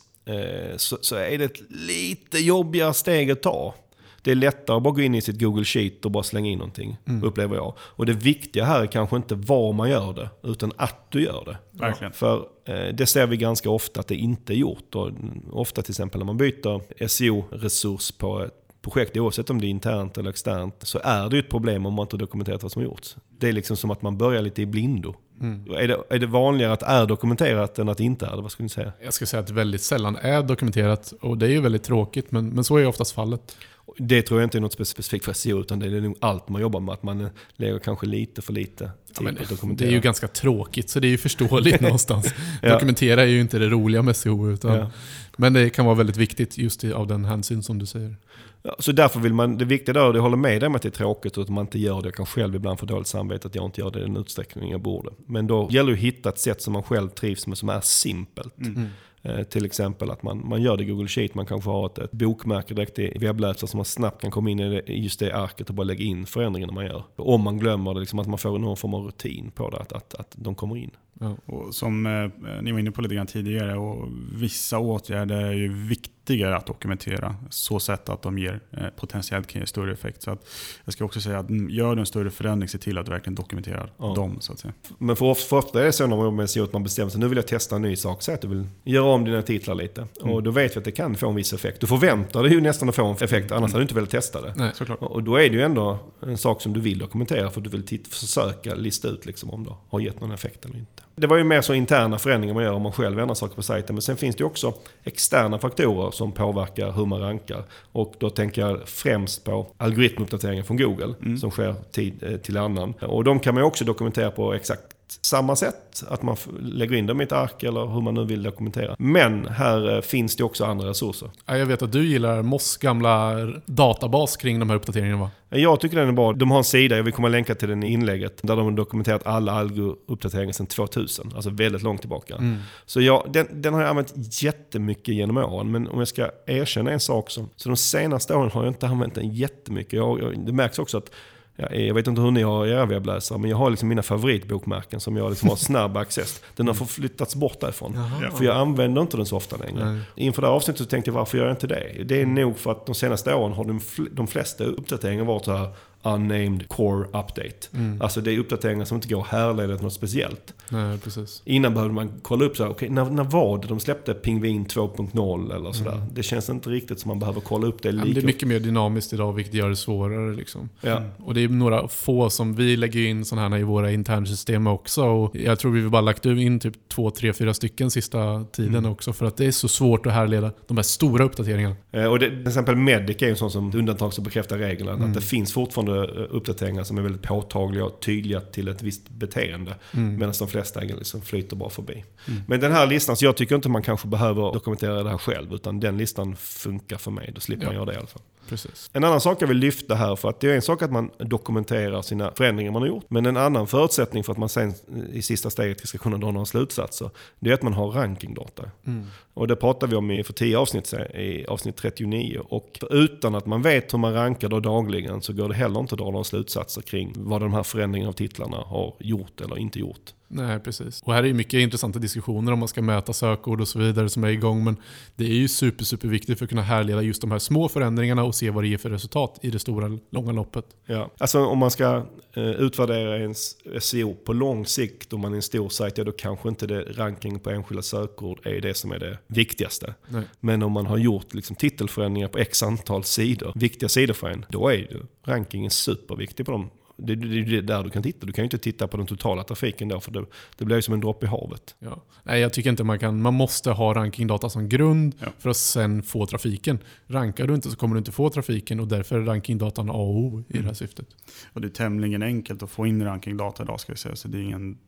så, 0.77 0.99
så 1.01 1.17
är 1.17 1.39
det 1.39 1.45
ett 1.45 1.71
lite 1.71 2.39
jobbigare 2.39 2.95
steg 2.95 3.31
att 3.31 3.43
ta. 3.43 3.75
Det 4.23 4.31
är 4.31 4.35
lättare 4.35 4.77
att 4.77 4.83
bara 4.83 4.95
gå 4.95 5.01
in 5.01 5.15
i 5.15 5.21
sitt 5.21 5.41
Google 5.41 5.65
Sheet 5.65 6.05
och 6.05 6.11
bara 6.11 6.23
slänga 6.23 6.51
in 6.51 6.59
någonting, 6.59 6.97
mm. 7.09 7.25
upplever 7.25 7.57
jag. 7.57 7.75
Och 7.79 8.07
det 8.07 8.13
viktiga 8.13 8.65
här 8.65 8.83
är 8.83 8.87
kanske 8.87 9.17
inte 9.17 9.35
var 9.35 9.73
man 9.73 9.91
gör 9.91 10.13
det, 10.13 10.51
utan 10.51 10.73
att 10.77 11.11
du 11.11 11.23
gör 11.23 11.45
det. 11.45 11.57
Verkligen. 11.71 12.13
För 12.13 12.47
eh, 12.65 12.95
det 12.95 13.07
ser 13.07 13.27
vi 13.27 13.37
ganska 13.37 13.71
ofta 13.71 14.01
att 14.01 14.09
det 14.09 14.15
inte 14.15 14.53
är 14.53 14.57
gjort. 14.57 14.95
Och 14.95 15.11
ofta 15.53 15.83
till 15.83 15.93
exempel 15.93 16.19
när 16.19 16.25
man 16.25 16.37
byter 16.37 17.07
SEO-resurs 17.09 18.13
på 18.19 18.41
ett 18.41 18.62
projekt, 18.83 19.17
oavsett 19.17 19.51
om 19.51 19.61
det 19.61 19.67
är 19.67 19.69
internt 19.69 20.19
eller 20.19 20.31
externt, 20.31 20.75
så 20.83 21.01
är 21.05 21.29
det 21.29 21.37
ju 21.37 21.41
ett 21.41 21.51
problem 21.51 21.87
om 21.87 21.95
man 21.95 22.03
inte 22.03 22.17
dokumenterat 22.17 22.63
vad 22.63 22.73
som 22.73 22.83
har 22.83 22.85
gjorts. 22.87 23.17
Det 23.39 23.49
är 23.49 23.53
liksom 23.53 23.77
som 23.77 23.91
att 23.91 24.03
man 24.03 24.19
börjar 24.19 24.43
lite 24.43 24.63
i 24.63 24.67
blindo. 24.67 25.15
Mm. 25.41 25.75
Är, 25.77 25.89
det, 25.89 25.99
är 26.11 26.19
det 26.19 26.27
vanligare 26.27 26.73
att 26.73 26.81
det 26.81 26.87
är 26.87 27.07
dokumenterat 27.07 27.79
än 27.79 27.89
att 27.89 27.99
det 27.99 28.05
inte 28.05 28.27
är 28.27 28.37
det? 28.37 28.43
Vad 28.43 28.53
skulle 28.53 28.65
ni 28.65 28.71
säga? 28.71 28.93
Jag 29.05 29.15
skulle 29.15 29.27
säga 29.27 29.41
att 29.41 29.47
det 29.47 29.55
väldigt 29.55 29.83
sällan 29.83 30.17
är 30.17 30.43
dokumenterat 30.43 31.13
och 31.21 31.39
det 31.39 31.47
är 31.47 31.51
ju 31.51 31.61
väldigt 31.61 31.83
tråkigt, 31.83 32.33
men, 32.33 32.49
men 32.49 32.65
så 32.65 32.77
är 32.77 32.87
oftast 32.87 33.13
fallet. 33.13 33.57
Det 33.99 34.23
tror 34.23 34.41
jag 34.41 34.47
inte 34.47 34.59
är 34.59 34.61
något 34.61 34.73
specifikt 34.73 35.25
för 35.25 35.33
SEO, 35.33 35.61
utan 35.61 35.79
det 35.79 35.87
är 35.87 36.01
nog 36.01 36.17
allt 36.21 36.49
man 36.49 36.63
jobbar 36.63 36.81
med. 36.81 36.93
Att 36.93 37.03
man 37.03 37.29
lägger 37.57 37.79
kanske 37.79 38.07
lite 38.07 38.43
för 38.43 38.53
lite 38.53 38.91
tid 39.19 39.27
ja, 39.29 39.33
på 39.37 39.43
att 39.43 39.49
dokumentera. 39.49 39.87
Det 39.87 39.93
är 39.93 39.95
ju 39.95 40.01
ganska 40.01 40.29
tråkigt, 40.29 40.91
så 40.91 41.01
det 41.01 41.07
är 41.07 41.11
ju 41.11 41.19
förståeligt 41.19 41.81
någonstans. 41.81 42.35
ja. 42.63 42.73
Dokumentera 42.73 43.23
är 43.23 43.27
ju 43.27 43.41
inte 43.41 43.59
det 43.59 43.69
roliga 43.69 44.03
med 44.03 44.17
SEO, 44.17 44.51
utan, 44.51 44.75
ja. 44.75 44.91
Men 45.37 45.53
det 45.53 45.71
kan 45.71 45.85
vara 45.87 45.95
väldigt 45.95 46.17
viktigt 46.17 46.59
just 46.59 46.85
av 46.85 47.07
den 47.07 47.25
hänsyn 47.25 47.63
som 47.63 47.79
du 47.79 47.87
säger. 47.87 48.17
Ja, 48.63 48.77
så 48.79 48.93
därför 48.93 49.21
vill 49.21 49.35
man, 49.35 49.59
det 49.59 49.65
viktiga 49.65 49.93
där, 49.93 50.09
och 50.09 50.17
jag 50.17 50.23
håller 50.23 50.37
med 50.37 50.61
dig 50.61 50.67
om 50.67 50.75
att 50.75 50.83
det 50.83 50.89
är 50.89 50.91
tråkigt 50.91 51.37
och 51.37 51.43
att 51.43 51.49
man 51.49 51.65
inte 51.65 51.79
gör 51.79 52.03
det. 52.03 52.07
Jag 52.07 52.15
kan 52.15 52.27
själv 52.27 52.55
ibland 52.55 52.79
få 52.79 52.87
dåligt 52.87 53.07
samvete 53.07 53.49
att 53.49 53.55
jag 53.55 53.65
inte 53.65 53.81
gör 53.81 53.91
det 53.91 53.99
i 53.99 54.03
den 54.03 54.17
utsträckning 54.17 54.71
jag 54.71 54.81
borde. 54.81 55.11
Men 55.27 55.47
då 55.47 55.69
gäller 55.71 55.93
det 55.93 55.99
att 55.99 56.05
hitta 56.05 56.29
ett 56.29 56.39
sätt 56.39 56.63
som 56.63 56.73
man 56.73 56.83
själv 56.83 57.09
trivs 57.09 57.47
med 57.47 57.59
som 57.59 57.69
är 57.69 57.81
simpelt. 57.81 58.59
Mm. 58.59 58.87
Eh, 59.25 59.43
till 59.43 59.65
exempel 59.65 60.11
att 60.11 60.23
man, 60.23 60.49
man 60.49 60.63
gör 60.63 60.77
det 60.77 60.83
i 60.83 60.87
Google 60.87 61.09
Sheet, 61.09 61.35
man 61.35 61.47
kanske 61.47 61.71
har 61.71 61.87
ett, 61.87 61.99
ett 61.99 62.13
bokmärke 62.13 62.75
direkt 62.75 62.99
i 62.99 63.19
webbläsaren 63.19 63.69
så 63.69 63.77
man 63.77 63.85
snabbt 63.85 64.21
kan 64.21 64.31
komma 64.31 64.51
in 64.51 64.61
i, 64.61 64.69
det, 64.69 64.93
just 64.93 65.21
det 65.21 65.33
arket 65.33 65.69
och 65.69 65.75
bara 65.75 65.85
lägga 65.85 66.05
in 66.05 66.27
förändringarna 66.27 66.73
man 66.73 66.87
gör. 66.87 67.05
Om 67.17 67.41
man 67.41 67.59
glömmer 67.59 67.95
det, 67.95 68.01
liksom 68.01 68.19
att 68.19 68.27
man 68.27 68.39
får 68.39 68.59
någon 68.59 68.77
form 68.77 68.95
av 68.95 69.05
rutin 69.05 69.51
på 69.51 69.71
det, 69.71 69.77
att, 69.77 69.93
att, 69.93 70.15
att 70.15 70.35
de 70.37 70.55
kommer 70.55 70.77
in. 70.77 70.91
Ja. 71.21 71.37
Och 71.47 71.75
som 71.75 72.07
eh, 72.07 72.63
ni 72.63 72.73
var 72.73 72.79
inne 72.79 72.91
på 72.91 73.03
lite 73.03 73.15
grann 73.15 73.27
tidigare, 73.27 73.77
och 73.77 74.09
vissa 74.33 74.79
åtgärder 74.79 75.37
är 75.37 75.53
ju 75.53 75.73
viktiga 75.73 76.13
viktigare 76.23 76.57
att 76.57 76.67
dokumentera. 76.67 77.37
Så 77.51 77.81
sätt 77.81 78.09
att 78.09 78.23
de 78.23 78.39
ger 78.39 78.61
eh, 78.71 78.87
potentiellt 78.97 79.47
kan 79.47 79.61
ge 79.61 79.67
större 79.67 79.93
effekt. 79.93 80.23
Så 80.23 80.31
att 80.31 80.47
jag 80.85 80.95
ska 80.95 81.05
också 81.05 81.21
säga 81.21 81.39
att 81.39 81.51
mm, 81.51 81.71
gör 81.71 81.95
du 81.95 82.01
en 82.01 82.07
större 82.07 82.31
förändring, 82.31 82.69
se 82.69 82.79
till 82.79 82.99
att 82.99 83.07
du 83.07 83.13
verkligen 83.13 83.35
dokumenterar 83.35 83.93
ja. 83.99 84.15
dem. 84.15 84.37
Så 84.41 84.53
att 84.53 84.59
säga. 84.59 84.75
Men 84.99 85.17
för 85.17 85.27
ofta, 85.27 85.49
för 85.49 85.57
ofta 85.57 85.81
är 85.81 85.85
det 85.85 85.93
så 85.93 86.07
när 86.07 86.31
man 86.31 86.49
SEO 86.49 86.65
att 86.65 86.73
man 86.73 86.83
bestämmer 86.83 87.11
sig, 87.11 87.21
nu 87.21 87.29
vill 87.29 87.37
jag 87.37 87.47
testa 87.47 87.77
en 87.77 87.83
ny 87.83 87.97
sak. 87.97 88.23
Säg 88.23 88.35
att 88.35 88.41
du 88.41 88.49
vill 88.49 88.67
göra 88.85 89.05
om 89.05 89.25
dina 89.25 89.43
titlar 89.43 89.75
lite. 89.75 90.07
Mm. 90.23 90.35
Och 90.35 90.43
då 90.43 90.51
vet 90.51 90.77
vi 90.77 90.79
att 90.79 90.85
det 90.85 90.93
kan 90.93 91.15
få 91.15 91.29
en 91.29 91.35
viss 91.35 91.53
effekt. 91.53 91.81
Du 91.81 91.87
förväntar 91.87 92.43
dig 92.43 92.53
ju 92.53 92.61
nästan 92.61 92.89
att 92.89 92.95
få 92.95 93.05
en 93.05 93.17
effekt, 93.17 93.53
annars 93.53 93.59
mm. 93.59 93.63
hade 93.63 93.79
du 93.79 93.83
inte 93.83 93.95
velat 93.95 94.11
testa 94.11 94.41
det. 94.41 94.55
Nej, 94.57 94.71
såklart. 94.75 94.99
Och 95.01 95.23
då 95.23 95.37
är 95.37 95.51
det 95.51 95.57
ju 95.57 95.63
ändå 95.63 95.99
en 96.23 96.39
sak 96.39 96.63
som 96.63 96.73
du 96.73 96.81
vill 96.81 96.99
dokumentera 96.99 97.51
för 97.51 97.61
att 97.61 97.65
du 97.65 97.71
vill 97.71 97.87
titta, 97.87 98.11
försöka 98.11 98.75
lista 98.75 99.09
ut 99.09 99.27
liksom 99.27 99.51
om 99.51 99.65
det 99.65 99.75
har 99.89 100.01
gett 100.01 100.21
någon 100.21 100.33
effekt 100.33 100.65
eller 100.65 100.79
inte. 100.79 101.03
Det 101.15 101.27
var 101.27 101.37
ju 101.37 101.45
mer 101.45 101.61
så 101.61 101.75
interna 101.75 102.19
förändringar 102.19 102.55
man 102.55 102.65
gör 102.65 102.73
om 102.73 102.83
man 102.83 102.93
själv 102.93 103.19
ändrar 103.19 103.35
saker 103.35 103.55
på 103.55 103.63
sajten. 103.63 103.95
Men 103.95 104.03
sen 104.03 104.17
finns 104.17 104.37
det 104.37 104.45
också 104.45 104.75
externa 105.05 105.59
faktorer 105.59 106.11
som 106.15 106.33
påverkar 106.33 106.93
hur 106.93 107.07
man 107.07 107.21
rankar. 107.21 107.65
Och 107.93 108.15
då 108.19 108.31
tänker 108.31 108.63
jag 108.63 108.89
främst 108.89 109.45
på 109.45 109.67
algoritmuppdateringen 109.77 110.65
från 110.65 110.77
Google 110.77 111.15
mm. 111.23 111.37
som 111.39 111.51
sker 111.51 111.75
tid 111.93 112.23
eh, 112.23 112.37
till 112.37 112.57
annan. 112.57 112.95
Och 113.01 113.25
de 113.25 113.41
kan 113.41 113.55
man 113.55 113.65
också 113.65 113.85
dokumentera 113.85 114.31
på 114.31 114.55
exakt 114.55 114.83
samma 115.23 115.57
sätt. 115.57 116.05
Att 116.09 116.23
man 116.23 116.37
lägger 116.61 116.97
in 116.97 117.07
dem 117.07 117.21
i 117.21 117.25
ett 117.25 117.33
ark 117.33 117.63
eller 117.63 117.87
hur 117.87 118.01
man 118.01 118.15
nu 118.15 118.25
vill 118.25 118.43
dokumentera. 118.43 118.97
Men 118.99 119.47
här 119.47 119.95
eh, 119.95 120.01
finns 120.01 120.37
det 120.37 120.45
också 120.45 120.65
andra 120.65 120.89
resurser. 120.89 121.31
Jag 121.47 121.67
vet 121.67 121.83
att 121.83 121.93
du 121.93 122.07
gillar 122.07 122.43
Moss 122.43 122.77
gamla 122.77 123.35
databas 123.67 124.37
kring 124.37 124.59
de 124.59 124.71
här 124.71 124.77
uppdateringarna 124.77 125.21
va? 125.21 125.31
Jag 125.55 125.81
tycker 125.81 125.97
den 125.97 126.09
är 126.09 126.13
bra. 126.13 126.33
De 126.33 126.51
har 126.51 126.59
en 126.59 126.65
sida, 126.65 126.97
jag 126.97 127.03
vill 127.03 127.13
komma 127.13 127.29
länka 127.29 127.55
till 127.55 127.69
den 127.69 127.83
i 127.83 127.93
inlägget, 127.93 128.41
där 128.43 128.57
de 128.57 128.65
har 128.65 128.73
dokumenterat 128.73 129.27
alla 129.27 129.53
algo-uppdateringar 129.53 130.53
sedan 130.53 130.67
2000. 130.67 131.33
Alltså 131.35 131.51
väldigt 131.51 131.83
långt 131.83 132.01
tillbaka. 132.01 132.35
Mm. 132.35 132.57
Så 132.87 133.01
jag, 133.01 133.27
den, 133.33 133.63
den, 133.63 133.75
har 133.75 133.81
jag 133.81 133.91
använt 133.91 134.43
jättemycket 134.43 135.15
genom 135.15 135.37
åren. 135.37 135.71
Men 135.71 135.89
om 135.89 135.99
jag 135.99 136.09
ska 136.09 136.31
erkänna 136.47 136.91
en 136.91 137.01
sak 137.01 137.31
så, 137.31 137.47
så 137.57 137.69
de 137.69 137.77
senaste 137.77 138.35
åren 138.35 138.51
har 138.51 138.65
jag 138.65 138.71
inte 138.71 138.87
använt 138.87 139.15
den 139.15 139.35
jättemycket. 139.35 139.93
Jag, 139.93 140.23
jag, 140.23 140.47
det 140.47 140.53
märks 140.53 140.79
också 140.79 140.99
att 140.99 141.11
jag 141.57 141.95
vet 141.95 142.07
inte 142.07 142.21
hur 142.21 142.31
ni 142.31 142.43
har 142.43 142.67
era 142.67 142.87
webbläsare, 142.87 143.39
men 143.39 143.51
jag 143.51 143.57
har 143.57 143.71
liksom 143.71 143.89
mina 143.89 144.03
favoritbokmärken 144.03 145.01
som 145.01 145.17
jag 145.17 145.31
liksom 145.31 145.49
har 145.49 145.57
snabb 145.57 145.97
access. 145.97 146.43
Den 146.57 146.67
har 146.67 146.75
förflyttats 146.75 147.35
bort 147.35 147.61
därifrån. 147.61 147.93
Jaha. 147.95 148.31
För 148.31 148.45
jag 148.45 148.57
använder 148.57 149.03
inte 149.03 149.17
den 149.17 149.27
så 149.27 149.37
ofta 149.37 149.57
längre. 149.57 149.85
Nej. 149.85 150.01
Inför 150.17 150.43
det 150.43 150.49
här 150.49 150.55
avsnittet 150.55 150.79
så 150.79 150.85
tänkte 150.85 151.11
jag 151.11 151.15
varför 151.15 151.39
gör 151.39 151.45
jag 151.45 151.53
inte 151.53 151.67
det? 151.67 152.05
Det 152.05 152.23
är 152.23 152.27
nog 152.27 152.59
för 152.59 152.73
att 152.73 152.87
de 152.87 152.95
senaste 152.95 153.35
åren 153.35 153.53
har 153.53 153.65
de, 153.65 153.81
de 154.11 154.27
flesta 154.27 154.65
uppdateringar 154.65 155.25
varit 155.25 155.45
så 155.45 155.53
här 155.53 155.69
unnamed 156.03 156.69
core 156.69 157.05
update. 157.05 157.69
Mm. 157.75 158.03
Alltså 158.03 158.21
det 158.21 158.33
är 158.33 158.39
uppdateringar 158.39 158.85
som 158.85 158.95
inte 158.95 159.09
går 159.09 159.21
att 159.21 159.27
härleda 159.27 159.77
till 159.77 159.85
något 159.85 159.93
speciellt. 159.93 160.55
Nej, 160.69 160.99
precis. 160.99 161.43
Innan 161.45 161.75
behövde 161.75 161.95
man 161.95 162.13
kolla 162.23 162.45
upp 162.45 162.57
så 162.57 162.63
här, 162.63 162.71
okay, 162.71 162.89
när, 162.89 163.05
när 163.05 163.25
var 163.25 163.59
det 163.59 163.69
de 163.69 163.81
släppte 163.81 164.15
Pingvin 164.15 164.67
2.0 164.67 165.57
eller 165.57 165.73
sådär. 165.73 165.93
Mm. 165.93 166.07
Det 166.15 166.23
känns 166.23 166.51
inte 166.51 166.71
riktigt 166.71 167.01
som 167.01 167.09
man 167.09 167.19
behöver 167.19 167.41
kolla 167.41 167.67
upp 167.67 167.83
det. 167.83 167.93
Lika. 167.93 168.07
Ja, 168.07 168.15
det 168.15 168.21
är 168.21 168.27
mycket 168.27 168.49
mer 168.49 168.61
dynamiskt 168.61 169.13
idag 169.13 169.33
vilket 169.33 169.55
gör 169.55 169.69
det 169.69 169.77
svårare. 169.77 170.35
Liksom. 170.35 170.69
Ja. 170.81 170.97
Mm. 170.97 171.11
Och 171.19 171.35
det 171.35 171.45
är 171.45 171.49
några 171.49 171.89
få 171.89 172.31
som 172.31 172.55
vi 172.55 172.77
lägger 172.77 173.01
in 173.01 173.25
sådana 173.25 173.49
här 173.49 173.59
i 173.59 173.63
våra 173.63 173.93
internsystem 173.93 174.67
också. 174.67 175.05
Och 175.05 175.37
jag 175.37 175.59
tror 175.59 175.73
vi 175.73 175.89
bara 175.89 176.03
lagt 176.03 176.27
in 176.27 176.61
typ 176.61 176.89
två, 176.89 177.11
tre, 177.11 177.33
fyra 177.33 177.55
stycken 177.55 177.91
sista 177.91 178.45
tiden 178.45 178.75
mm. 178.75 178.93
också. 178.93 179.13
För 179.13 179.27
att 179.27 179.37
det 179.37 179.47
är 179.47 179.51
så 179.51 179.69
svårt 179.69 180.07
att 180.07 180.13
härleda 180.13 180.53
de 180.67 180.77
här 180.77 180.85
stora 180.85 181.25
uppdateringarna. 181.25 181.77
Eh, 181.93 182.05
och 182.05 182.19
det, 182.19 182.29
till 182.29 182.49
exempel 182.49 182.77
Medic 182.77 183.23
är 183.23 183.27
ju 183.27 183.31
en 183.31 183.37
sån 183.37 183.51
som 183.51 183.77
undantag 183.77 184.13
som 184.13 184.25
bekräftar 184.25 184.59
regeln. 184.59 184.89
Att 184.89 184.99
mm. 184.99 185.13
det 185.13 185.21
finns 185.21 185.53
fortfarande 185.53 185.92
fortfarande 185.93 186.27
uppdateringar 186.27 186.85
som 186.85 186.99
är 186.99 187.03
väldigt 187.03 187.23
påtagliga 187.23 187.85
och 187.85 188.01
tydliga 188.01 188.41
till 188.41 188.69
ett 188.69 188.83
visst 188.83 189.09
beteende. 189.09 189.75
Mm. 189.95 190.19
Medan 190.19 190.35
de 190.39 190.49
flesta 190.49 190.81
liksom 190.81 191.23
flyter 191.23 191.57
bara 191.57 191.71
förbi. 191.71 192.05
Mm. 192.29 192.43
Men 192.47 192.61
den 192.61 192.73
här 192.73 192.87
listan, 192.87 193.17
så 193.17 193.25
jag 193.25 193.37
tycker 193.37 193.55
inte 193.55 193.69
man 193.69 193.83
kanske 193.83 194.09
behöver 194.09 194.53
dokumentera 194.53 195.03
det 195.03 195.11
här 195.11 195.19
själv. 195.19 195.53
Utan 195.53 195.81
den 195.81 195.99
listan 195.99 196.37
funkar 196.37 196.99
för 196.99 197.11
mig. 197.11 197.31
Då 197.35 197.41
slipper 197.41 197.65
ja. 197.65 197.69
man 197.69 197.75
göra 197.75 197.87
det 197.87 197.93
i 197.93 197.97
alla 197.97 198.07
fall. 198.07 198.23
Precis. 198.53 198.91
En 198.93 199.05
annan 199.05 199.21
sak 199.21 199.43
jag 199.43 199.49
vill 199.49 199.57
lyfta 199.57 199.95
här, 199.95 200.17
för 200.17 200.29
att 200.29 200.41
det 200.41 200.51
är 200.51 200.55
en 200.55 200.63
sak 200.63 200.83
att 200.83 200.93
man 200.93 201.11
dokumenterar 201.19 202.03
sina 202.03 202.33
förändringar 202.37 202.73
man 202.73 202.83
har 202.83 202.89
gjort. 202.89 203.05
Men 203.09 203.27
en 203.27 203.37
annan 203.37 203.67
förutsättning 203.67 204.25
för 204.25 204.33
att 204.33 204.39
man 204.39 204.49
sen 204.49 204.75
i 205.13 205.23
sista 205.23 205.51
steget 205.51 205.89
ska 205.89 205.99
kunna 205.99 206.19
dra 206.19 206.31
några 206.31 206.47
slutsatser, 206.47 207.11
det 207.41 207.51
är 207.51 207.55
att 207.55 207.63
man 207.63 207.73
har 207.73 207.91
rankingdata. 207.91 208.71
Mm. 208.87 209.07
Och 209.35 209.49
det 209.49 209.57
pratar 209.57 209.87
vi 209.87 209.97
om 209.97 210.11
i, 210.11 210.25
för 210.25 210.33
tio 210.33 210.59
avsnitt, 210.59 210.93
i 211.15 211.47
avsnitt 211.49 211.77
39. 211.77 212.41
Och 212.49 212.79
utan 212.91 213.35
att 213.35 213.47
man 213.47 213.63
vet 213.63 213.95
hur 213.95 213.99
man 213.99 214.15
rankar 214.15 214.49
då 214.49 214.61
dagligen 214.61 215.23
så 215.23 215.33
går 215.33 215.49
det 215.49 215.55
heller 215.55 215.81
inte 215.81 215.95
att 215.95 215.99
dra 215.99 216.11
några 216.11 216.25
slutsatser 216.25 216.83
kring 216.83 217.13
vad 217.17 217.41
de 217.41 217.53
här 217.53 217.63
förändringarna 217.63 218.09
av 218.09 218.13
titlarna 218.13 218.57
har 218.57 218.95
gjort 218.99 219.41
eller 219.41 219.59
inte 219.59 219.79
gjort. 219.79 220.13
Nej, 220.35 220.61
precis. 220.61 221.03
Och 221.03 221.15
här 221.15 221.23
är 221.23 221.27
ju 221.27 221.35
mycket 221.35 221.61
intressanta 221.61 221.99
diskussioner 221.99 222.53
om 222.53 222.59
man 222.59 222.69
ska 222.69 222.83
mäta 222.83 223.13
sökord 223.13 223.61
och 223.61 223.69
så 223.69 223.79
vidare 223.79 224.09
som 224.09 224.25
är 224.25 224.29
igång. 224.29 224.65
Men 224.65 224.77
det 225.17 225.25
är 225.25 225.35
ju 225.35 225.49
super, 225.49 225.85
super 225.85 226.09
viktigt 226.09 226.39
för 226.39 226.45
att 226.45 226.51
kunna 226.51 226.63
härleda 226.63 227.03
just 227.03 227.21
de 227.21 227.31
här 227.31 227.39
små 227.39 227.69
förändringarna 227.69 228.25
och 228.25 228.35
se 228.35 228.51
vad 228.51 228.65
det 228.65 228.69
ger 228.69 228.79
för 228.79 228.91
resultat 228.91 229.39
i 229.43 229.51
det 229.51 229.59
stora, 229.59 229.99
långa 230.11 230.33
loppet. 230.33 230.65
Ja. 230.87 231.11
Alltså 231.19 231.45
om 231.45 231.59
man 231.59 231.71
ska 231.71 232.07
eh, 232.37 232.51
utvärdera 232.51 233.19
ens 233.19 233.57
SEO 233.81 234.15
på 234.15 234.33
lång 234.33 234.67
sikt, 234.67 235.13
om 235.13 235.21
man 235.21 235.33
är 235.33 235.37
en 235.37 235.43
stor 235.43 235.69
sajt, 235.69 235.99
ja 235.99 236.05
då 236.05 236.13
kanske 236.13 236.49
inte 236.49 236.67
det 236.67 236.83
ranking 236.83 237.41
på 237.41 237.51
enskilda 237.51 237.83
sökord 237.83 238.47
är 238.47 238.61
det 238.61 238.75
som 238.75 238.93
är 238.93 238.99
det 238.99 239.19
viktigaste. 239.27 239.95
Nej. 240.09 240.23
Men 240.41 240.63
om 240.63 240.73
man 240.73 240.87
har 240.87 240.99
gjort 240.99 241.35
liksom, 241.35 241.57
titelförändringar 241.57 242.29
på 242.29 242.39
x 242.39 242.63
antal 242.63 243.05
sidor, 243.05 243.53
viktiga 243.55 243.89
sidor 243.89 244.15
för 244.15 244.31
en, 244.31 244.47
då 244.49 244.69
är 244.69 244.77
ju 244.77 245.01
rankingen 245.25 245.71
superviktig 245.71 246.47
på 246.47 246.53
dem. 246.53 246.71
Det 246.97 247.15
det- 247.15 247.43
det 247.45 247.57
är 247.59 247.63
där 247.63 247.83
du 247.85 247.91
kan 247.91 248.03
titta. 248.03 248.27
Du 248.27 248.33
kan 248.33 248.43
ju 248.43 248.47
inte 248.47 248.59
titta 248.59 248.89
på 248.89 248.97
den 248.97 249.07
totala 249.07 249.45
trafiken 249.45 249.89
då, 249.89 250.01
för 250.01 250.11
det, 250.13 250.25
det 250.59 250.65
blir 250.65 250.77
ju 250.77 250.83
som 250.83 250.95
en 250.95 251.01
droppe 251.01 251.27
i 251.27 251.29
havet. 251.29 251.75
Ja. 251.79 252.03
Nej, 252.23 252.41
jag 252.41 252.53
tycker 252.53 252.71
inte 252.71 252.85
man 252.85 252.99
kan. 252.99 253.23
Man 253.23 253.35
måste 253.35 253.71
ha 253.71 253.95
rankingdata 253.95 254.49
som 254.51 254.69
grund 254.69 255.15
Ja. 255.19 255.27
för 255.39 255.51
att 255.51 255.57
sen 255.57 256.03
få 256.03 256.27
trafiken. 256.27 256.79
Rankar 257.07 257.47
du 257.47 257.55
inte 257.55 257.71
så 257.71 257.77
kommer 257.77 257.95
du 257.95 257.99
inte 257.99 258.13
få 258.13 258.31
trafiken 258.31 258.81
och 258.81 258.89
därför 258.89 259.17
är 259.21 259.25
rankingdatan 259.25 259.91
A 259.91 259.93
och 259.93 260.17
O 260.17 260.45
i 260.49 260.59
det 260.59 260.65
här 260.65 260.75
syftet. 260.75 261.07
Och 261.53 261.61
det 261.61 261.67
är 261.67 261.71
tämligen 261.71 262.23
enkelt 262.23 262.63
att 262.63 262.71
få 262.71 262.87
in 262.87 263.05
rankingdata 263.05 263.63
idag 263.63 263.81
ska 263.81 263.93
vi 263.93 263.99
säga. 263.99 264.17
Så 264.17 264.29
det 264.29 264.39
är 264.39 264.43
ingen 264.43 264.79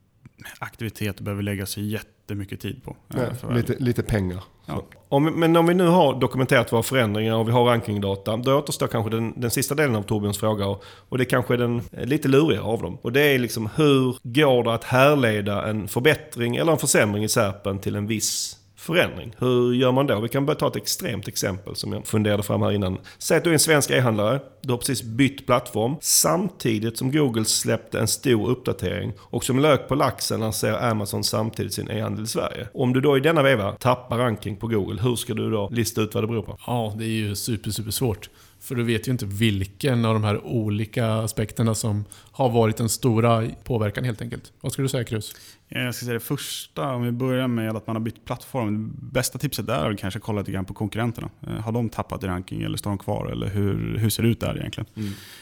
aktivitet 0.58 1.16
du 1.18 1.24
behöver 1.24 1.42
lägga 1.42 1.66
sig 1.66 1.84
jättemycket 2.24 2.60
tid 2.60 2.84
på. 2.84 2.96
ärlig. 3.14 3.56
lite, 3.56 3.84
lite 3.84 4.02
pengar. 4.02 4.44
Ja. 4.66 4.84
Om, 5.08 5.24
men 5.24 5.56
om 5.56 5.66
vi 5.66 5.74
nu 5.74 5.87
har 5.87 6.20
dokumenterat 6.20 6.72
våra 6.72 6.82
förändringar 6.82 7.34
och 7.34 7.48
vi 7.48 7.52
har 7.52 7.64
rankingdata, 7.64 8.37
då 8.37 8.58
återstår 8.58 8.87
kanske 8.87 9.10
den, 9.10 9.40
den 9.40 9.50
sista 9.50 9.74
delen 9.74 9.96
av 9.96 10.02
Torbjörns 10.02 10.38
fråga. 10.38 10.66
Och, 10.66 10.84
och 11.08 11.18
det 11.18 11.24
kanske 11.24 11.54
är 11.54 11.58
den 11.58 11.82
eh, 11.92 12.06
lite 12.06 12.28
lurigare 12.28 12.64
av 12.64 12.82
dem. 12.82 12.98
Och 13.02 13.12
det 13.12 13.20
är 13.20 13.38
liksom 13.38 13.68
hur 13.76 14.16
går 14.22 14.64
det 14.64 14.74
att 14.74 14.84
härleda 14.84 15.68
en 15.68 15.88
förbättring 15.88 16.56
eller 16.56 16.72
en 16.72 16.78
försämring 16.78 17.24
i 17.24 17.28
SERPen 17.28 17.78
till 17.78 17.96
en 17.96 18.06
viss 18.06 18.56
förändring? 18.84 19.34
Hur 19.38 19.74
gör 19.74 19.92
man 19.92 20.06
då? 20.06 20.20
Vi 20.20 20.28
kan 20.28 20.46
bara 20.46 20.56
ta 20.56 20.68
ett 20.68 20.76
extremt 20.76 21.28
exempel 21.28 21.76
som 21.76 21.92
jag 21.92 22.06
funderade 22.06 22.42
fram 22.42 22.62
här 22.62 22.72
innan. 22.72 22.98
Säg 23.18 23.36
att 23.36 23.44
du 23.44 23.50
är 23.50 23.54
en 23.54 23.58
svensk 23.58 23.90
e-handlare. 23.90 24.40
Du 24.62 24.72
har 24.72 24.78
precis 24.78 25.02
bytt 25.02 25.46
plattform 25.46 25.96
samtidigt 26.00 26.98
som 26.98 27.12
Google 27.12 27.44
släppte 27.44 28.00
en 28.00 28.08
stor 28.08 28.50
uppdatering. 28.50 29.12
Och 29.20 29.44
som 29.44 29.58
lök 29.58 29.88
på 29.88 29.94
laxen 29.94 30.40
lanserar 30.40 30.90
Amazon 30.90 31.24
samtidigt 31.24 31.74
sin 31.74 31.90
e-handel 31.90 32.24
i 32.24 32.28
Sverige. 32.28 32.68
Om 32.74 32.92
du 32.92 33.00
då 33.00 33.16
i 33.16 33.20
denna 33.20 33.42
veva 33.42 33.72
tappar 33.72 34.18
ranking 34.18 34.56
på 34.56 34.66
Google, 34.66 35.02
hur 35.02 35.16
ska 35.16 35.34
du 35.34 35.50
då 35.50 35.68
lista 35.72 36.00
ut 36.00 36.14
vad 36.14 36.22
det 36.22 36.28
beror 36.28 36.42
på? 36.42 36.58
Ja, 36.66 36.94
det 36.98 37.04
är 37.04 37.08
ju 37.08 37.34
super, 37.34 37.70
super 37.70 37.90
svårt. 37.90 38.30
För 38.64 38.74
du 38.74 38.85
vet 38.85 39.09
ju 39.09 39.12
inte 39.12 39.27
vilken 39.27 40.05
av 40.05 40.14
de 40.14 40.24
här 40.24 40.44
olika 40.44 41.07
aspekterna 41.14 41.74
som 41.74 42.05
har 42.31 42.50
varit 42.50 42.77
den 42.77 42.88
stora 42.88 43.48
påverkan 43.64 44.05
helt 44.05 44.22
enkelt. 44.22 44.53
Vad 44.61 44.72
skulle 44.72 44.85
du 44.85 44.88
säga 44.88 45.05
Krus? 45.05 45.35
Jag 45.68 45.94
ska 45.94 46.05
säga 46.05 46.14
det 46.14 46.20
första, 46.20 46.94
om 46.94 47.03
vi 47.03 47.12
börjar 47.12 47.48
med 47.48 47.77
att 47.77 47.87
man 47.87 47.96
har 47.96 48.00
bytt 48.00 48.24
plattform. 48.24 48.92
Det 49.00 49.12
bästa 49.12 49.38
tipset 49.38 49.66
där 49.66 49.85
är 49.85 49.90
att 49.90 49.98
kanske 49.98 50.20
kolla 50.20 50.40
lite 50.40 50.53
grann 50.53 50.64
på 50.64 50.74
konkurrenterna. 50.74 51.31
Eh, 51.46 51.53
Har 51.53 51.72
de 51.72 51.88
tappat 51.88 52.24
i 52.24 52.27
ranking 52.27 52.62
eller 52.62 52.77
står 52.77 52.90
de 52.90 52.98
kvar? 52.98 53.27
Eller 53.27 53.48
hur, 53.48 53.98
hur 53.98 54.11
ser 54.11 54.22
det 54.22 54.29
ut 54.29 54.40
där 54.40 54.59
egentligen? 54.59 54.87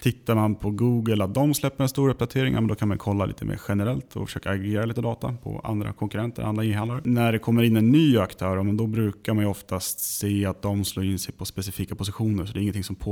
Tittar 0.03 0.35
man 0.35 0.55
på 0.55 0.71
Google 0.71 1.25
att 1.25 1.35
de 1.35 1.55
släpper 1.55 1.83
en 1.83 1.89
stor 1.89 2.11
uppdatering, 2.11 2.55
ja, 2.55 2.61
då 2.61 2.75
kan 2.75 2.89
man 2.89 2.99
kolla 2.99 3.27
lite 3.27 3.45
mer 3.45 3.61
generellt 3.69 4.17
och 4.17 4.29
försöka 4.29 4.51
aggregera 4.51 4.85
lite 4.85 5.01
data 5.01 5.35
på 5.43 5.61
andra 5.65 5.93
konkurrenter, 5.93 6.43
andra 6.43 6.65
e-handlare. 6.65 7.01
När 7.05 7.33
det 7.33 7.39
kommer 7.39 7.63
in 7.63 7.77
en 7.77 7.93
ny 7.93 8.19
aktör, 8.19 8.73
då 8.73 8.87
brukar 8.87 9.35
man 9.35 9.45
ju 9.45 9.51
oftast 9.51 10.01
se 10.01 10.47
att 10.47 10.63
de 10.63 10.85
slår 10.85 11.07
in 11.07 11.19
sig 11.19 11.35
på 11.35 11.45
specifika 11.45 11.95
positioner. 11.95 12.47
Så 12.47 12.53
det 12.53 12.59
är 12.59 12.63
ingenting 12.63 12.85
som 12.85 12.97
påverkar 12.97 13.12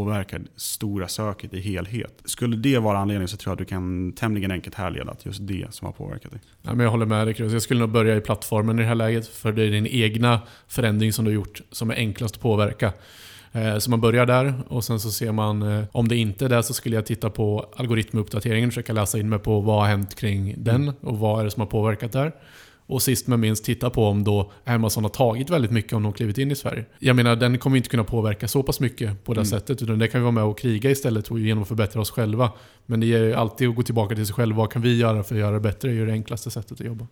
stora 0.56 1.08
söket 1.08 1.54
i 1.54 1.60
helhet. 1.60 2.22
Skulle 2.24 2.56
det 2.56 2.78
vara 2.78 2.98
anledningen 2.98 3.28
så 3.28 3.36
tror 3.36 3.50
jag 3.50 3.54
att 3.54 3.58
du 3.58 3.64
kan 3.64 4.12
tämligen 4.12 4.50
enkelt 4.50 4.74
härleda 4.74 5.10
att 5.10 5.26
just 5.26 5.46
det 5.46 5.66
som 5.70 5.86
har 5.86 5.92
påverkat 5.92 6.30
dig. 6.32 6.40
Ja, 6.62 6.74
men 6.74 6.84
jag 6.84 6.90
håller 6.90 7.06
med 7.06 7.26
dig 7.26 7.34
Krus. 7.34 7.52
Jag 7.52 7.62
skulle 7.62 7.80
nog 7.80 7.90
börja 7.90 8.16
i 8.16 8.20
plattformen 8.20 8.78
i 8.78 8.82
det 8.82 8.88
här 8.88 8.94
läget. 8.94 9.28
För 9.28 9.52
det 9.52 9.62
är 9.62 9.70
din 9.70 9.86
egna 9.86 10.40
förändring 10.68 11.12
som 11.12 11.24
du 11.24 11.30
har 11.30 11.34
gjort 11.34 11.60
som 11.72 11.90
är 11.90 11.94
enklast 11.94 12.34
att 12.34 12.40
påverka. 12.42 12.92
Eh, 13.52 13.78
Så 13.78 13.90
man 13.90 14.00
börjar 14.00 14.26
där 14.26 14.54
och 14.68 14.84
sen 14.84 15.00
så 15.00 15.10
ser 15.10 15.32
man, 15.32 15.62
eh, 15.62 15.84
om 15.92 16.08
det 16.08 16.16
inte 16.16 16.44
är 16.44 16.48
det 16.48 16.62
så 16.62 16.74
skulle 16.74 16.96
jag 16.96 17.06
titta 17.06 17.30
på 17.30 17.66
algoritmuppdateringen 17.76 18.68
och 18.68 18.72
försöka 18.72 18.92
läsa 18.92 19.18
in 19.18 19.28
mig 19.28 19.38
på 19.38 19.60
vad 19.60 19.80
har 19.80 19.88
hänt 19.88 20.14
kring 20.14 20.54
den 20.58 20.92
och 21.00 21.18
vad 21.18 21.40
är 21.40 21.44
det 21.44 21.50
som 21.50 21.60
har 21.60 21.66
påverkat 21.66 22.12
där. 22.12 22.32
Och 22.90 23.02
sist 23.02 23.26
men 23.26 23.40
minst 23.40 23.64
titta 23.64 23.90
på 23.90 24.04
om 24.06 24.24
då 24.24 24.52
Amazon 24.64 25.04
har 25.04 25.08
tagit 25.10 25.50
väldigt 25.50 25.70
mycket 25.70 25.92
om 25.92 26.02
de 26.02 26.12
klivit 26.12 26.38
in 26.38 26.50
i 26.50 26.56
Sverige. 26.56 26.84
Jag 26.98 27.16
menar 27.16 27.36
den 27.36 27.58
kommer 27.58 27.76
inte 27.76 27.88
kunna 27.88 28.04
påverka 28.04 28.48
så 28.48 28.62
pass 28.62 28.80
mycket 28.80 29.24
på 29.24 29.34
det 29.34 29.40
Mm. 29.40 29.46
sättet 29.46 29.82
utan 29.82 29.98
det 29.98 30.08
kan 30.08 30.20
vi 30.20 30.22
vara 30.22 30.32
med 30.32 30.44
och 30.44 30.58
kriga 30.58 30.90
istället 30.90 31.28
och 31.28 31.40
genom 31.40 31.62
att 31.62 31.68
förbättra 31.68 32.00
oss 32.00 32.10
själva. 32.10 32.52
Men 32.86 33.00
det 33.00 33.06
är 33.06 33.32
alltid 33.34 33.68
att 33.68 33.74
gå 33.76 33.82
tillbaka 33.82 34.14
till 34.14 34.26
sig 34.26 34.34
själv. 34.34 34.56
Vad 34.56 34.72
kan 34.72 34.82
vi 34.82 34.96
göra 34.96 35.22
för 35.22 35.34
att 35.34 35.40
göra 35.40 35.52
det 35.54 35.60
bättre? 35.60 35.88
Det 35.88 35.94
är 35.94 35.96
ju 35.96 36.06
det 36.06 36.12
enklaste 36.12 36.50
sättet 36.50 36.72
att 36.72 36.86
jobba. 36.86 37.06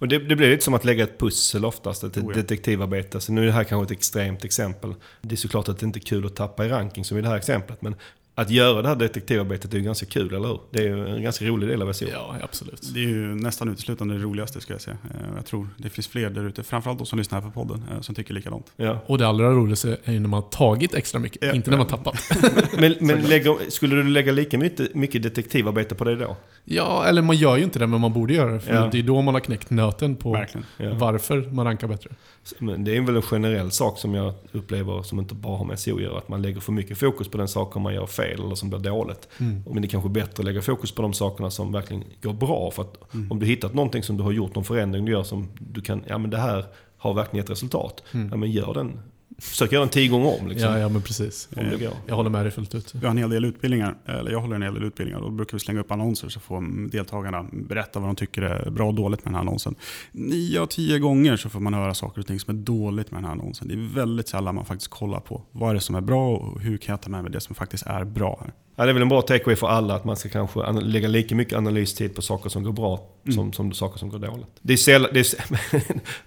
Och 0.00 0.08
det, 0.08 0.18
det 0.18 0.36
blir 0.36 0.50
lite 0.50 0.64
som 0.64 0.74
att 0.74 0.84
lägga 0.84 1.04
ett 1.04 1.18
pussel 1.18 1.64
oftast, 1.64 2.04
ett 2.04 2.16
Oh 2.16 2.24
ja. 2.28 2.34
detektivarbete. 2.34 3.20
Så 3.20 3.32
nu 3.32 3.42
är 3.42 3.46
det 3.46 3.52
här 3.52 3.64
kanske 3.64 3.84
ett 3.94 3.98
extremt 3.98 4.44
exempel. 4.44 4.94
Det 5.22 5.34
är 5.34 5.36
såklart 5.36 5.68
att 5.68 5.78
det 5.78 5.86
inte 5.86 5.98
är 5.98 6.00
kul 6.00 6.26
att 6.26 6.36
tappa 6.36 6.66
i 6.66 6.68
ranking 6.68 7.04
som 7.04 7.18
i 7.18 7.20
det 7.22 7.28
här 7.28 7.36
exemplet. 7.36 7.82
Men 7.82 7.94
att 8.40 8.50
göra 8.50 8.82
det 8.82 8.88
här 8.88 8.96
detektivarbetet 8.96 9.74
är 9.74 9.78
ju 9.78 9.84
ganska 9.84 10.06
kul, 10.06 10.34
eller 10.34 10.48
hur? 10.48 10.60
Det 10.70 10.78
är 10.78 10.82
ju 10.82 11.08
en 11.16 11.22
ganska 11.22 11.44
rolig 11.44 11.68
del 11.68 11.82
av 11.82 11.92
SEO. 11.92 12.08
Ja, 12.12 12.36
absolut. 12.42 12.90
Det 12.94 13.00
är 13.00 13.08
ju 13.08 13.34
nästan 13.34 13.68
uteslutande 13.68 14.14
det 14.14 14.20
roligaste 14.24 14.60
ska 14.60 14.74
jag 14.74 14.80
säga. 14.80 14.96
Eh, 15.10 15.36
Jag 15.36 15.46
tror 15.46 15.68
det 15.76 15.90
finns 15.90 16.08
fler 16.08 16.30
där 16.30 16.44
ute, 16.48 16.62
framförallt 16.62 16.98
de 16.98 17.06
som 17.06 17.18
lyssnar 17.18 17.40
på 17.40 17.50
podden, 17.50 17.84
eh, 17.94 18.00
som 18.00 18.14
tycker 18.14 18.34
likadant. 18.34 18.66
Ja. 18.76 18.98
Och 19.06 19.18
det 19.18 19.26
allra 19.28 19.50
roligaste 19.50 19.96
är 20.04 20.12
ju 20.12 20.20
när 20.20 20.28
man 20.28 20.42
har 20.42 20.48
tagit 20.50 20.94
extra 20.94 21.18
mycket, 21.20 21.42
Ja. 21.44 21.52
inte 21.52 21.70
när 21.70 21.78
man 21.78 21.86
tappat. 21.86 22.14
Men, 22.78 22.94
men 23.00 23.20
lägger, 23.22 23.70
skulle 23.70 23.96
du 23.96 24.02
lägga 24.04 24.32
lika 24.32 24.58
mycket, 24.58 24.94
mycket 24.94 25.22
detektivarbete 25.22 25.94
på 25.94 26.04
det 26.04 26.16
då? 26.16 26.36
Ja, 26.64 27.04
eller 27.06 27.22
man 27.22 27.36
gör 27.36 27.56
ju 27.56 27.64
inte 27.64 27.78
det, 27.78 27.86
men 27.86 28.00
man 28.00 28.12
borde 28.12 28.34
göra 28.34 28.52
det. 28.52 28.60
För 28.60 28.74
Ja. 28.74 28.88
det 28.92 28.98
är 28.98 29.02
då 29.02 29.22
man 29.22 29.34
har 29.34 29.40
knäckt 29.40 29.70
nöten 29.70 30.16
på. 30.16 30.46
Ja. 30.76 30.94
varför 30.94 31.40
man 31.52 31.66
rankar 31.66 31.88
bättre. 31.88 32.10
Men 32.58 32.84
det 32.84 32.96
är 32.96 33.00
väl 33.00 33.16
en 33.16 33.22
generell 33.22 33.70
sak 33.70 33.98
som 33.98 34.14
jag 34.14 34.34
upplever 34.52 35.02
som 35.02 35.18
inte 35.18 35.34
bara 35.34 35.56
har 35.58 35.64
med 35.64 35.78
SEO 35.78 35.96
att 35.96 36.02
göra. 36.02 36.18
Att 36.18 36.28
man 36.28 36.42
lägger 36.42 36.60
för 36.60 36.72
mycket 36.72 36.98
fokus 36.98 37.28
på 37.28 37.38
den 37.38 37.48
saker 37.48 37.80
man 37.80 37.94
gör 37.94 38.06
fel 38.06 38.27
eller 38.34 38.54
som 38.54 38.70
blir 38.70 38.78
dåligt. 38.80 39.28
Mm. 39.40 39.62
Men 39.66 39.82
det 39.82 39.86
är 39.86 39.90
kanske 39.90 40.10
bättre 40.10 40.40
att 40.40 40.44
lägga 40.44 40.62
fokus 40.62 40.92
på 40.92 41.02
de 41.02 41.12
sakerna 41.12 41.50
som 41.50 41.72
verkligen 41.72 42.04
går 42.22 42.32
bra. 42.32 42.70
För 42.70 42.82
att 42.82 43.14
Mm. 43.14 43.32
om 43.32 43.38
du 43.40 43.46
hittat 43.46 43.74
någonting 43.74 44.02
som 44.02 44.16
du 44.16 44.22
har 44.22 44.32
gjort, 44.32 44.54
någon 44.54 44.64
förändring 44.64 45.04
du 45.04 45.12
gör 45.12 45.22
som 45.22 45.48
du 45.58 45.80
kan, 45.80 46.02
ja 46.06 46.18
men 46.18 46.30
det 46.30 46.36
här 46.38 46.64
har 46.96 47.14
verkligen 47.14 47.42
gett 47.44 47.50
resultat. 47.50 48.02
Mm. 48.14 48.28
Ja 48.30 48.36
men 48.36 48.50
gör 48.50 48.74
den. 48.74 49.00
Försök 49.38 49.72
göra 49.72 49.84
den 49.84 49.90
tio 49.90 50.08
gånger 50.08 50.40
om 50.40 50.48
liksom. 50.48 50.70
Ja, 50.70 50.78
ja, 50.78 50.88
men 50.88 51.02
precis. 51.02 51.48
Om 51.56 51.64
det 51.70 51.76
går. 51.76 51.92
Jag 52.06 52.16
håller 52.16 52.30
med 52.30 52.44
dig 52.44 52.52
fullt 52.52 52.74
ut. 52.74 52.94
Vi 52.94 53.06
har 53.06 53.10
en 53.10 53.18
hel 53.18 53.30
del 53.30 53.44
utbildningar, 53.44 53.96
eller 54.04 54.30
jag 54.30 54.40
håller 54.40 54.56
en 54.56 54.62
hel 54.62 54.74
del 54.74 54.84
utbildningar. 54.84 55.20
Då 55.20 55.30
brukar 55.30 55.52
vi 55.52 55.60
slänga 55.60 55.80
upp 55.80 55.90
annonser 55.90 56.28
så 56.28 56.40
får 56.40 56.90
deltagarna 56.90 57.46
berätta 57.52 58.00
vad 58.00 58.08
de 58.08 58.16
tycker 58.16 58.42
är 58.42 58.70
bra 58.70 58.86
och 58.88 58.94
dåligt 58.94 59.24
med 59.24 59.32
den 59.32 59.34
här 59.34 59.40
annonsen. 59.40 59.74
Nio 60.12 60.60
av 60.60 60.66
tio 60.66 60.98
gånger 60.98 61.36
så 61.36 61.48
får 61.48 61.60
man 61.60 61.74
höra 61.74 61.94
saker 61.94 62.20
och 62.20 62.26
ting 62.26 62.40
som 62.40 62.56
är 62.56 62.62
dåligt 62.62 63.10
med 63.10 63.18
den 63.18 63.24
här 63.24 63.32
annonsen. 63.32 63.68
Det 63.68 63.74
är 63.74 63.94
väldigt 63.94 64.28
sällan 64.28 64.54
man 64.54 64.64
faktiskt 64.64 64.90
kollar 64.90 65.20
på 65.20 65.42
vad 65.52 65.70
är 65.70 65.74
det 65.74 65.80
som 65.80 65.94
är 65.94 66.00
bra 66.00 66.36
och 66.36 66.60
hur 66.60 66.76
kan 66.76 66.92
jag 66.92 67.02
ta 67.02 67.10
med 67.10 67.22
mig 67.22 67.32
det 67.32 67.40
som 67.40 67.54
faktiskt 67.54 67.86
är 67.86 68.04
bra. 68.04 68.40
Här. 68.44 68.52
Ja, 68.78 68.84
det 68.84 68.90
är 68.90 68.92
väl 68.92 69.02
en 69.02 69.08
bra 69.08 69.22
takeaway 69.22 69.56
för 69.56 69.66
alla 69.66 69.94
att 69.94 70.04
man 70.04 70.16
ska 70.16 70.28
kanske 70.28 70.72
lägga 70.72 71.08
lika 71.08 71.34
mycket 71.34 71.58
analystid 71.58 72.14
på 72.14 72.22
saker 72.22 72.50
som 72.50 72.62
går 72.62 72.72
bra 72.72 73.00
som, 73.34 73.52
som 73.52 73.72
saker 73.72 73.98
som 73.98 74.08
går 74.08 74.18
dåligt. 74.18 74.46
Det 74.60 74.72
är 74.72 74.76
sällan, 74.76 75.10
det 75.12 75.20
är, 75.20 75.26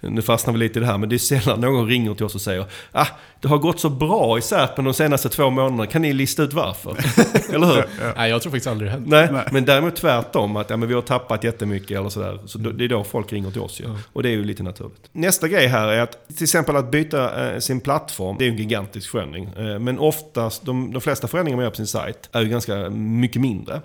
nu 0.10 0.22
fastnar 0.22 0.52
vi 0.52 0.58
lite 0.58 0.78
i 0.78 0.80
det 0.80 0.86
här, 0.86 0.98
men 0.98 1.08
det 1.08 1.16
är 1.16 1.18
sällan 1.18 1.60
någon 1.60 1.88
ringer 1.88 2.14
till 2.14 2.24
oss 2.24 2.34
och 2.34 2.40
säger 2.40 2.64
ah, 2.92 3.06
det 3.40 3.48
har 3.48 3.58
gått 3.58 3.80
så 3.80 3.90
bra 3.90 4.38
i 4.38 4.42
Serpen 4.42 4.84
de 4.84 4.94
senaste 4.94 5.28
två 5.28 5.50
månaderna, 5.50 5.86
kan 5.86 6.02
ni 6.02 6.12
lista 6.12 6.42
ut 6.42 6.52
varför? 6.52 6.96
Eller 7.54 7.66
hur? 7.66 7.84
Nej, 8.16 8.30
jag 8.30 8.42
tror 8.42 8.50
faktiskt 8.50 8.66
aldrig 8.66 8.90
det 8.90 8.92
hänt. 8.92 9.08
Nej, 9.08 9.28
Nej. 9.32 9.44
men 9.52 9.64
däremot 9.64 9.96
tvärtom, 9.96 10.56
att 10.56 10.70
ja, 10.70 10.76
men 10.76 10.88
vi 10.88 10.94
har 10.94 11.02
tappat 11.02 11.44
jättemycket 11.44 11.98
eller 11.98 12.08
sådär. 12.08 12.38
Så 12.46 12.58
då, 12.58 12.70
det 12.70 12.84
är 12.84 12.88
då 12.88 13.04
folk 13.04 13.32
ringer 13.32 13.50
till 13.50 13.60
oss 13.60 13.80
ju. 13.80 13.84
Ja. 13.84 13.96
Och 14.12 14.22
det 14.22 14.28
är 14.28 14.32
ju 14.32 14.44
lite 14.44 14.62
naturligt. 14.62 15.08
Nästa 15.12 15.48
grej 15.48 15.66
här 15.66 15.88
är 15.88 16.00
att 16.00 16.28
till 16.36 16.44
exempel 16.44 16.76
att 16.76 16.90
byta 16.90 17.52
eh, 17.52 17.58
sin 17.58 17.80
plattform, 17.80 18.36
det 18.38 18.44
är 18.44 18.46
ju 18.46 18.52
en 18.52 18.58
gigantisk 18.58 19.10
förändring. 19.10 19.44
Eh, 19.44 19.78
men 19.78 19.98
oftast, 19.98 20.64
de, 20.64 20.92
de 20.92 21.00
flesta 21.00 21.28
förändringar 21.28 21.56
man 21.56 21.64
gör 21.64 21.70
på 21.70 21.76
sin 21.76 21.86
sajt 21.86 22.28
är 22.42 22.46
ju 22.46 22.50
ganska 22.50 22.90
mycket 22.90 23.42
mindre. 23.42 23.82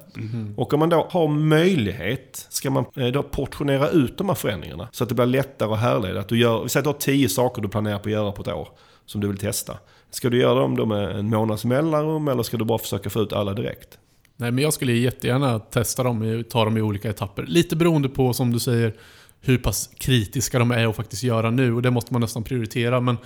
Och 0.55 0.73
om 0.73 0.79
man 0.79 0.89
då 0.89 1.07
har 1.09 1.27
möjlighet, 1.27 2.47
ska 2.49 2.69
man 2.69 2.85
eh, 2.95 3.07
då 3.07 3.23
portionera 3.23 3.89
ut 3.89 4.17
de 4.17 4.27
här 4.27 4.35
förändringarna. 4.35 4.89
Så 4.91 5.03
att 5.03 5.09
det 5.09 5.15
blir 5.15 5.25
lättare 5.25 5.73
att 5.73 5.79
härleda. 5.79 6.19
Att 6.19 6.29
du 6.29 6.37
gör, 6.37 6.63
vi 6.63 6.69
säger 6.69 6.81
att 6.81 6.83
du 6.83 6.89
har 6.89 7.15
tio 7.15 7.29
saker 7.29 7.61
du 7.61 7.67
planerar 7.67 7.99
på 7.99 8.09
att 8.09 8.13
göra 8.13 8.31
på 8.31 8.41
ett 8.41 8.47
år, 8.47 8.69
som 9.05 9.21
du 9.21 9.27
vill 9.27 9.37
testa. 9.37 9.77
Ska 10.11 10.29
du 10.29 10.39
göra 10.39 10.59
dem 10.59 10.75
då 10.75 10.85
med 10.85 11.15
en 11.15 11.29
månads 11.29 11.65
mellanrum 11.65 12.27
eller 12.27 12.43
ska 12.43 12.57
du 12.57 12.65
bara 12.65 12.77
försöka 12.77 13.09
få 13.09 13.21
ut 13.21 13.33
alla 13.33 13.53
direkt? 13.53 13.97
Nej, 14.35 14.51
men 14.51 14.63
jag 14.63 14.73
skulle 14.73 14.91
jättegärna 14.91 15.59
testa 15.59 16.03
dem, 16.03 16.21
eh, 16.21 16.41
ta 16.41 16.65
dem 16.65 16.77
i 16.77 16.81
olika 16.81 17.09
etapper. 17.09 17.43
Lite 17.43 17.75
beroende 17.75 18.09
på, 18.09 18.33
som 18.33 18.53
du 18.53 18.59
säger, 18.59 18.93
hur 19.41 19.57
pass 19.57 19.89
kritiska 19.97 20.59
de 20.59 20.71
är 20.71 20.87
att 20.87 20.95
faktiskt 20.95 21.23
göra 21.23 21.51
nu. 21.51 21.73
Och 21.73 21.81
det 21.81 21.91
måste 21.91 22.13
man 22.13 22.21
nästan 22.21 22.43
prioritera. 22.43 23.01
Men, 23.01 23.17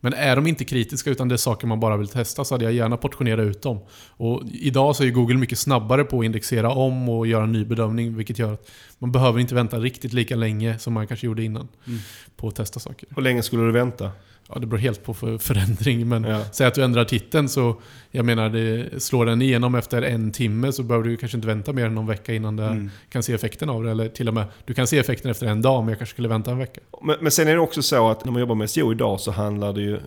men 0.00 0.12
är 0.12 0.36
de 0.36 0.46
inte 0.46 0.64
kritiska 0.64 1.10
utan 1.10 1.28
det 1.28 1.34
är 1.34 1.36
saker 1.36 1.66
man 1.66 1.80
bara 1.80 1.96
vill 1.96 2.08
testa 2.08 2.44
så 2.44 2.54
hade 2.54 2.64
jag 2.64 2.72
gärna 2.72 2.96
portionerat 2.96 3.44
ut 3.46 3.62
dem. 3.62 3.78
Och 4.08 4.42
idag 4.52 4.96
så 4.96 5.04
är 5.04 5.10
Google 5.10 5.36
mycket 5.38 5.58
snabbare 5.58 6.04
på 6.04 6.18
att 6.20 6.24
indexera 6.24 6.70
om 6.70 7.08
och 7.08 7.26
göra 7.26 7.44
en 7.44 7.52
ny 7.52 7.64
bedömning. 7.64 8.16
Vilket 8.16 8.38
gör 8.38 8.52
att 8.52 8.70
man 8.98 9.12
behöver 9.12 9.40
inte 9.40 9.54
vänta 9.54 9.78
riktigt 9.78 10.12
lika 10.12 10.36
länge 10.36 10.78
som 10.78 10.92
man 10.92 11.06
kanske 11.06 11.26
gjorde 11.26 11.44
innan 11.44 11.68
Mm. 11.86 11.98
på 12.36 12.48
att 12.48 12.54
testa 12.54 12.80
saker. 12.80 13.08
Hur 13.16 13.22
länge 13.22 13.42
skulle 13.42 13.62
du 13.62 13.72
vänta? 13.72 14.10
Ja, 14.48 14.58
det 14.60 14.66
beror 14.66 14.78
helt 14.80 15.04
på 15.04 15.14
för 15.14 15.38
förändring. 15.38 16.08
Men 16.08 16.24
Ja. 16.24 16.40
säg 16.52 16.66
att 16.66 16.74
du 16.74 16.84
ändrar 16.84 17.04
titeln 17.04 17.48
så, 17.48 17.76
jag 18.10 18.24
menar, 18.24 18.48
det, 18.48 19.02
slår 19.02 19.26
den 19.26 19.42
igenom 19.42 19.74
efter 19.74 20.02
en 20.02 20.32
timme 20.32 20.72
så 20.72 20.82
behöver 20.82 21.08
du 21.08 21.16
kanske 21.16 21.38
inte 21.38 21.46
vänta 21.48 21.72
mer 21.72 21.86
än 21.86 21.94
någon 21.94 22.06
vecka 22.06 22.34
innan 22.34 22.56
du 22.56 22.62
Mm. 22.62 22.90
kan 23.10 23.22
se 23.22 23.32
effekten 23.32 23.70
av 23.70 23.84
det. 23.84 23.90
Eller 23.90 24.08
till 24.08 24.28
och 24.28 24.34
med, 24.34 24.44
du 24.64 24.74
kan 24.74 24.86
se 24.86 24.98
effekten 24.98 25.30
efter 25.30 25.46
en 25.46 25.62
dag, 25.62 25.82
men 25.84 25.88
jag 25.88 25.98
kanske 25.98 26.14
skulle 26.14 26.28
vänta 26.28 26.50
en 26.50 26.58
vecka. 26.58 26.80
Men, 27.02 27.16
men 27.20 27.32
sen 27.32 27.48
är 27.48 27.52
det 27.54 27.60
också 27.60 27.82
så 27.82 28.08
att 28.08 28.24
när 28.24 28.32
man 28.32 28.40
jobbar 28.40 28.54
med 28.54 28.70
SEO 28.70 28.92
idag 28.92 29.20
så 29.20 29.30
handlar 29.30 29.72
det 29.72 29.80
ju 29.80 29.94
eh, 29.96 30.00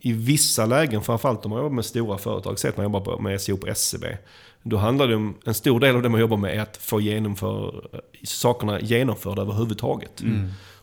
i 0.00 0.12
vissa 0.12 0.66
lägen, 0.66 1.02
framförallt 1.02 1.44
om 1.44 1.50
man 1.50 1.58
jobbar 1.62 1.74
med 1.74 1.84
stora 1.84 2.18
företag, 2.18 2.58
säg 2.58 2.68
att 2.70 2.76
man 2.76 2.84
jobbar 2.84 3.18
med 3.18 3.40
SEO 3.40 3.56
på 3.56 3.66
SCB. 3.66 4.06
Då 4.62 4.76
handlar 4.76 5.08
det 5.08 5.16
om, 5.16 5.34
en 5.44 5.54
stor 5.54 5.80
del 5.80 5.96
av 5.96 6.02
det 6.02 6.08
man 6.08 6.20
jobbar 6.20 6.36
med 6.36 6.54
är 6.56 6.60
att 6.60 6.76
få 6.76 7.00
genomför, 7.00 7.88
sakerna 8.24 8.80
genomförda 8.80 9.42
överhuvudtaget. 9.42 10.22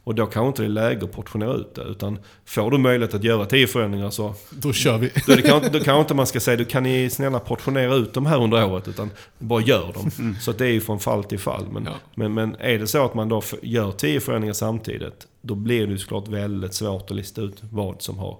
Och 0.05 0.15
då 0.15 0.25
kanske 0.25 0.47
inte 0.47 0.61
det 0.61 0.65
är 0.65 0.69
läge 0.69 1.05
att 1.05 1.11
portionera 1.11 1.53
ut 1.53 1.75
det. 1.75 1.81
Utan 1.83 2.19
får 2.45 2.71
du 2.71 2.77
möjlighet 2.77 3.13
att 3.13 3.23
göra 3.23 3.45
10 3.45 3.67
förändringar 3.67 4.09
så 4.09 4.33
Då 4.49 4.73
kör 4.73 4.97
vi. 4.97 5.11
då, 5.27 5.35
kanske, 5.41 5.69
då 5.69 5.79
kanske 5.79 5.99
inte 6.01 6.13
man 6.13 6.27
ska 6.27 6.39
säga, 6.39 6.57
du 6.57 6.65
kan 6.65 6.83
ni 6.83 7.09
snälla 7.09 7.39
portionera 7.39 7.95
ut 7.95 8.13
de 8.13 8.25
här 8.25 8.41
under 8.43 8.65
året. 8.65 8.87
Utan 8.87 9.09
bara 9.39 9.61
gör 9.61 9.93
dem. 9.93 10.35
Så 10.41 10.51
att 10.51 10.57
det 10.57 10.65
är 10.65 10.69
ju 10.71 10.81
från 10.81 10.99
fall 10.99 11.23
till 11.23 11.39
fall. 11.39 11.65
Men, 11.71 11.85
Ja. 11.85 11.91
men, 12.15 12.33
men 12.33 12.55
är 12.59 12.79
det 12.79 12.87
så 12.87 13.05
att 13.05 13.13
man 13.13 13.29
då 13.29 13.41
gör 13.61 13.91
10 13.91 14.19
förändringar 14.19 14.53
samtidigt. 14.53 15.27
Då 15.41 15.55
blir 15.55 15.85
det 15.87 15.91
ju 15.91 15.97
såklart 15.97 16.27
väldigt 16.27 16.73
svårt 16.73 17.11
att 17.11 17.15
lista 17.17 17.41
ut 17.41 17.57
vad 17.71 18.01
som 18.01 18.17
har 18.19 18.37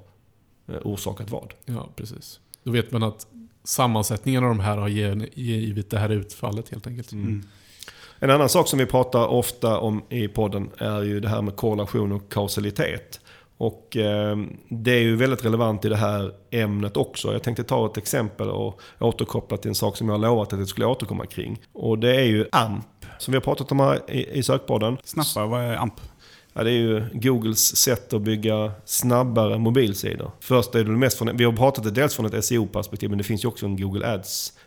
eh, 0.68 0.76
orsakat 0.84 1.30
vad. 1.32 1.54
Ja, 1.66 1.90
precis. 1.96 2.40
Då 2.64 2.72
vet 2.72 2.92
man 2.92 3.04
att 3.04 3.28
sammansättningen 3.64 4.44
av 4.44 4.50
de 4.50 4.60
här 4.60 4.78
har 4.78 4.88
givit 4.88 5.90
det 5.90 6.00
här 6.00 6.10
utfallet 6.10 6.70
helt 6.70 6.88
enkelt. 6.88 7.12
Mm. 7.12 7.44
En 8.20 8.30
annan 8.30 8.50
sak 8.50 8.68
som 8.68 8.80
vi 8.80 8.86
pratar 8.86 9.28
ofta 9.28 9.80
om 9.80 10.04
i 10.10 10.28
podden 10.28 10.70
är 10.78 11.02
ju 11.02 11.20
det 11.20 11.30
här 11.30 11.42
med 11.42 11.56
korrelation 11.56 12.12
och 12.12 12.32
kausalitet. 12.32 13.20
Och 13.58 13.98
eh, 13.98 14.38
det 14.70 14.92
är 14.92 15.00
ju 15.00 15.16
väldigt 15.16 15.46
relevant 15.46 15.86
i 15.86 15.90
det 15.90 15.96
här 15.96 16.32
ämnet 16.52 16.98
också. 16.98 17.34
Jag 17.34 17.44
tänkte 17.44 17.64
ta 17.64 17.86
ett 17.86 17.98
exempel 17.98 18.50
och 18.50 18.82
återkoppla 19.00 19.58
till 19.58 19.70
en 19.70 19.76
sak 19.76 19.98
som 19.98 20.08
jag 20.08 20.14
har 20.14 20.20
lovat 20.20 20.54
att 20.54 20.60
jag 20.60 20.68
skulle 20.68 20.86
återkomma 20.86 21.26
kring. 21.26 21.62
Och 21.74 22.00
det 22.00 22.16
är 22.16 22.24
ju 22.24 22.46
AMP, 22.52 23.06
som 23.20 23.32
vi 23.32 23.36
har 23.36 23.42
pratat 23.42 23.72
om 23.72 23.80
här 23.80 24.12
i, 24.12 24.40
i 24.40 24.44
sökpodden. 24.44 24.98
Snabbt 25.04 25.36
bara, 25.36 25.46
vad 25.46 25.62
är 25.62 25.76
AMP? 25.76 26.00
Ja, 26.54 26.64
det 26.64 26.72
är 26.72 26.74
ju 26.74 27.04
Googles 27.14 27.76
sätt 27.76 28.14
att 28.14 28.22
bygga 28.22 28.72
snabbare 28.86 29.58
mobilsidor. 29.58 30.32
Först 30.40 30.76
är 30.76 30.84
det 30.84 30.92
mest 30.92 31.18
från, 31.18 31.38
vi 31.38 31.44
har 31.44 31.54
pratat 31.54 31.84
det 31.84 31.92
dels 31.92 32.16
från 32.16 32.26
ett 32.26 32.46
SEO-perspektiv, 32.46 33.10
men 33.10 33.18
det 33.18 33.24
finns 33.24 33.44
ju 33.44 33.48
också 33.48 33.66
en 33.66 33.78
Google 33.78 34.08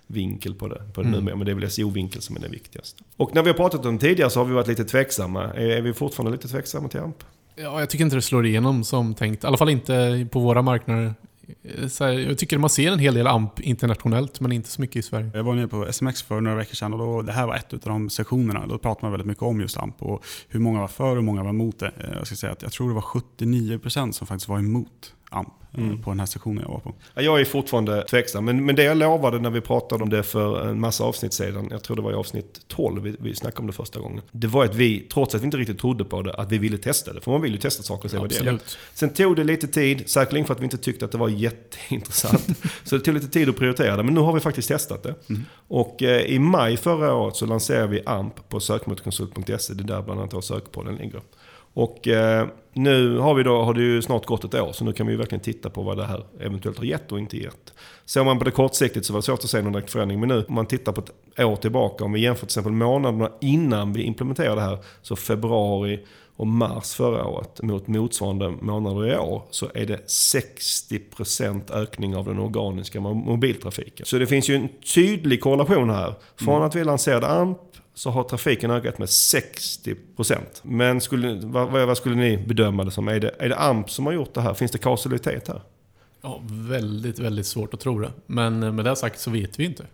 Ads-vinkel 0.08 0.54
på 0.54 0.68
det, 0.68 0.82
på 0.94 1.02
det 1.02 1.08
Mm. 1.08 1.18
numera. 1.20 1.36
Men 1.36 1.46
det 1.46 1.52
är 1.52 1.54
väl 1.54 1.70
SEO-vinkeln 1.70 2.20
som 2.22 2.36
är 2.36 2.40
den 2.40 2.50
viktigaste. 2.50 3.02
Och 3.16 3.34
när 3.34 3.42
vi 3.42 3.48
har 3.50 3.56
pratat 3.56 3.86
om 3.86 3.94
det 3.98 4.00
tidigare 4.00 4.30
så 4.30 4.40
har 4.40 4.44
vi 4.44 4.52
varit 4.54 4.66
lite 4.68 4.84
tveksamma. 4.84 5.44
Är, 5.44 5.60
är 5.70 5.82
vi 5.82 5.92
fortfarande 5.94 6.32
lite 6.36 6.48
tveksamma 6.48 6.88
till 6.88 7.00
AMP? 7.00 7.16
Ja, 7.56 7.80
jag 7.80 7.90
tycker 7.90 8.04
inte 8.04 8.16
det 8.16 8.22
slår 8.22 8.46
igenom 8.46 8.84
som 8.84 9.14
tänkt. 9.14 9.44
I 9.44 9.46
alla 9.46 9.56
fall 9.56 9.68
inte 9.68 10.26
på 10.32 10.40
våra 10.40 10.62
marknader. 10.62 11.14
Så 11.88 12.04
här, 12.04 12.12
jag 12.12 12.38
tycker 12.38 12.58
man 12.58 12.70
ser 12.70 12.92
en 12.92 12.98
hel 12.98 13.14
del 13.14 13.26
AMP 13.26 13.60
internationellt, 13.60 14.40
men 14.40 14.52
inte 14.52 14.68
så 14.68 14.80
mycket 14.80 14.96
i 14.96 15.02
Sverige. 15.02 15.30
Jag 15.34 15.44
var 15.44 15.54
nere 15.54 15.68
på 15.68 15.86
SMX 15.92 16.22
för 16.22 16.40
några 16.40 16.56
veckor 16.56 16.74
sedan 16.74 16.92
och 16.92 16.98
då, 16.98 17.22
det 17.22 17.32
här 17.32 17.46
var 17.46 17.54
ett 17.54 17.72
av 17.72 17.78
de 17.80 18.10
sessionerna. 18.10 18.66
Då 18.66 18.78
pratade 18.78 19.04
man 19.04 19.10
väldigt 19.12 19.26
mycket 19.26 19.42
om 19.42 19.60
just 19.60 19.76
AMP 19.78 20.02
och 20.02 20.24
hur 20.48 20.60
många 20.60 20.80
var 20.80 20.88
för 20.88 21.04
och 21.08 21.14
hur 21.14 21.22
många 21.22 21.42
var 21.42 21.50
emot 21.50 21.78
det. 21.78 21.86
Eh, 21.98 22.12
Jag 22.18 22.26
ska 22.26 22.36
säga 22.36 22.52
att 22.52 22.62
jag 22.62 22.72
tror 22.72 22.88
det 22.88 22.94
var 22.94 23.02
79% 23.02 24.12
som 24.12 24.26
faktiskt 24.26 24.48
var 24.48 24.58
emot 24.58 25.14
AMP 25.30 25.48
eh, 25.48 25.67
Mm. 25.76 26.02
på 26.02 26.10
den 26.10 26.20
här 26.20 26.26
sessionen 26.26 26.62
jag 26.62 26.72
var 26.72 26.80
på. 26.80 26.94
Ja, 27.14 27.22
Jag 27.22 27.40
är 27.40 27.44
fortfarande 27.44 28.02
tveksam, 28.02 28.44
men, 28.44 28.64
men 28.64 28.76
det 28.76 28.82
jag 28.82 28.96
lovade 28.96 29.38
när 29.38 29.50
vi 29.50 29.60
pratade 29.60 30.02
om 30.02 30.10
det 30.10 30.22
för 30.22 30.68
en 30.68 30.80
massa 30.80 31.04
avsnitt 31.04 31.32
sedan, 31.32 31.68
jag 31.70 31.82
tror 31.82 31.96
det 31.96 32.02
var 32.02 32.12
i 32.12 32.14
avsnitt 32.14 32.60
12 32.68 33.02
vi, 33.02 33.16
vi 33.18 33.34
snackade 33.34 33.60
om 33.60 33.66
det 33.66 33.72
första 33.72 34.00
gången. 34.00 34.22
Det 34.30 34.46
var 34.46 34.64
att 34.64 34.74
vi, 34.74 35.00
trots 35.00 35.34
att 35.34 35.40
vi 35.40 35.44
inte 35.44 35.56
riktigt 35.56 35.78
trodde 35.78 36.04
på 36.04 36.22
det, 36.22 36.34
att 36.34 36.52
vi 36.52 36.58
ville 36.58 36.78
testa 36.78 37.12
det. 37.12 37.20
För 37.20 37.30
man 37.30 37.40
vill 37.40 37.52
ju 37.52 37.58
testa 37.58 37.82
saker 37.82 38.04
och 38.04 38.10
se 38.10 38.18
vad 38.18 38.28
det 38.28 38.36
är. 38.36 38.58
Sen 38.94 39.10
tog 39.10 39.36
det 39.36 39.44
lite 39.44 39.66
tid, 39.66 40.10
säkerligen 40.10 40.46
för 40.46 40.54
att 40.54 40.60
vi 40.60 40.64
inte 40.64 40.78
tyckte 40.78 41.04
att 41.04 41.12
det 41.12 41.18
var 41.18 41.28
jätteintressant. 41.28 42.48
så 42.84 42.96
det 42.96 43.04
tog 43.04 43.14
lite 43.14 43.28
tid 43.28 43.48
att 43.48 43.56
prioritera 43.56 43.96
det, 43.96 44.02
men 44.02 44.14
nu 44.14 44.20
har 44.20 44.32
vi 44.32 44.40
faktiskt 44.40 44.68
testat 44.68 45.02
det. 45.02 45.14
Och 45.68 46.02
eh, 46.02 46.22
i 46.22 46.38
maj 46.38 46.76
förra 46.76 47.14
året 47.14 47.36
så 47.36 47.46
lanserade 47.46 47.88
vi 47.88 48.02
AMP 48.06 48.48
på 48.48 48.60
sökmotorkonsult.se, 48.60 49.74
det 49.74 49.82
är 49.82 49.86
där 49.86 50.02
bland 50.02 50.20
annat 50.20 50.34
vår 50.34 50.40
sökpodden 50.40 50.96
ligger. 50.96 51.20
Och 51.78 52.08
eh, 52.08 52.46
nu 52.72 53.18
har, 53.18 53.34
vi 53.34 53.42
då, 53.42 53.62
har 53.62 53.74
det 53.74 53.80
ju 53.80 54.02
snart 54.02 54.26
gått 54.26 54.44
ett 54.44 54.54
år, 54.54 54.72
så 54.72 54.84
nu 54.84 54.92
kan 54.92 55.06
vi 55.06 55.12
ju 55.12 55.18
verkligen 55.18 55.42
titta 55.42 55.70
på 55.70 55.82
vad 55.82 55.96
det 55.96 56.04
här 56.04 56.24
eventuellt 56.40 56.78
har 56.78 56.84
gett 56.84 57.12
och 57.12 57.18
inte 57.18 57.36
gett. 57.36 57.72
Ser 58.06 58.24
man 58.24 58.38
på 58.38 58.44
det 58.44 58.50
kortsiktigt 58.50 59.06
så 59.06 59.12
var 59.12 59.18
det 59.18 59.22
svårt 59.22 59.44
att 59.44 59.50
se 59.50 59.62
någon 59.62 59.72
direkt 59.72 59.90
förändring. 59.90 60.20
Men 60.20 60.28
nu, 60.28 60.44
om 60.48 60.54
man 60.54 60.66
tittar 60.66 60.92
på 60.92 61.00
ett 61.00 61.44
år 61.44 61.56
tillbaka, 61.56 62.04
om 62.04 62.12
vi 62.12 62.20
jämför 62.20 62.40
till 62.40 62.46
exempel 62.46 62.72
månaderna 62.72 63.30
innan 63.40 63.92
vi 63.92 64.02
implementerade 64.02 64.54
det 64.54 64.60
här, 64.60 64.78
så 65.02 65.16
februari 65.16 66.00
och 66.36 66.46
mars 66.46 66.94
förra 66.94 67.26
året 67.26 67.62
mot 67.62 67.86
motsvarande 67.86 68.50
månader 68.50 69.12
i 69.12 69.16
år 69.16 69.42
så 69.50 69.68
är 69.74 69.86
det 69.86 70.08
60% 70.08 71.72
ökning 71.72 72.16
av 72.16 72.24
den 72.24 72.38
organiska 72.38 72.98
mo- 72.98 73.24
mobiltrafiken. 73.24 74.06
Så 74.06 74.18
det 74.18 74.26
finns 74.26 74.48
ju 74.50 74.54
en 74.54 74.68
tydlig 74.94 75.40
korrelation 75.40 75.90
här. 75.90 76.14
Från 76.36 76.62
att 76.62 76.74
vi 76.74 76.84
lanserade 76.84 77.26
AMP 77.26 77.67
så 77.98 78.10
har 78.10 78.24
trafiken 78.24 78.70
ökat 78.70 78.98
med 78.98 79.06
60%. 79.08 79.96
Men 80.62 81.00
skulle, 81.00 81.34
vad, 81.34 81.86
vad 81.86 81.96
skulle 81.96 82.14
ni 82.14 82.36
bedöma 82.36 82.84
det 82.84 82.90
som? 82.90 83.08
Är 83.08 83.20
det, 83.20 83.34
är 83.38 83.48
det 83.48 83.56
AMP 83.56 83.90
som 83.90 84.06
har 84.06 84.12
gjort 84.12 84.34
det 84.34 84.40
här? 84.40 84.54
Finns 84.54 84.70
det 84.70 84.78
kausalitet 84.78 85.48
här? 85.48 85.62
Ja, 86.22 86.42
väldigt, 86.44 87.18
väldigt 87.18 87.46
svårt 87.46 87.74
att 87.74 87.80
tro 87.80 87.98
det. 87.98 88.10
Men 88.26 88.76
med 88.76 88.84
det 88.84 88.96
sagt 88.96 89.20
så 89.20 89.30
vet 89.30 89.58
vi 89.58 89.64
inte. 89.64 89.86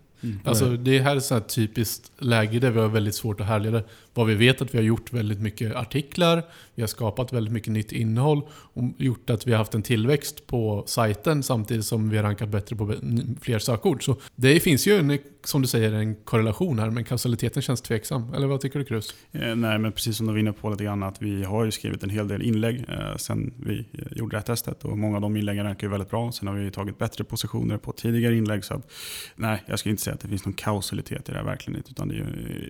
Alltså, 0.43 0.69
det 0.69 0.99
här 0.99 1.11
är 1.11 1.17
ett 1.17 1.23
sånt 1.23 1.43
här 1.43 1.49
typiskt 1.49 2.11
läge 2.19 2.59
där 2.59 2.71
vi 2.71 2.79
har 2.79 2.87
väldigt 2.87 3.15
svårt 3.15 3.39
att 3.39 3.47
härleda. 3.47 3.83
Vad 4.15 4.27
vi 4.27 4.35
vet 4.35 4.61
att 4.61 4.73
vi 4.73 4.77
har 4.77 4.85
gjort 4.85 5.13
väldigt 5.13 5.39
mycket 5.39 5.75
artiklar, 5.75 6.43
vi 6.75 6.81
har 6.81 6.87
skapat 6.87 7.33
väldigt 7.33 7.53
mycket 7.53 7.73
nytt 7.73 7.91
innehåll 7.91 8.41
och 8.49 8.83
gjort 8.97 9.29
att 9.29 9.47
vi 9.47 9.51
har 9.51 9.57
haft 9.57 9.75
en 9.75 9.83
tillväxt 9.83 10.47
på 10.47 10.83
sajten 10.87 11.43
samtidigt 11.43 11.85
som 11.85 12.09
vi 12.09 12.17
har 12.17 12.23
rankat 12.23 12.49
bättre 12.49 12.75
på 12.75 12.93
fler 13.41 13.59
sökord. 13.59 14.05
Så 14.05 14.15
det 14.35 14.59
finns 14.59 14.87
ju, 14.87 14.97
en, 14.97 15.19
som 15.43 15.61
du 15.61 15.67
säger, 15.67 15.93
en 15.93 16.15
korrelation 16.15 16.79
här, 16.79 16.89
men 16.89 17.03
kausaliteten 17.03 17.61
känns 17.61 17.81
tveksam. 17.81 18.33
Eller 18.33 18.47
vad 18.47 18.61
tycker 18.61 18.79
du 18.79 18.85
Krus? 18.85 19.15
Eh, 19.31 19.55
nej, 19.55 19.79
men 19.79 19.91
precis 19.91 20.17
som 20.17 20.27
du 20.27 20.33
var 20.33 20.39
inne 20.39 20.53
på 20.53 20.69
lite 20.69 20.83
grann, 20.83 21.03
att 21.03 21.21
vi 21.21 21.43
har 21.43 21.65
ju 21.65 21.71
skrivit 21.71 22.03
en 22.03 22.09
hel 22.09 22.27
del 22.27 22.41
inlägg 22.41 22.85
eh, 22.89 23.15
sen 23.17 23.53
vi 23.57 23.79
eh, 23.79 24.17
gjorde 24.17 24.35
det 24.35 24.37
här 24.37 24.45
testet 24.45 24.85
och 24.85 24.97
många 24.97 25.15
av 25.15 25.21
de 25.21 25.37
inläggen 25.37 25.65
rankar 25.65 25.87
ju 25.87 25.91
väldigt 25.91 26.09
bra. 26.09 26.31
Sen 26.31 26.47
har 26.47 26.55
vi 26.55 26.71
tagit 26.71 26.97
bättre 26.97 27.23
positioner 27.23 27.77
på 27.77 27.91
tidigare 27.91 28.35
inlägg. 28.35 28.63
Så 28.63 28.73
att, 28.73 28.91
nej, 29.35 29.63
jag 29.67 29.79
skulle 29.79 29.91
inte 29.91 30.03
säga 30.03 30.13
att 30.13 30.19
det 30.19 30.27
finns 30.27 30.45
någon 30.45 30.53
kausalitet 30.53 31.29
i 31.29 31.31
det 31.31 31.37
här, 31.37 31.45
verkligen 31.45 31.77
inte, 31.77 31.91
utan 31.91 32.07
det 32.07 32.15
är 32.15 32.17
ju 32.17 32.25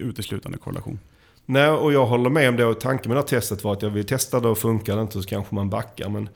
uteslutande 0.10 0.58
korrelation. 0.58 1.00
Nej, 1.46 1.70
och 1.70 1.94
jag 1.94 2.06
håller 2.06 2.30
med 2.30 2.50
om 2.50 2.56
det. 2.56 2.66
Och 2.66 2.80
tanken 2.80 3.10
med 3.10 3.18
det 3.18 3.22
här 3.22 3.28
testet 3.28 3.64
var 3.64 3.74
att 3.74 3.82
jag 3.82 3.90
vill 3.90 4.06
testa 4.06 4.40
det 4.40 4.48
och 4.48 4.58
funkar 4.58 4.96
det 4.96 5.02
inte 5.02 5.22
så 5.22 5.28
kanske 5.28 5.56
man 5.56 5.70
backar. 5.70 6.10
Men 6.10 6.30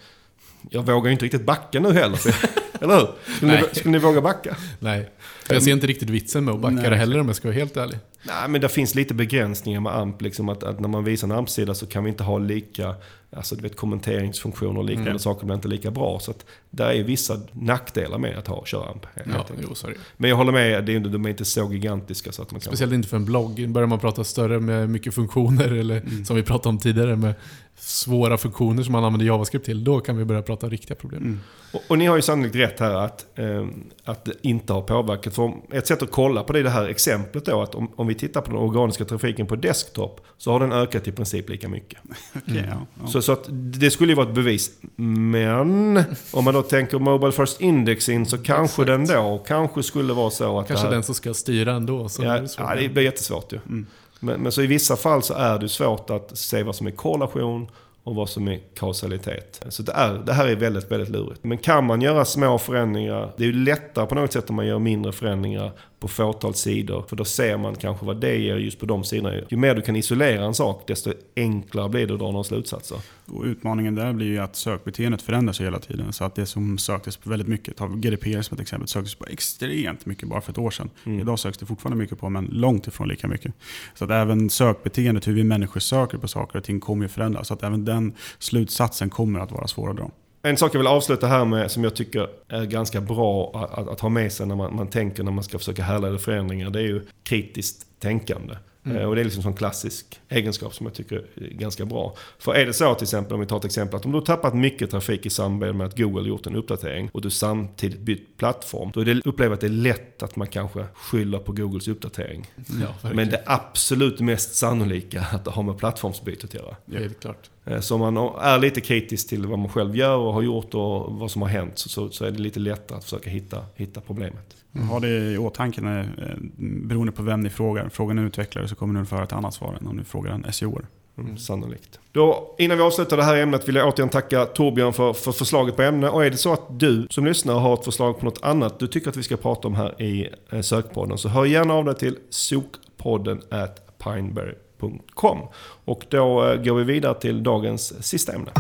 jag 0.70 0.84
vågar 0.84 1.06
ju 1.06 1.12
inte 1.12 1.26
riktigt 1.26 1.46
backa 1.46 1.80
nu 1.80 1.94
heller. 1.94 2.18
För, 2.18 2.34
eller 2.84 2.96
hur? 2.96 3.36
Skulle 3.36 3.62
ni, 3.62 3.76
skulle 3.76 3.92
ni 3.92 3.98
våga 3.98 4.22
backa? 4.22 4.56
Nej, 4.80 5.10
jag 5.50 5.64
ser 5.64 5.72
inte 5.72 5.88
riktigt 5.88 6.10
vitsen 6.10 6.46
med 6.46 6.54
att 6.54 6.60
backa 6.60 6.76
Nej, 6.76 6.90
det 6.90 6.96
heller 6.96 7.20
om 7.20 7.28
jag 7.28 7.36
ska 7.36 7.48
vara 7.48 7.58
helt 7.58 7.78
ärlig. 7.78 7.98
Nej, 8.24 8.50
men 8.50 8.62
det 8.62 8.70
finns 8.70 8.96
lite 8.96 9.14
begränsningar 9.14 9.80
med 9.80 9.96
AMP. 9.96 10.22
Liksom 10.22 10.50
att, 10.50 10.64
att 10.64 10.80
när 10.80 10.88
man 10.90 11.04
visar 11.04 11.28
en 11.28 11.32
AMP-sida 11.32 11.74
så 11.74 11.86
kan 11.86 12.04
vi 12.04 12.10
inte 12.10 12.24
ha 12.24 12.38
lika, 12.38 12.96
alltså 13.32 13.56
du 13.56 13.62
vet 13.62 13.76
kommenteringsfunktioner 13.76 14.78
och 14.80 14.86
liknande 14.86 15.10
Mm. 15.12 15.20
saker 15.20 15.46
blir 15.46 15.56
inte 15.56 15.68
lika 15.68 15.92
bra. 15.92 16.20
Så 16.20 16.32
att 16.32 16.46
där 16.70 16.90
är 16.92 17.04
vissa 17.04 17.40
nackdelar 17.52 18.18
med 18.18 18.38
att 18.38 18.48
ha, 18.48 18.66
köra 18.66 18.90
AMP. 18.90 19.06
Ja, 19.16 19.46
jo. 19.62 19.70
Men 20.18 20.30
jag 20.30 20.38
håller 20.38 20.52
med, 20.52 20.86
det 20.86 20.92
är, 20.92 20.96
inte- 20.96 21.10
de 21.10 21.26
är 21.26 21.30
inte 21.30 21.46
så 21.46 21.74
gigantiska 21.74 22.32
så 22.32 22.42
att 22.42 22.52
man 22.52 22.62
kan... 22.62 22.68
Speciellt 22.72 22.94
inte 22.94 23.08
för 23.08 23.18
en 23.18 23.26
blogg. 23.26 23.70
Börjar 23.70 23.88
man 23.88 24.00
prata 24.00 24.24
större 24.24 24.60
med 24.60 24.90
mycket 24.90 25.14
funktioner, 25.14 25.72
eller 25.72 26.26
som 26.26 26.36
vi 26.36 26.44
pratade 26.44 26.70
om 26.70 26.78
tidigare, 26.78 27.16
med 27.16 27.34
svåra 27.82 28.38
funktioner 28.38 28.84
som 28.84 28.92
man 28.92 29.04
använder 29.04 29.26
JavaScript 29.26 29.66
till, 29.66 29.84
då 29.84 30.00
kan 30.00 30.18
vi 30.18 30.26
börja 30.26 30.42
prata 30.42 30.70
riktiga 30.70 30.96
problem. 30.96 31.22
Mm. 31.24 31.40
Och, 31.74 31.82
och 31.88 31.98
ni 31.98 32.06
har 32.06 32.16
ju 32.16 32.22
sannolikt 32.22 32.56
rätt 32.56 32.80
här 32.80 32.94
att, 32.96 33.26
eh, 33.40 33.66
att 34.04 34.26
det 34.26 34.34
inte 34.42 34.74
har 34.74 34.82
påverkat. 34.82 35.36
För 35.36 35.52
ett 35.72 35.88
sätt 35.88 36.02
att 36.04 36.12
kolla 36.12 36.44
på 36.44 36.54
det 36.54 36.60
är 36.60 36.64
det 36.64 36.70
här 36.70 36.88
exemplet 36.88 37.46
då, 37.46 37.62
att 37.62 37.76
om, 37.76 37.92
om 37.96 38.08
vi 38.10 38.16
tittar 38.16 38.42
på 38.42 38.52
den 38.52 38.60
organiska 38.60 39.06
trafiken 39.06 39.48
på 39.48 39.56
desktop 39.56 40.22
så 40.38 40.52
har 40.52 40.60
den 40.60 40.72
ökat 40.72 41.08
i 41.08 41.12
princip 41.12 41.50
lika 41.50 41.70
mycket. 41.70 42.00
Okej, 42.36 42.66
ja, 42.70 42.88
ja. 43.02 43.08
Så, 43.08 43.22
så 43.22 43.32
att 43.32 43.46
det 43.50 43.92
skulle 43.92 44.12
ju 44.12 44.16
vara 44.16 44.28
ett 44.28 44.36
bevis. 44.36 44.72
Men 44.96 46.04
om 46.32 46.46
man 46.46 46.54
då 46.54 46.62
tänker 46.62 47.00
Mobile 47.00 47.32
First 47.32 47.62
Indexing 47.62 48.26
så 48.26 48.38
kanske 48.38 48.86
den 48.86 49.08
då 49.08 49.44
kanske 49.48 49.84
skulle 49.84 50.14
vara 50.14 50.30
så 50.30 50.60
att 50.60 50.68
Kanske 50.68 50.86
här, 50.86 50.94
den 50.94 51.04
som 51.04 51.16
ska 51.16 51.34
styra 51.34 51.74
ändå. 51.74 52.10
Så 52.10 52.24
ja, 52.24 52.40
det 52.40 52.56
ja, 52.58 52.76
det 52.76 52.90
blir 52.90 53.04
jättesvårt 53.04 53.54
ju. 53.54 53.60
Mm. 53.66 53.86
Men, 54.20 54.42
men 54.42 54.52
så 54.52 54.62
i 54.62 54.68
vissa 54.68 54.96
fall 54.96 55.24
så 55.24 55.34
är 55.34 55.60
det 55.60 55.70
svårt 55.70 56.10
att 56.10 56.38
se 56.38 56.64
vad 56.64 56.76
som 56.76 56.88
är 56.88 56.92
korrelation 56.92 57.68
och 58.10 58.16
vad 58.16 58.30
som 58.30 58.48
är 58.48 58.60
kausalitet. 58.76 59.66
Så 59.70 59.84
det, 59.84 59.92
är, 59.92 60.14
det 60.14 60.34
här 60.34 60.48
är 60.48 60.56
väldigt, 60.56 60.92
väldigt 60.92 61.10
lurigt. 61.10 61.44
Men 61.44 61.58
kan 61.58 61.86
man 61.86 62.02
göra 62.02 62.26
små 62.26 62.58
förändringar, 62.58 63.34
det 63.38 63.44
är 63.44 63.48
ju 63.48 63.54
lättare 63.54 64.06
på 64.06 64.16
något 64.16 64.34
sätt 64.34 64.50
om 64.50 64.56
man 64.56 64.68
gör 64.68 64.80
mindre 64.80 65.12
förändringar 65.12 65.72
på 66.00 66.08
fåtal 66.08 66.54
sidor. 66.54 67.06
För 67.10 67.16
då 67.16 67.26
ser 67.26 67.58
man 67.58 67.76
kanske 67.76 68.06
vad 68.06 68.22
det 68.22 68.38
ger 68.38 68.56
just 68.56 68.80
på 68.80 68.86
de 68.86 69.04
sidorna. 69.04 69.34
Ju 69.50 69.58
mer 69.58 69.76
du 69.76 69.82
kan 69.82 69.96
isolera 69.96 70.46
en 70.46 70.54
sak, 70.54 70.84
desto 70.88 71.14
enklare 71.36 71.90
blir 71.90 72.08
det 72.08 72.14
att 72.14 72.20
dra 72.20 72.32
några 72.32 72.44
slutsatser. 72.44 72.98
Och 73.26 73.44
utmaningen 73.44 73.96
där 73.96 74.14
blir 74.14 74.28
ju 74.28 74.40
att 74.40 74.56
sökbeteendet 74.56 75.22
förändras 75.22 75.62
hela 75.62 75.80
tiden. 75.80 76.14
Så 76.14 76.24
att 76.24 76.36
det 76.36 76.46
som 76.46 76.78
söktes 76.78 77.18
på 77.18 77.30
väldigt 77.30 77.48
mycket, 77.48 77.78
ta 77.78 77.88
GDPR 77.88 78.42
som 78.42 78.56
ett 78.56 78.62
exempel, 78.62 78.88
söktes 78.88 79.16
på 79.16 79.26
extremt 79.26 80.06
mycket 80.06 80.30
bara 80.30 80.42
för 80.42 80.52
ett 80.52 80.58
år 80.58 80.72
sedan. 80.72 80.90
Mm. 81.06 81.20
Idag 81.20 81.40
söks 81.40 81.58
det 81.58 81.66
fortfarande 81.66 81.98
mycket 82.04 82.20
på, 82.20 82.30
men 82.30 82.46
långt 82.46 82.88
ifrån 82.88 83.08
lika 83.08 83.28
mycket. 83.28 83.54
Så 83.96 84.06
att 84.06 84.12
även 84.12 84.50
sökbeteendet, 84.50 85.28
hur 85.28 85.34
vi 85.34 85.44
människor 85.44 85.80
söker 85.80 86.18
på 86.18 86.28
saker 86.28 86.58
och 86.58 86.64
ting, 86.64 86.80
kommer 86.80 87.04
ju 87.04 87.10
förändras. 87.10 87.48
Så 87.48 87.54
att 87.54 87.64
även 87.64 87.86
den 87.86 87.99
slutsatsen 88.40 89.10
kommer 89.10 89.40
att 89.40 89.52
vara 89.52 89.68
svår 89.68 89.90
att 89.90 89.98
dra. 89.98 90.12
En 90.42 90.58
sak 90.58 90.76
jag 90.76 90.80
vill 90.80 90.88
avsluta 90.88 91.28
här 91.28 91.46
med 91.46 91.72
som 91.72 91.84
jag 91.84 91.96
tycker 91.96 92.28
är 92.48 92.66
ganska 92.66 93.02
bra 93.02 93.52
att, 93.72 93.88
att 93.88 94.00
ha 94.00 94.10
med 94.10 94.32
sig 94.32 94.48
när 94.48 94.56
man, 94.56 94.76
man 94.76 94.88
tänker 94.88 95.24
när 95.24 95.32
man 95.32 95.44
ska 95.44 95.58
försöka 95.58 95.84
härleda 95.84 96.18
förändringar. 96.18 96.70
Det 96.70 96.80
är 96.80 96.84
ju 96.84 97.06
kritiskt 97.24 97.86
tänkande. 98.00 98.56
Mm. 98.90 99.02
Eh, 99.02 99.08
Och 99.10 99.16
det 99.16 99.22
är 99.22 99.24
liksom 99.26 99.40
en 99.40 99.44
sån 99.44 99.54
klassisk 99.54 100.20
egenskap 100.30 100.74
som 100.74 100.86
jag 100.86 100.94
tycker 100.96 101.16
är 101.16 101.48
ganska 101.54 101.86
bra. 101.86 102.16
För 102.40 102.54
är 102.54 102.66
det 102.66 102.74
så 102.74 102.96
till 102.96 103.04
exempel, 103.04 103.34
om 103.34 103.40
vi 103.40 103.46
tar 103.46 103.58
ett 103.58 103.66
exempel, 103.66 103.98
att 103.98 104.06
om 104.06 104.12
du 104.12 104.18
har 104.18 104.26
tappat 104.26 104.54
mycket 104.56 104.92
trafik 104.92 105.26
i 105.26 105.30
samband 105.30 105.76
med 105.76 105.88
att 105.88 105.98
Google 105.98 106.30
gjort 106.30 106.48
en 106.48 106.56
uppdatering 106.56 107.10
och 107.14 107.22
du 107.22 107.30
samtidigt 107.30 108.00
bytt 108.00 108.38
plattform. 108.38 108.92
Då 108.94 109.00
är 109.02 109.06
det, 109.06 109.22
upplever 109.26 109.50
jag 109.50 109.54
att 109.54 109.62
det 109.62 109.68
är 109.68 109.70
lätt 109.70 110.24
att 110.24 110.36
man 110.36 110.48
kanske 110.48 110.86
skyller 110.94 111.38
på 111.40 111.52
Googles 111.52 111.88
uppdatering. 111.88 112.46
Ja, 112.56 112.64
verkligen. 112.88 113.16
Men 113.16 113.30
det 113.30 113.44
absolut 113.46 114.20
mest 114.20 114.56
sannolika 114.56 115.22
att 115.32 115.46
det 115.46 115.52
har 115.52 115.64
med 115.64 115.78
plattformsbytet 115.78 116.44
att 116.44 116.54
göra. 116.54 116.76
Helt 117.00 117.20
klart. 117.20 117.50
Eh, 117.66 117.80
Så 117.80 117.96
om 117.96 118.14
man 118.14 118.18
är 118.42 118.60
lite 118.60 118.82
kritisk 118.82 119.30
till 119.30 119.46
vad 119.48 119.60
man 119.60 119.70
själv 119.70 119.96
gör 119.96 120.16
och 120.18 120.34
har 120.34 120.42
gjort 120.42 120.74
och 120.74 121.14
vad 121.14 121.32
som 121.32 121.42
har 121.42 121.50
hänt 121.50 121.78
så, 121.78 121.90
så, 121.90 122.10
så 122.10 122.26
är 122.26 122.32
det 122.32 122.40
lite 122.40 122.60
lättare 122.60 122.98
att 122.98 123.04
försöka 123.04 123.30
hitta, 123.30 123.66
hitta 123.76 124.02
problemet. 124.02 124.56
Ha 124.88 125.00
det 125.00 125.08
i 125.08 125.38
åtanke 125.38 125.82
när, 125.82 126.00
eh, 126.00 126.38
beroende 126.58 127.12
på 127.12 127.24
vem 127.24 127.42
ni 127.42 127.50
frågar. 127.50 127.90
Frågar 127.90 128.14
ni 128.14 128.22
utvecklare 128.22 128.68
så 128.68 128.76
kommer 128.76 128.94
ni 128.94 129.00
att 129.00 129.10
få 129.10 129.16
höra 129.16 129.26
ett 129.26 129.34
annat 129.34 129.54
svar 129.54 129.78
än 129.82 129.88
om 129.88 129.96
ni 129.96 130.04
frågar 130.04 130.32
en 130.32 130.54
SEO. 130.54 130.82
Mm, 131.18 131.38
sannolikt. 131.38 132.00
Då, 132.12 132.56
innan 132.58 132.78
vi 132.78 132.84
avslutar 132.84 133.18
det 133.18 133.24
här 133.24 133.38
ämnet 133.38 133.68
vill 133.68 133.76
jag 133.76 133.88
återigen 133.88 134.10
tacka 134.10 134.46
Torbjörn 134.46 134.94
för, 134.94 135.14
för 135.14 135.32
förslaget 135.32 135.76
på 135.76 135.82
ämne. 135.82 136.10
Och 136.10 136.26
är 136.26 136.30
det 136.30 136.38
så 136.38 136.54
att 136.54 136.80
du 136.80 137.08
som 137.10 137.26
lyssnar 137.26 137.60
har 137.60 137.74
ett 137.74 137.86
förslag 137.86 138.20
på 138.20 138.26
något 138.26 138.44
annat 138.44 138.80
du 138.80 138.88
tycker 138.88 139.10
att 139.10 139.18
vi 139.18 139.24
ska 139.24 139.38
prata 139.38 139.68
om 139.68 139.76
här 139.76 140.02
i 140.02 140.30
eh, 140.52 140.62
sökpodden 140.62 141.18
så 141.18 141.30
hör 141.30 141.46
gärna 141.46 141.74
av 141.74 141.86
dig 141.86 141.96
till 141.96 142.18
sokpodden 142.30 143.42
at 143.50 143.98
pineberry.com. 143.98 145.40
Och 145.86 146.06
då 146.10 146.46
eh, 146.46 146.64
går 146.64 146.76
vi 146.76 146.84
vidare 146.84 147.14
till 147.14 147.44
dagens 147.44 148.08
sista 148.08 148.34
ämne. 148.34 148.52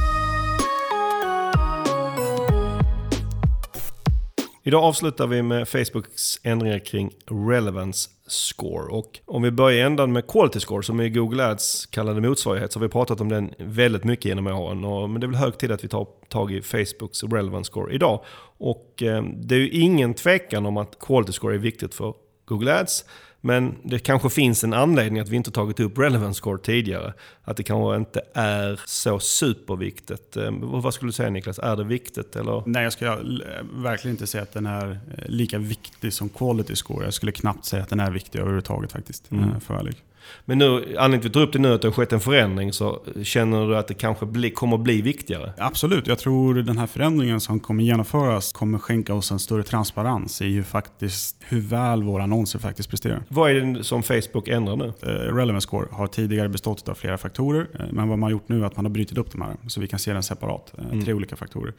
Idag 4.69 4.83
avslutar 4.83 5.27
vi 5.27 5.41
med 5.41 5.67
Facebooks 5.67 6.39
ändringar 6.43 6.79
kring 6.79 7.11
Relevance 7.25 8.09
Score. 8.27 8.91
Och 8.91 9.19
om 9.25 9.41
vi 9.41 9.51
börjar 9.51 9.77
i 9.77 9.81
ändan 9.81 10.11
med 10.11 10.27
Quality 10.27 10.59
Score 10.59 10.83
som 10.83 10.99
är 10.99 11.09
Google 11.09 11.45
Ads 11.45 11.85
kallade 11.85 12.21
motsvarighet 12.21 12.71
så 12.71 12.79
har 12.79 12.87
vi 12.87 12.91
pratat 12.91 13.21
om 13.21 13.29
den 13.29 13.53
väldigt 13.57 14.03
mycket 14.03 14.25
genom 14.25 14.47
åren. 14.47 14.85
Och, 14.85 15.09
men 15.09 15.21
det 15.21 15.25
är 15.25 15.27
väl 15.27 15.37
hög 15.37 15.57
tid 15.57 15.71
att 15.71 15.83
vi 15.83 15.87
tar 15.87 16.07
tag 16.27 16.51
i 16.51 16.61
Facebooks 16.61 17.23
Relevance 17.23 17.71
Score 17.71 17.93
idag. 17.93 18.23
Och 18.57 19.03
eh, 19.03 19.23
det 19.23 19.55
är 19.55 19.59
ju 19.59 19.69
ingen 19.69 20.13
tvekan 20.13 20.65
om 20.65 20.77
att 20.77 20.99
Quality 20.99 21.31
Score 21.31 21.55
är 21.55 21.59
viktigt 21.59 21.93
för 21.93 22.13
Google 22.45 22.79
Ads. 22.79 23.05
Men 23.41 23.75
det 23.83 23.99
kanske 23.99 24.29
finns 24.29 24.63
en 24.63 24.73
anledning 24.73 25.21
att 25.21 25.29
vi 25.29 25.35
inte 25.35 25.51
tagit 25.51 25.79
upp 25.79 25.97
relevance 25.97 26.37
score 26.37 26.57
tidigare. 26.57 27.13
Att 27.43 27.57
det 27.57 27.63
kanske 27.63 27.95
inte 27.95 28.21
är 28.33 28.79
så 28.85 29.19
superviktigt. 29.19 30.37
Eh, 30.37 30.51
Vad 30.61 30.93
skulle 30.93 31.09
du 31.09 31.13
säga 31.13 31.29
Niklas? 31.29 31.59
Är 31.59 31.75
det 31.75 31.83
viktigt 31.83 32.35
eller? 32.35 32.63
Nej, 32.65 32.83
jag 32.83 32.93
skulle 32.93 33.43
eh, 33.43 33.63
verkligen 33.73 34.13
inte 34.15 34.27
säga 34.27 34.43
att 34.43 34.53
den 34.53 34.65
är 34.65 34.91
eh, 34.91 35.23
lika 35.27 35.57
viktig 35.57 36.13
som 36.13 36.29
quality 36.29 36.75
score. 36.75 37.05
Jag 37.05 37.13
skulle 37.13 37.31
knappt 37.31 37.65
säga 37.65 37.83
att 37.83 37.89
den 37.89 37.99
är 37.99 38.11
viktig 38.11 38.39
överhuvudtaget 38.39 38.91
faktiskt. 38.91 39.31
Mm. 39.31 39.43
Mm. 39.43 39.59
För 39.59 39.73
ärlig. 39.73 39.95
Men 40.45 40.57
nu, 40.57 40.65
anledningen 40.65 41.09
till 41.09 41.17
att 41.17 41.25
vi 41.25 41.29
tar 41.29 41.41
upp 41.41 41.53
det 41.53 41.59
nu 41.59 41.73
att 41.73 41.81
det 41.81 41.87
har 41.87 41.93
skett 41.93 42.13
en 42.13 42.19
förändring. 42.19 42.73
Så 42.73 43.01
känner 43.23 43.67
du 43.67 43.77
att 43.77 43.87
det 43.87 43.93
kanske 43.93 44.25
bli, 44.25 44.51
kommer 44.51 44.77
bli 44.77 45.01
viktigare? 45.01 45.53
Absolut, 45.57 46.07
jag 46.07 46.19
tror 46.19 46.53
den 46.55 46.77
här 46.77 46.87
förändringen 46.87 47.39
som 47.39 47.59
kommer 47.59 47.83
genomföras 47.83 48.53
kommer 48.53 48.77
skänka 48.79 49.13
oss 49.13 49.31
en 49.31 49.39
större 49.39 49.63
transparens 49.63 50.41
i 50.41 50.53
hur, 50.53 50.63
faktiskt, 50.63 51.35
hur 51.47 51.61
väl 51.61 52.03
våra 52.03 52.23
annonser 52.23 52.59
faktiskt 52.59 52.89
presterar. 52.89 53.23
Vad 53.27 53.51
är 53.51 53.55
det 53.61 53.83
som 53.83 54.03
Facebook 54.03 54.47
ändrar 54.47 54.75
nu? 54.75 54.93
Eh, 55.01 55.07
Relevance 55.35 55.67
score 55.67 55.87
har 55.91 56.07
tidigare 56.07 56.49
bestått 56.49 56.89
av 56.89 56.93
flera 56.93 57.17
faktorer, 57.17 57.67
eh, 57.73 57.85
men 57.91 58.09
vad 58.09 58.19
man 58.19 58.23
har 58.23 58.31
gjort 58.31 58.49
nu 58.49 58.61
är 58.61 58.65
att 58.65 58.75
man 58.75 58.85
har 58.85 58.89
brutit 58.91 59.17
upp 59.17 59.31
de 59.31 59.41
här 59.41 59.55
så 59.67 59.81
vi 59.81 59.87
kan 59.87 59.99
se 59.99 60.13
den 60.13 60.23
separat. 60.23 60.73
eh, 60.77 60.85
Mm. 60.85 61.05
Tre 61.05 61.13
olika 61.13 61.35
faktorer. 61.35 61.73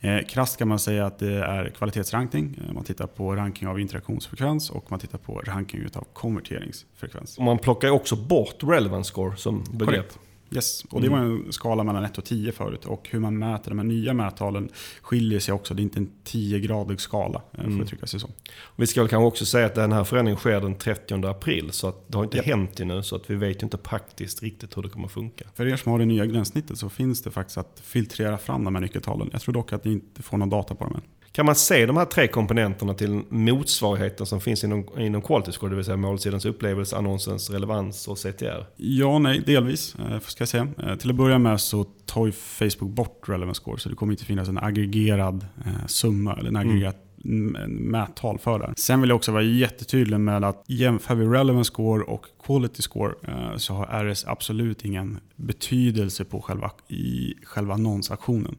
Eh, 0.00 0.18
krasst 0.26 0.56
kan 0.58 0.68
man 0.68 0.78
säga 0.78 1.06
att 1.06 1.18
det 1.18 1.32
är 1.44 1.68
kvalitetsrankning. 1.70 2.60
Eh, 2.68 2.74
Man 2.74 2.84
tittar 2.84 3.06
på 3.06 3.36
ranking 3.36 3.68
av 3.68 3.80
interaktionsfrekvens 3.80 4.70
och 4.70 4.90
man 4.90 5.00
tittar 5.00 5.18
på 5.18 5.40
ranking 5.40 5.86
av 5.94 6.04
konverteringsfrekvens. 6.12 7.38
Och 7.38 7.44
man 7.44 7.58
plockar 7.58 7.90
också 7.90 8.16
bort 8.16 8.56
relevance 8.62 9.08
score 9.08 9.36
som 9.36 9.64
begrepp. 9.72 9.88
Korrekt. 9.96 10.18
Yes. 10.50 10.84
Och 10.90 11.00
det 11.00 11.08
var 11.08 11.18
en 11.18 11.52
skala 11.52 11.84
mellan 11.84 12.04
1 12.04 12.18
och 12.18 12.24
10 12.24 12.52
förut. 12.52 12.84
Och 12.84 13.08
hur 13.10 13.18
man 13.20 13.38
mäter 13.38 13.70
de 13.70 13.78
här 13.78 13.86
nya 13.86 14.14
mättalen 14.14 14.68
skiljer 15.02 15.40
sig 15.40 15.54
också. 15.54 15.74
Det 15.74 15.80
är 15.80 15.84
inte 15.84 15.98
en 16.00 16.10
10-gradig 16.24 17.00
skala, 17.00 17.42
eh, 17.52 17.64
Mm. 17.64 17.78
jag 17.78 17.88
trycka 17.88 18.06
sig 18.06 18.20
så. 18.20 18.30
Vi 18.76 18.86
ska 18.86 19.00
väl 19.00 19.08
kanske 19.10 19.26
också 19.26 19.46
säga 19.46 19.66
att 19.66 19.74
den 19.74 19.92
här 19.92 20.04
förändringen 20.04 20.38
sker 20.38 20.60
den 20.60 20.74
30 20.74 21.26
april. 21.26 21.68
Så 21.72 21.88
att 21.88 22.08
det 22.08 22.16
har 22.16 22.24
inte 22.24 22.36
Japp. 22.36 22.46
hänt 22.46 22.80
ännu. 22.80 23.02
Så 23.02 23.16
att 23.16 23.30
vi 23.30 23.34
vet 23.34 23.62
ju 23.62 23.66
inte 23.66 23.78
praktiskt 23.78 24.42
riktigt 24.42 24.76
hur 24.76 24.82
det 24.82 24.88
kommer 24.88 25.06
att 25.06 25.12
funka. 25.12 25.44
För 25.54 25.66
er 25.66 25.76
som 25.76 25.92
har 25.92 25.98
det 25.98 26.04
nya 26.04 26.26
gränssnittet 26.26 26.78
så 26.78 26.88
finns 26.88 27.22
det 27.22 27.30
faktiskt 27.30 27.58
att 27.58 27.80
filtrera 27.84 28.38
fram 28.38 28.64
de 28.64 28.74
här 28.74 28.82
nyckeltalen. 28.82 29.28
Jag 29.32 29.40
tror 29.40 29.52
dock 29.54 29.72
att 29.72 29.84
ni 29.84 29.92
inte 29.92 30.22
får 30.22 30.38
någon 30.38 30.50
data 30.50 30.74
på 30.74 30.84
dem 30.84 30.94
än. 30.94 31.02
Kan 31.38 31.46
man 31.46 31.54
se 31.54 31.86
de 31.86 31.96
här 31.96 32.04
tre 32.04 32.28
komponenterna 32.28 32.94
till 32.94 33.22
motsvarigheten 33.28 34.26
som 34.26 34.40
finns 34.40 34.64
inom, 34.64 34.86
inom 34.98 35.22
Quality 35.22 35.52
Score? 35.52 35.70
Det 35.70 35.76
vill 35.76 35.84
säga 35.84 35.96
målsidans 35.96 36.44
upplevelse, 36.44 36.96
annonsens 36.96 37.50
relevans 37.50 38.08
och 38.08 38.18
CTR. 38.18 38.66
Ja, 38.76 39.18
nej, 39.18 39.42
delvis 39.46 39.94
eh, 39.94 40.20
ska 40.20 40.42
jag 40.42 40.48
säga. 40.48 40.68
Eh, 40.82 40.96
till 40.96 41.10
att 41.10 41.16
börja 41.16 41.38
med 41.38 41.60
så 41.60 41.84
tar 41.84 42.26
ju 42.26 42.32
Facebook 42.32 42.90
bort 42.90 43.28
relevance 43.28 43.60
score. 43.60 43.78
Så 43.78 43.88
det 43.88 43.94
kommer 43.94 44.12
inte 44.12 44.24
finnas 44.24 44.48
en 44.48 44.58
aggregerad 44.58 45.46
eh, 45.66 45.86
summa 45.86 46.36
eller 46.36 46.48
en 46.48 46.56
aggregerat 46.56 46.96
mm. 47.24 47.72
mättal 47.72 48.38
för 48.38 48.58
det. 48.58 48.72
Sen 48.76 49.00
vill 49.00 49.10
jag 49.10 49.16
också 49.16 49.32
vara 49.32 49.42
jättetydlig 49.42 50.20
med 50.20 50.44
att 50.44 50.64
jämför 50.66 51.14
vi 51.14 51.24
relevance 51.24 51.68
score 51.68 52.04
och 52.04 52.26
quality 52.46 52.82
score 52.82 53.14
så 53.56 53.74
har 53.74 54.04
RS 54.04 54.24
absolut 54.26 54.84
ingen 54.84 55.18
betydelse 55.36 56.24
på 56.24 56.40
själva, 56.40 56.70
i 56.88 57.34
själva 57.44 57.74
annonsaktionen. 57.74 58.56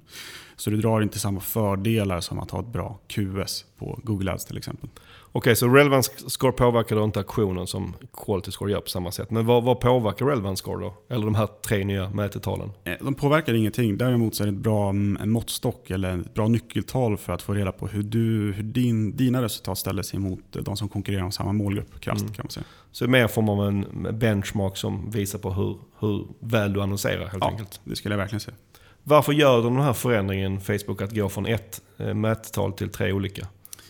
Så 0.59 0.69
du 0.69 0.77
drar 0.77 1.01
inte 1.01 1.19
samma 1.19 1.39
fördelar 1.39 2.21
som 2.21 2.39
att 2.39 2.51
ha 2.51 2.59
ett 2.59 2.67
bra 2.67 2.99
QS 3.07 3.65
på 3.77 3.99
Google 4.03 4.31
Ads 4.33 4.45
till 4.45 4.57
exempel. 4.57 4.89
Okej, 5.31 5.55
så 5.55 5.67
relevance 5.67 6.11
score 6.29 6.51
påverkar 6.51 6.95
då 6.95 7.03
inte 7.03 7.19
aktionen 7.19 7.67
som 7.67 7.93
quality 8.25 8.51
score 8.51 8.71
gör 8.71 8.81
på 8.81 8.89
samma 8.89 9.11
sätt. 9.11 9.31
Men 9.31 9.45
vad, 9.45 9.63
vad 9.63 9.79
påverkar 9.79 10.25
relevance 10.25 10.59
score 10.61 10.85
då? 10.85 10.93
Eller 11.09 11.25
de 11.25 11.35
här 11.35 11.47
tre 11.67 11.83
nya 11.85 12.09
mätetalen? 12.09 12.71
Eh, 12.83 12.93
De 13.01 13.15
påverkar 13.15 13.53
ingenting. 13.53 13.97
Däremot 13.97 14.35
så 14.35 14.43
är 14.43 14.47
det 14.47 14.53
ett 14.53 14.59
bra 14.59 14.89
mm, 14.89 15.17
en 15.21 15.29
måttstock 15.29 15.89
eller 15.89 16.17
ett 16.19 16.33
bra 16.33 16.47
nyckeltal 16.47 17.17
för 17.17 17.33
att 17.33 17.41
få 17.41 17.53
reda 17.53 17.71
på 17.71 17.87
hur, 17.87 18.03
du, 18.03 18.53
hur 18.55 18.63
din, 18.63 19.15
dina 19.17 19.41
resultat 19.41 19.77
ställer 19.77 20.03
sig 20.03 20.19
mot 20.19 20.39
de 20.51 20.77
som 20.77 20.89
konkurrerar 20.89 21.23
om 21.23 21.31
samma 21.31 21.53
målgrupp. 21.53 21.99
Krasst 21.99 22.21
Mm. 22.21 22.33
kan 22.33 22.43
man 22.43 22.51
säga. 22.51 22.65
Så 22.91 23.07
mer 23.07 23.27
form 23.27 23.49
av 23.49 23.67
en 23.67 24.07
benchmark 24.19 24.77
som 24.77 25.09
visar 25.11 25.39
på 25.39 25.53
hur, 25.53 25.77
hur 25.99 26.27
väl 26.39 26.73
du 26.73 26.81
annonserar 26.81 27.27
helt 27.27 27.43
Ja, 27.43 27.49
enkelt. 27.49 27.81
det 27.83 27.95
skulle 27.95 28.13
jag 28.15 28.19
verkligen 28.19 28.39
säga. 28.39 28.57
Varför 29.03 29.33
gör 29.33 29.63
de 29.63 29.73
den 29.75 29.83
här 29.83 29.93
förändringen, 29.93 30.61
Facebook, 30.61 31.01
att 31.01 31.15
gå 31.15 31.29
från 31.29 31.45
ett 31.45 31.81
eh, 31.97 32.13
mättal 32.13 32.73
till 32.73 32.89
tre 32.89 33.11
olika? 33.11 33.47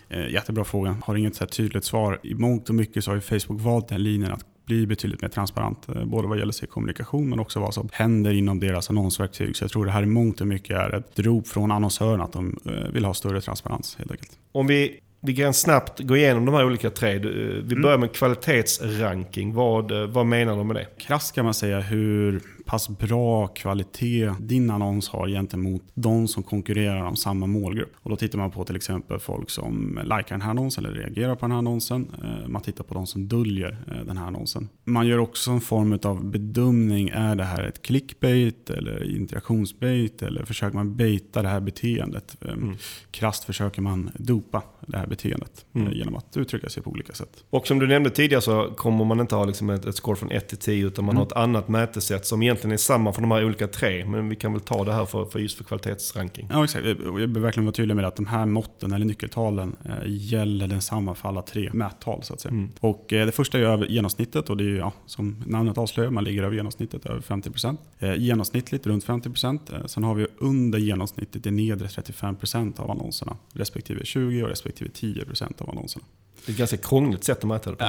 Eh, 0.09 0.29
jättebra 0.29 0.63
fråga. 0.63 0.97
Har 1.03 1.15
inget 1.15 1.35
så 1.35 1.45
tydligt 1.45 1.83
svar. 1.83 2.19
I 2.23 2.33
mångt 2.33 2.69
och 2.69 2.75
mycket 2.75 3.03
så 3.03 3.11
har 3.11 3.15
ju 3.15 3.21
Facebook 3.21 3.61
valt 3.61 3.87
den 3.87 4.03
linjen 4.03 4.31
att 4.31 4.45
bli 4.65 4.87
betydligt 4.87 5.21
mer 5.21 5.29
transparent. 5.29 5.89
eh, 5.95 6.05
Både 6.05 6.27
vad 6.27 6.39
gäller 6.39 6.51
sig 6.53 6.67
kommunikation 6.67 7.29
men 7.29 7.39
också 7.39 7.59
vad 7.59 7.73
som 7.73 7.89
händer 7.91 8.31
inom 8.33 8.59
deras 8.59 8.89
annonsverktyg. 8.89 9.55
Så 9.55 9.63
jag 9.63 9.71
tror 9.71 9.85
det 9.85 9.91
här 9.91 10.03
i 10.03 10.05
mångt 10.05 10.41
och 10.41 10.47
mycket 10.47 10.77
är 10.77 10.95
ett 10.95 11.19
rop 11.19 11.47
från 11.47 11.71
annonsörerna 11.71 12.23
att 12.23 12.33
de 12.33 12.59
vill 12.93 13.05
ha 13.05 13.13
större 13.13 13.41
transparens 13.41 13.95
helt 13.99 14.11
enkelt. 14.11 14.31
Om 14.51 14.67
vi, 14.67 14.99
vi 15.21 15.35
kan 15.35 15.53
snabbt 15.53 15.99
gå 15.99 16.17
igenom 16.17 16.45
de 16.45 16.55
här 16.55 16.65
olika 16.65 16.89
tre. 16.89 17.17
Vi 17.19 17.59
Mm. 17.59 17.81
börjar 17.81 17.97
med 17.97 18.11
kvalitetsranking. 18.13 19.53
Vad, 19.53 19.91
vad 19.91 20.25
menar 20.25 20.55
de 20.57 20.67
med 20.67 20.75
det? 20.75 20.85
Krasst 20.97 21.35
kan 21.35 21.45
man 21.45 21.53
säga 21.53 21.79
hur 21.79 22.41
pass 22.69 22.89
bra 22.89 23.47
kvalitet 23.47 24.31
din 24.39 24.69
annons 24.69 25.09
har 25.09 25.27
gentemot 25.27 25.81
de 25.93 26.27
som 26.27 26.43
konkurrerar 26.43 27.01
om 27.05 27.15
samma 27.15 27.47
målgrupp. 27.47 27.91
Och 27.95 28.09
då 28.09 28.15
tittar 28.15 28.37
man 28.37 28.51
på 28.51 28.63
till 28.63 28.75
exempel 28.75 29.19
folk 29.19 29.49
som 29.49 29.99
likar 30.03 30.25
den 30.29 30.41
här 30.41 30.49
annonsen 30.49 30.85
eller 30.85 30.95
reagerar 30.95 31.35
på 31.35 31.41
den 31.41 31.51
här 31.51 31.57
annonsen. 31.57 32.07
Eh, 32.23 32.47
Man 32.47 32.61
tittar 32.61 32.83
på 32.83 32.93
de 32.93 33.07
som 33.07 33.27
döljer 33.27 33.77
eh, 33.87 34.05
den 34.05 34.17
här 34.17 34.27
annonsen. 34.27 34.69
Man 34.85 35.07
gör 35.07 35.17
också 35.17 35.51
en 35.51 35.61
form 35.61 35.99
av 36.03 36.25
bedömning. 36.25 37.09
Är 37.09 37.35
det 37.35 37.43
här 37.43 37.63
ett 37.63 37.81
clickbait 37.81 38.69
eller 38.69 39.15
interaktionsbait 39.15 40.21
eller 40.21 40.45
försöker 40.45 40.75
man 40.75 40.95
baita 40.95 41.41
det 41.41 41.47
här 41.49 41.59
beteendet? 41.59 42.37
Eh, 42.41 42.49
Mm. 42.53 42.75
Krasst 43.11 43.43
försöker 43.43 43.81
man 43.81 44.09
dopa 44.17 44.63
det 44.87 44.97
här 44.97 45.07
beteendet 45.07 45.65
eh, 45.75 45.81
Mm. 45.81 45.93
genom 45.93 46.15
att 46.15 46.37
uttrycka 46.37 46.69
sig 46.69 46.83
på 46.83 46.89
olika 46.89 47.13
sätt. 47.13 47.43
Och 47.49 47.67
som 47.67 47.79
du 47.79 47.87
nämnde 47.87 48.09
tidigare 48.09 48.41
så 48.41 48.73
kommer 48.77 49.05
man 49.05 49.19
inte 49.19 49.35
ha 49.35 49.45
liksom 49.45 49.69
ett, 49.69 49.85
ett 49.85 49.95
score 49.95 50.15
från 50.15 50.31
1 50.31 50.47
till 50.47 50.57
10 50.57 50.87
utan 50.87 51.05
man 51.05 51.15
Mm. 51.15 51.17
har 51.19 51.25
ett 51.25 51.33
annat 51.33 51.67
mätesätt 51.67 52.25
som 52.25 52.41
egentligen 52.41 52.58
är 52.65 52.77
samma 52.77 53.13
för 53.13 53.21
de 53.21 53.31
här 53.31 53.45
olika 53.45 53.67
tre. 53.67 54.05
Men 54.05 54.29
vi 54.29 54.35
kan 54.35 54.53
väl 54.53 54.61
ta 54.61 54.83
det 54.83 54.93
här 54.93 55.05
för, 55.05 55.25
för 55.25 55.39
just 55.39 55.57
för 55.57 55.63
kvalitetsranking. 55.63 56.47
Ja, 56.51 56.63
exakt. 56.63 56.85
Jag 56.85 57.11
vill 57.11 57.27
verkligen 57.27 57.65
vara 57.65 57.73
tydlig 57.73 57.95
med 57.95 58.05
att 58.05 58.15
de 58.15 58.25
här 58.25 58.45
måtten, 58.45 58.93
eller 58.93 59.05
nyckeltalen, 59.05 59.75
eh, 59.85 59.91
gäller 60.05 60.67
densamma 60.67 61.15
för 61.15 61.29
alla 61.29 61.41
tre 61.41 61.69
mättal. 61.73 62.23
Så 62.23 62.33
att 62.33 62.39
säga. 62.39 62.51
Mm. 62.51 62.69
Och 62.79 63.13
eh, 63.13 63.25
det 63.25 63.31
första 63.31 63.59
är 63.59 63.61
över 63.61 63.85
genomsnittet 63.85 64.49
och 64.49 64.57
det 64.57 64.63
är 64.63 64.69
ju, 64.69 64.77
ja, 64.77 64.91
som 65.05 65.43
namnet 65.47 65.77
avslöjar, 65.77 66.11
man 66.11 66.23
ligger 66.23 66.43
över 66.43 66.55
genomsnittet, 66.55 67.05
över 67.05 67.21
50%. 67.21 67.77
Eh, 67.99 68.15
genomsnittligt 68.15 68.87
runt 68.87 69.05
50%. 69.05 69.73
Eh, 69.73 69.85
sen 69.85 70.03
har 70.03 70.15
vi 70.15 70.27
under 70.37 70.79
genomsnittet 70.79 71.45
i 71.45 71.51
nedre 71.51 71.87
35% 71.87 72.79
av 72.79 72.91
annonserna, 72.91 73.37
respektive 73.53 74.05
20 74.05 74.43
och 74.43 74.49
respektive 74.49 74.89
10% 74.89 75.61
av 75.61 75.69
annonserna. 75.69 76.05
Det 76.45 76.49
är 76.49 76.53
ett 76.53 76.57
ganska 76.57 76.77
krångligt 76.77 77.23
sätt 77.23 77.37
att 77.37 77.43
mäta 77.43 77.69
det 77.69 77.75
på. 77.75 77.85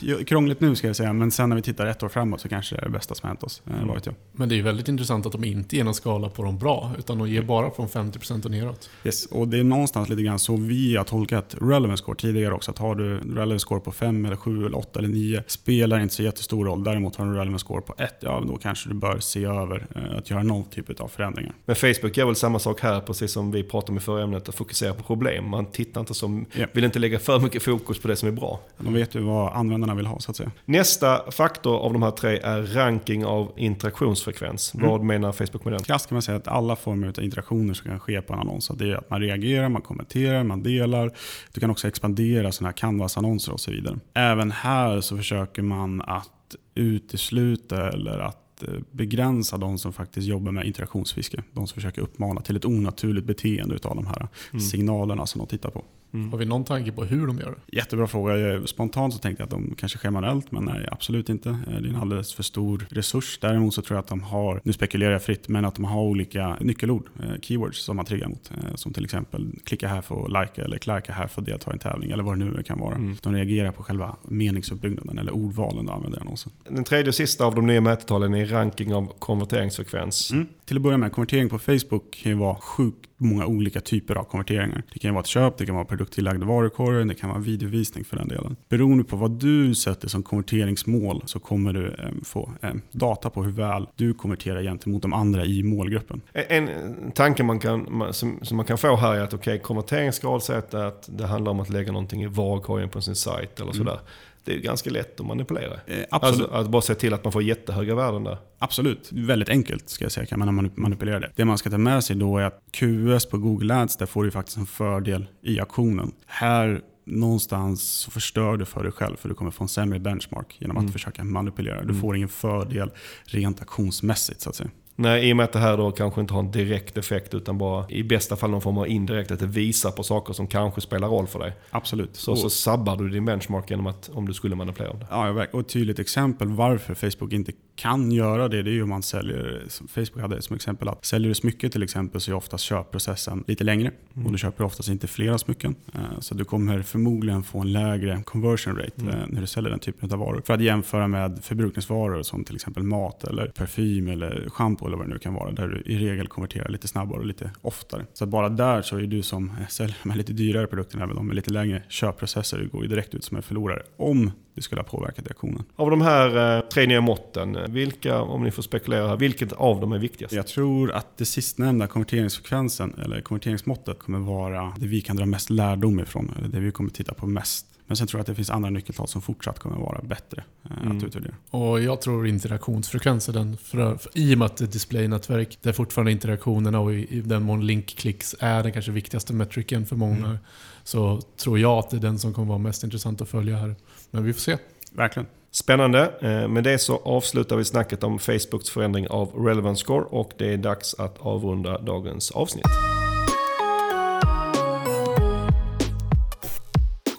Ja, 0.00 0.16
krångligt 0.26 0.60
nu 0.60 0.76
ska 0.76 0.86
jag 0.86 0.96
säga, 0.96 1.12
men 1.12 1.30
sen 1.30 1.48
när 1.48 1.56
vi 1.56 1.62
tittar 1.62 1.86
ett 1.86 2.02
år 2.02 2.08
framåt 2.08 2.40
så 2.40 2.48
kanske 2.48 2.74
det 2.76 2.80
är 2.80 2.84
det 2.84 2.90
bästa 2.90 3.14
som 3.14 3.28
hänt 3.28 3.42
oss. 3.42 3.62
Mm. 3.66 3.94
Vet 3.94 4.06
jag. 4.06 4.14
Men 4.32 4.48
det 4.48 4.54
är 4.54 4.56
ju 4.56 4.62
väldigt 4.62 4.88
intressant 4.88 5.26
att 5.26 5.32
de 5.32 5.44
inte 5.44 5.76
ger 5.76 5.84
någon 5.84 5.94
skala 5.94 6.28
på 6.28 6.42
de 6.42 6.58
bra, 6.58 6.92
utan 6.98 7.18
de 7.18 7.28
ger 7.28 7.42
bara 7.42 7.70
från 7.70 7.88
50% 7.88 8.44
och 8.44 8.50
neråt. 8.50 8.90
Yes. 9.04 9.26
Och 9.26 9.48
det 9.48 9.58
är 9.58 9.64
någonstans 9.64 10.08
lite 10.08 10.22
grann 10.22 10.38
så 10.38 10.56
vi 10.56 10.96
har 10.96 11.04
tolkat 11.04 11.54
relevance 11.60 12.02
score 12.02 12.16
tidigare 12.16 12.54
också. 12.54 12.70
Att 12.70 12.78
har 12.78 12.94
du 12.94 13.16
relevance 13.16 13.58
score 13.58 13.80
på 13.80 13.92
5, 13.92 14.24
eller 14.24 14.36
7, 14.36 14.66
eller 14.66 14.78
8 14.78 14.98
eller 14.98 15.08
9 15.08 15.42
spelar 15.46 16.00
inte 16.00 16.14
så 16.14 16.22
jättestor 16.22 16.64
roll. 16.64 16.84
Däremot 16.84 17.16
har 17.16 17.24
du 17.24 17.30
en 17.30 17.36
relevance 17.36 17.64
score 17.64 17.80
på 17.80 17.94
1, 17.98 18.14
ja 18.20 18.42
då 18.48 18.56
kanske 18.56 18.88
du 18.88 18.94
bör 18.94 19.18
se 19.20 19.44
över 19.44 19.86
eh, 19.96 20.18
att 20.18 20.30
göra 20.30 20.42
någon 20.42 20.64
typ 20.64 21.00
av 21.00 21.08
förändringar. 21.08 21.52
Men 21.64 21.76
Facebook 21.76 22.16
gör 22.16 22.26
väl 22.26 22.36
samma 22.36 22.58
sak 22.58 22.80
här, 22.80 23.00
precis 23.00 23.32
som 23.32 23.50
vi 23.50 23.62
pratade 23.62 23.92
om 23.92 23.96
i 23.96 24.00
förra 24.00 24.22
ämnet, 24.22 24.48
att 24.48 24.54
fokusera 24.54 24.94
på 24.94 25.02
problem. 25.02 25.48
Man 25.50 25.66
tittar 25.66 26.00
inte 26.00 26.14
som, 26.14 26.46
Ja. 26.52 26.66
vill 26.72 26.84
inte 26.84 26.98
lägga 26.98 27.18
för 27.18 27.40
mycket 27.40 27.62
fokus 27.62 27.98
på 28.04 28.08
det 28.08 28.16
som 28.16 28.28
är 28.28 28.32
bra. 28.32 28.60
De 28.78 28.94
vet 28.94 29.14
ju 29.14 29.20
vad 29.20 29.52
användarna 29.52 29.94
vill 29.94 30.06
ha 30.06 30.20
så 30.20 30.30
att 30.30 30.36
säga. 30.36 30.50
Nästa 30.64 31.30
faktor 31.30 31.76
av 31.76 31.92
de 31.92 32.02
här 32.02 32.10
tre 32.10 32.38
är 32.38 32.62
ranking 32.62 33.24
av 33.24 33.52
interaktionsfrekvens. 33.56 34.74
Mm. 34.74 34.88
Vad 34.88 35.02
menar 35.02 35.32
Facebook 35.32 35.64
med 35.64 35.72
den? 35.72 35.82
Krasst 35.82 36.08
kan 36.08 36.16
man 36.16 36.22
säga 36.22 36.36
att 36.36 36.48
alla 36.48 36.76
former 36.76 37.08
av 37.08 37.24
interaktioner 37.24 37.74
som 37.74 37.90
kan 37.90 38.00
ske 38.00 38.22
på 38.22 38.32
en 38.32 38.38
annons, 38.38 38.70
det 38.74 38.90
är 38.90 38.94
att 38.94 39.10
man 39.10 39.20
reagerar, 39.20 39.68
man 39.68 39.82
kommenterar, 39.82 40.44
man 40.44 40.62
delar. 40.62 41.12
Du 41.52 41.60
kan 41.60 41.70
också 41.70 41.88
expandera 41.88 42.52
sådana 42.52 42.68
här 42.68 42.76
canvas-annonser 42.76 43.52
och 43.52 43.60
så 43.60 43.70
vidare. 43.70 43.98
Även 44.14 44.50
här 44.50 45.00
så 45.00 45.16
försöker 45.16 45.62
man 45.62 46.02
att 46.02 46.56
utesluta 46.74 47.88
eller 47.88 48.18
att 48.18 48.62
eh, 48.62 48.68
begränsa 48.90 49.58
de 49.58 49.78
som 49.78 49.92
faktiskt 49.92 50.26
jobbar 50.26 50.52
med 50.52 50.66
interaktionsfiske. 50.66 51.42
De 51.52 51.66
som 51.66 51.74
försöker 51.74 52.02
uppmana 52.02 52.40
till 52.40 52.56
ett 52.56 52.64
onaturligt 52.64 53.26
beteende 53.26 53.78
av 53.82 53.96
de 53.96 54.06
här 54.06 54.28
signalerna 54.70 55.26
som 55.26 55.38
de 55.38 55.46
tittar 55.46 55.70
på. 55.70 55.84
Har 56.30 56.38
vi 56.38 56.44
någon 56.44 56.64
tanke 56.64 56.92
på 56.92 57.04
hur 57.04 57.26
de 57.26 57.38
gör 57.38 57.50
det? 57.66 57.76
Jättebra 57.76 58.06
fråga. 58.06 58.66
Spontant 58.66 59.12
så 59.14 59.18
tänkte 59.18 59.40
jag 59.42 59.44
att 59.46 59.50
de 59.50 59.74
kanske 59.78 60.10
manuellt, 60.10 60.52
men 60.52 60.64
nej, 60.64 60.88
absolut 60.92 61.28
inte. 61.28 61.48
Eh, 61.48 61.56
Det 61.66 61.88
är 61.88 61.90
en 61.90 61.96
alldeles 61.96 62.34
för 62.34 62.42
stor 62.42 62.86
resurs. 62.90 63.38
Däremot 63.40 63.74
så 63.74 63.82
tror 63.82 63.96
jag 63.96 64.02
att 64.02 64.08
de 64.08 64.22
har, 64.22 64.60
nu 64.64 64.72
spekulerar 64.72 65.12
jag 65.12 65.22
fritt, 65.22 65.48
men 65.48 65.64
att 65.64 65.74
de 65.74 65.84
har 65.84 66.02
olika 66.02 66.56
nyckelord, 66.60 67.08
eh, 67.22 67.40
keywords, 67.42 67.78
som 67.84 67.96
man 67.96 68.04
triggar 68.04 68.28
mot. 68.28 68.50
Eh, 68.56 68.74
Som 68.74 68.92
till 68.92 69.04
exempel 69.04 69.46
klicka 69.64 69.88
här 69.88 70.00
för 70.00 70.24
att 70.24 70.30
likea 70.30 70.64
eller 70.64 70.78
klicka 70.78 71.12
här 71.12 71.26
för 71.26 71.40
att 71.40 71.46
delta 71.46 71.70
i 71.70 71.72
en 71.72 71.78
tävling 71.78 72.10
eller 72.10 72.22
vad 72.22 72.38
det 72.38 72.44
nu 72.44 72.62
kan 72.62 72.78
vara. 72.78 72.94
Mm. 72.94 73.16
De 73.22 73.34
reagerar 73.34 73.72
på 73.72 73.82
själva 73.82 74.16
meningsuppbyggnaden 74.28 75.18
eller 75.18 75.34
ordvalen 75.34 75.86
de 75.86 75.92
använder 75.94 76.18
i 76.18 76.20
annonsen. 76.20 76.52
Den 76.68 76.84
tredje 76.84 77.08
och 77.08 77.14
sista 77.14 77.44
av 77.44 77.54
de 77.54 77.66
nya 77.66 77.80
mätetalen 77.80 78.34
är 78.34 78.46
ranking 78.46 78.94
av 78.94 79.12
konverteringsfrekvens. 79.18 80.30
Mm. 80.32 80.46
Till 80.66 80.76
att 80.76 80.82
börja 80.82 80.98
med, 80.98 81.12
konvertering 81.12 81.48
på 81.48 81.58
Facebook 81.58 82.10
kan 82.22 82.32
ju 82.32 82.38
vara 82.38 82.54
sjukt 82.54 83.10
många 83.16 83.46
olika 83.46 83.80
typer 83.80 84.14
av 84.14 84.24
konverteringar. 84.24 84.82
Det 84.92 84.98
kan 84.98 85.08
ju 85.08 85.12
vara 85.12 85.20
ett 85.20 85.26
köp, 85.26 85.58
det 85.58 85.66
kan 85.66 85.74
vara 85.74 85.84
produkttillagd 85.84 86.42
varukorg, 86.44 87.04
det 87.08 87.14
kan 87.14 87.30
vara 87.30 87.40
videovisning 87.40 88.04
för 88.04 88.16
den 88.16 88.28
delen. 88.28 88.56
Beroende 88.68 89.04
på 89.04 89.16
vad 89.16 89.30
du 89.30 89.74
sätter 89.74 90.08
som 90.08 90.22
konverteringsmål 90.22 91.22
så 91.26 91.38
kommer 91.38 91.72
du 91.72 91.86
eh, 91.86 92.08
få 92.24 92.50
eh, 92.62 92.70
data 92.92 93.30
på 93.30 93.42
hur 93.42 93.52
väl 93.52 93.86
du 93.96 94.14
konverterar 94.14 94.62
gentemot 94.62 95.02
de 95.02 95.12
andra 95.12 95.44
i 95.44 95.62
målgruppen. 95.62 96.20
En, 96.32 96.68
en 96.68 97.12
tanke 97.12 97.42
man 97.42 97.58
kan, 97.58 98.04
som, 98.12 98.38
som 98.42 98.56
man 98.56 98.66
kan 98.66 98.78
få 98.78 98.96
här 98.96 99.14
är 99.14 99.20
att 99.20 99.34
okej, 99.34 99.58
konverteringsgrad 99.58 100.42
säger 100.42 100.60
att- 100.86 101.08
det 101.18 101.26
handlar 101.26 101.52
om 101.52 101.60
att 101.60 101.70
lägga 101.70 101.92
någonting 101.92 102.22
i 102.22 102.26
varukorgen 102.26 102.88
på 102.88 103.00
sin 103.00 103.16
sajt 103.16 103.60
eller 103.60 103.72
sådär. 103.72 103.98
Det 104.44 104.52
är 104.52 104.56
ju 104.56 104.62
ganska 104.62 104.90
lätt 104.90 105.20
att 105.20 105.26
manipulera. 105.26 105.74
Eh, 105.86 106.04
absolut. 106.10 106.40
Alltså 106.40 106.54
att 106.56 106.68
bara 106.70 106.82
se 106.82 106.94
till 106.94 107.14
att 107.14 107.24
man 107.24 107.32
får 107.32 107.42
jättehöga 107.42 107.94
värden 107.94 108.24
där. 108.24 108.38
Absolut. 108.58 109.08
Väldigt 109.12 109.48
enkelt 109.48 109.88
ska 109.88 110.04
jag 110.04 110.12
säga 110.12 110.26
kan 110.26 110.38
man 110.38 110.48
manip- 110.60 110.76
manipulera 110.76 111.20
det. 111.20 111.30
Det 111.36 111.44
man 111.44 111.58
ska 111.58 111.70
ta 111.70 111.78
med 111.78 112.04
sig 112.04 112.16
då 112.16 112.38
är 112.38 112.44
att 112.44 112.60
QS 112.70 113.26
på 113.26 113.38
Google 113.38 113.74
Ads, 113.74 113.96
där 113.96 114.06
får 114.06 114.24
du 114.24 114.30
faktiskt 114.30 114.56
en 114.56 114.66
fördel 114.66 115.26
i 115.42 115.60
auktionen. 115.60 116.12
Här 116.26 116.80
någonstans 117.06 117.82
så 117.82 118.10
förstör 118.10 118.56
du 118.56 118.64
för 118.64 118.82
dig 118.82 118.92
själv 118.92 119.16
för 119.16 119.28
du 119.28 119.34
kommer 119.34 119.50
få 119.50 119.64
en 119.64 119.68
sämre 119.68 119.98
benchmark 119.98 120.56
genom 120.58 120.76
att 120.76 120.80
Mm. 120.82 120.92
försöka 120.92 121.24
manipulera. 121.24 121.82
Du 121.84 121.94
får 121.94 122.16
ingen 122.16 122.28
fördel 122.28 122.90
rent 123.24 123.60
auktionsmässigt 123.60 124.40
så 124.40 124.50
att 124.50 124.56
säga. 124.56 124.70
Nej, 124.96 125.28
i 125.28 125.32
och 125.32 125.36
med 125.36 125.44
att 125.44 125.52
det 125.52 125.58
här 125.58 125.76
då 125.76 125.90
kanske 125.92 126.20
inte 126.20 126.34
har 126.34 126.40
en 126.40 126.50
direkt 126.50 126.98
effekt 126.98 127.34
utan 127.34 127.58
bara 127.58 127.90
i 127.90 128.02
bästa 128.02 128.36
fall 128.36 128.50
någon 128.50 128.60
form 128.60 128.78
av 128.78 128.88
indirekt, 128.88 129.30
att 129.30 129.38
det 129.40 129.46
visar 129.46 129.90
på 129.90 130.02
saker 130.02 130.32
som 130.32 130.46
kanske 130.46 130.80
spelar 130.80 131.08
roll 131.08 131.26
för 131.26 131.38
dig. 131.38 131.52
Absolut. 131.70 132.16
Så, 132.16 132.32
Och- 132.32 132.38
så 132.38 132.50
sabbar 132.50 132.96
du 132.96 133.08
din 133.10 133.24
benchmark 133.24 133.70
genom 133.70 133.86
att, 133.86 134.10
om 134.14 134.26
du 134.28 134.34
skulle 134.34 134.56
manipulera 134.56 134.92
det. 134.92 135.06
Ja, 135.10 135.46
och 135.52 135.60
ett 135.60 135.68
tydligt 135.68 135.98
exempel 135.98 136.48
varför 136.48 136.94
Facebook 136.94 137.32
inte 137.32 137.52
kan 137.76 138.12
göra 138.12 138.48
det, 138.48 138.62
det 138.62 138.70
är 138.70 138.72
ju 138.74 138.82
om 138.82 138.88
man 138.88 139.02
säljer, 139.02 139.62
Facebook 139.88 140.20
hade 140.22 140.42
som 140.42 140.56
exempel, 140.56 140.88
att 140.88 141.04
säljer 141.04 141.28
du 141.28 141.34
smycken 141.34 141.70
till 141.70 141.82
exempel 141.82 142.20
så 142.20 142.30
är 142.30 142.34
oftast 142.34 142.64
köpprocessen 142.64 143.44
lite 143.46 143.64
längre 143.64 143.90
och 144.24 144.32
du 144.32 144.38
köper 144.38 144.64
oftast 144.64 144.88
inte 144.88 145.06
flera 145.06 145.38
smycken. 145.38 145.74
Eh, 145.94 146.00
Så 146.20 146.34
du 146.34 146.44
kommer 146.44 146.82
förmodligen 146.82 147.42
få 147.42 147.58
en 147.60 147.72
lägre 147.72 148.22
conversion 148.24 148.76
rate 148.76 148.92
eh, 148.98 149.26
när 149.28 149.40
du 149.40 149.46
säljer 149.46 149.70
den 149.70 149.78
typen 149.78 150.12
av 150.12 150.18
varor. 150.18 150.42
För 150.46 150.54
att 150.54 150.60
jämföra 150.60 151.08
med 151.08 151.38
förbrukningsvaror 151.44 152.22
som 152.22 152.44
till 152.44 152.54
exempel 152.54 152.82
mat 152.82 153.24
eller 153.24 153.46
parfym 153.46 154.08
eller 154.08 154.48
shampoo 154.50 154.86
eller 154.86 154.96
vad 154.96 155.06
det 155.06 155.12
nu 155.12 155.18
kan 155.18 155.34
vara, 155.34 155.50
där 155.52 155.68
du 155.68 155.92
i 155.92 155.98
regel 155.98 156.28
konverterar 156.28 156.68
lite 156.68 156.88
snabbare 156.88 157.18
och 157.18 157.26
lite 157.26 157.50
oftare. 157.62 158.06
Så 158.12 158.26
bara 158.26 158.48
där 158.48 158.82
så 158.82 158.96
är 158.96 159.02
du 159.02 159.22
som 159.22 159.52
säljer 159.68 159.96
de 160.02 160.10
här 160.10 160.16
lite 160.18 160.32
dyrare 160.32 160.66
produkterna, 160.66 161.04
även 161.04 161.16
de 161.16 161.26
med 161.26 161.36
lite 161.36 161.50
längre 161.50 161.82
köpprocesser, 161.88 162.58
du 162.58 162.68
går 162.68 162.82
ju 162.82 162.88
direkt 162.88 163.14
ut 163.14 163.24
som 163.24 163.36
en 163.36 163.42
förlorare. 163.42 163.82
Om 163.96 164.30
det 164.54 164.62
skulle 164.62 164.80
ha 164.80 164.88
påverkat 164.88 165.26
reaktionen. 165.26 165.64
Av 165.76 165.90
de 165.90 166.00
här 166.00 166.56
eh, 166.56 166.60
tre 166.68 166.86
nya 166.86 167.00
måtten, 167.00 167.56
eh, 167.56 167.68
vilka, 167.68 168.20
om 168.22 168.44
ni 168.44 168.50
får 168.50 168.62
spekulera 168.62 169.08
här, 169.08 169.16
vilket 169.16 169.52
av 169.52 169.80
dem 169.80 169.92
är 169.92 169.98
viktigast? 169.98 170.34
Jag 170.34 170.46
tror 170.46 170.92
att 170.92 171.16
det 171.16 171.24
sistnämnda, 171.24 171.86
konverteringsfrekvensen, 171.86 172.94
eller 173.04 173.20
konverteringsmåttet, 173.20 173.98
kommer 173.98 174.18
vara 174.18 174.72
det 174.78 174.86
vi 174.86 175.00
kan 175.00 175.16
dra 175.16 175.26
mest 175.26 175.50
lärdom 175.50 176.00
ifrån, 176.00 176.32
eller 176.38 176.48
det 176.48 176.60
vi 176.60 176.72
kommer 176.72 176.90
titta 176.90 177.14
på 177.14 177.26
mest. 177.26 177.66
Men 177.86 177.96
sen 177.96 178.06
tror 178.06 178.18
jag 178.18 178.20
att 178.20 178.26
det 178.26 178.34
finns 178.34 178.50
andra 178.50 178.70
nyckeltal 178.70 179.08
som 179.08 179.22
fortsatt 179.22 179.58
kommer 179.58 179.76
vara 179.76 180.02
bättre 180.02 180.44
eh, 180.64 180.82
Mm. 180.84 180.96
att 180.96 181.04
utvärdera. 181.04 181.34
Och 181.50 181.82
jag 181.82 182.00
tror 182.00 182.26
interaktionsfrekvens 182.26 183.28
är 183.28 183.32
den, 183.32 183.56
för, 183.56 183.96
för, 183.96 184.10
i 184.14 184.34
och 184.34 184.38
med 184.38 184.46
att 184.46 184.56
det 184.56 184.64
är 184.64 184.68
displaynätverk, 184.68 185.58
där 185.62 185.72
fortfarande 185.72 186.12
interaktionerna 186.12 186.80
och 186.80 186.94
i, 186.94 187.06
i 187.16 187.20
den 187.20 187.42
mån 187.42 187.66
linkklicks 187.66 188.34
är 188.40 188.62
den 188.62 188.72
kanske 188.72 188.92
viktigaste 188.92 189.32
metriken 189.32 189.86
för 189.86 189.96
många, 189.96 190.26
Mm. 190.26 190.38
så 190.84 191.20
tror 191.36 191.58
jag 191.58 191.78
att 191.78 191.90
det 191.90 191.96
är 191.96 192.00
den 192.00 192.18
som 192.18 192.32
kommer 192.34 192.48
vara 192.48 192.58
mest 192.58 192.84
intressant 192.84 193.20
att 193.20 193.28
följa 193.28 193.56
här. 193.56 193.74
Men 194.14 194.24
vi 194.24 194.32
får 194.32 194.40
se. 194.40 194.56
Verkligen. 194.92 195.26
Spännande. 195.50 196.12
Eh, 196.20 196.48
med 196.48 196.64
det 196.64 196.78
så 196.78 196.96
avslutar 197.04 197.56
vi 197.56 197.64
snacket 197.64 198.04
om 198.04 198.18
Facebooks 198.18 198.70
förändring 198.70 199.08
av 199.08 199.28
Relevance 199.46 199.80
Score 199.80 200.04
och 200.04 200.32
det 200.38 200.52
är 200.52 200.56
dags 200.56 200.94
att 200.94 201.18
avrunda 201.18 201.78
dagens 201.78 202.30
avsnitt. 202.30 202.64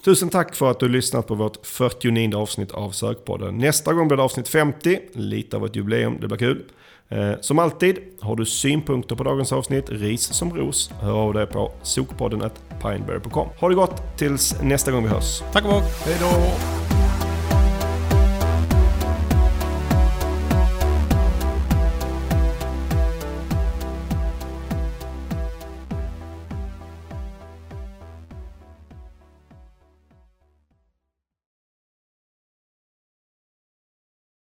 Tusen 0.06 0.30
tack 0.30 0.56
för 0.56 0.72
att 0.72 0.80
du 0.80 0.88
lyssnat 0.88 1.28
på 1.28 1.36
vårt 1.36 1.66
49 1.66 2.36
avsnitt 2.36 2.72
av 2.72 2.92
Sökpodden. 2.92 3.58
Nästa 3.58 3.94
gång 3.94 4.08
blir 4.08 4.18
det 4.18 4.24
avsnitt 4.24 4.48
50, 4.48 5.00
lite 5.14 5.58
av 5.58 5.66
ett 5.66 5.76
jubileum, 5.76 6.18
det 6.22 6.28
blir 6.28 6.38
kul. 6.38 6.64
Eh, 7.10 7.32
Som 7.42 7.60
alltid, 7.60 7.96
har 8.22 8.36
du 8.36 8.46
synpunkter 8.46 9.16
på 9.16 9.24
dagens 9.24 9.52
avsnitt, 9.54 9.90
ris 9.90 10.22
som 10.34 10.54
ros, 10.58 10.90
hör 11.02 11.14
av 11.14 11.34
dig 11.34 11.46
på 11.48 11.72
sokpodden 11.84 12.42
pineberry.com. 12.82 13.48
Ha 13.60 13.70
det 13.70 13.76
gott 13.76 14.18
tills 14.18 14.62
nästa 14.62 14.92
gång 14.92 15.04
vi 15.04 15.10
hörs. 15.10 15.42
Tack 15.54 15.66
och 15.66 15.72
bock! 15.72 15.84
Hej 16.06 16.16
då! 16.20 17.05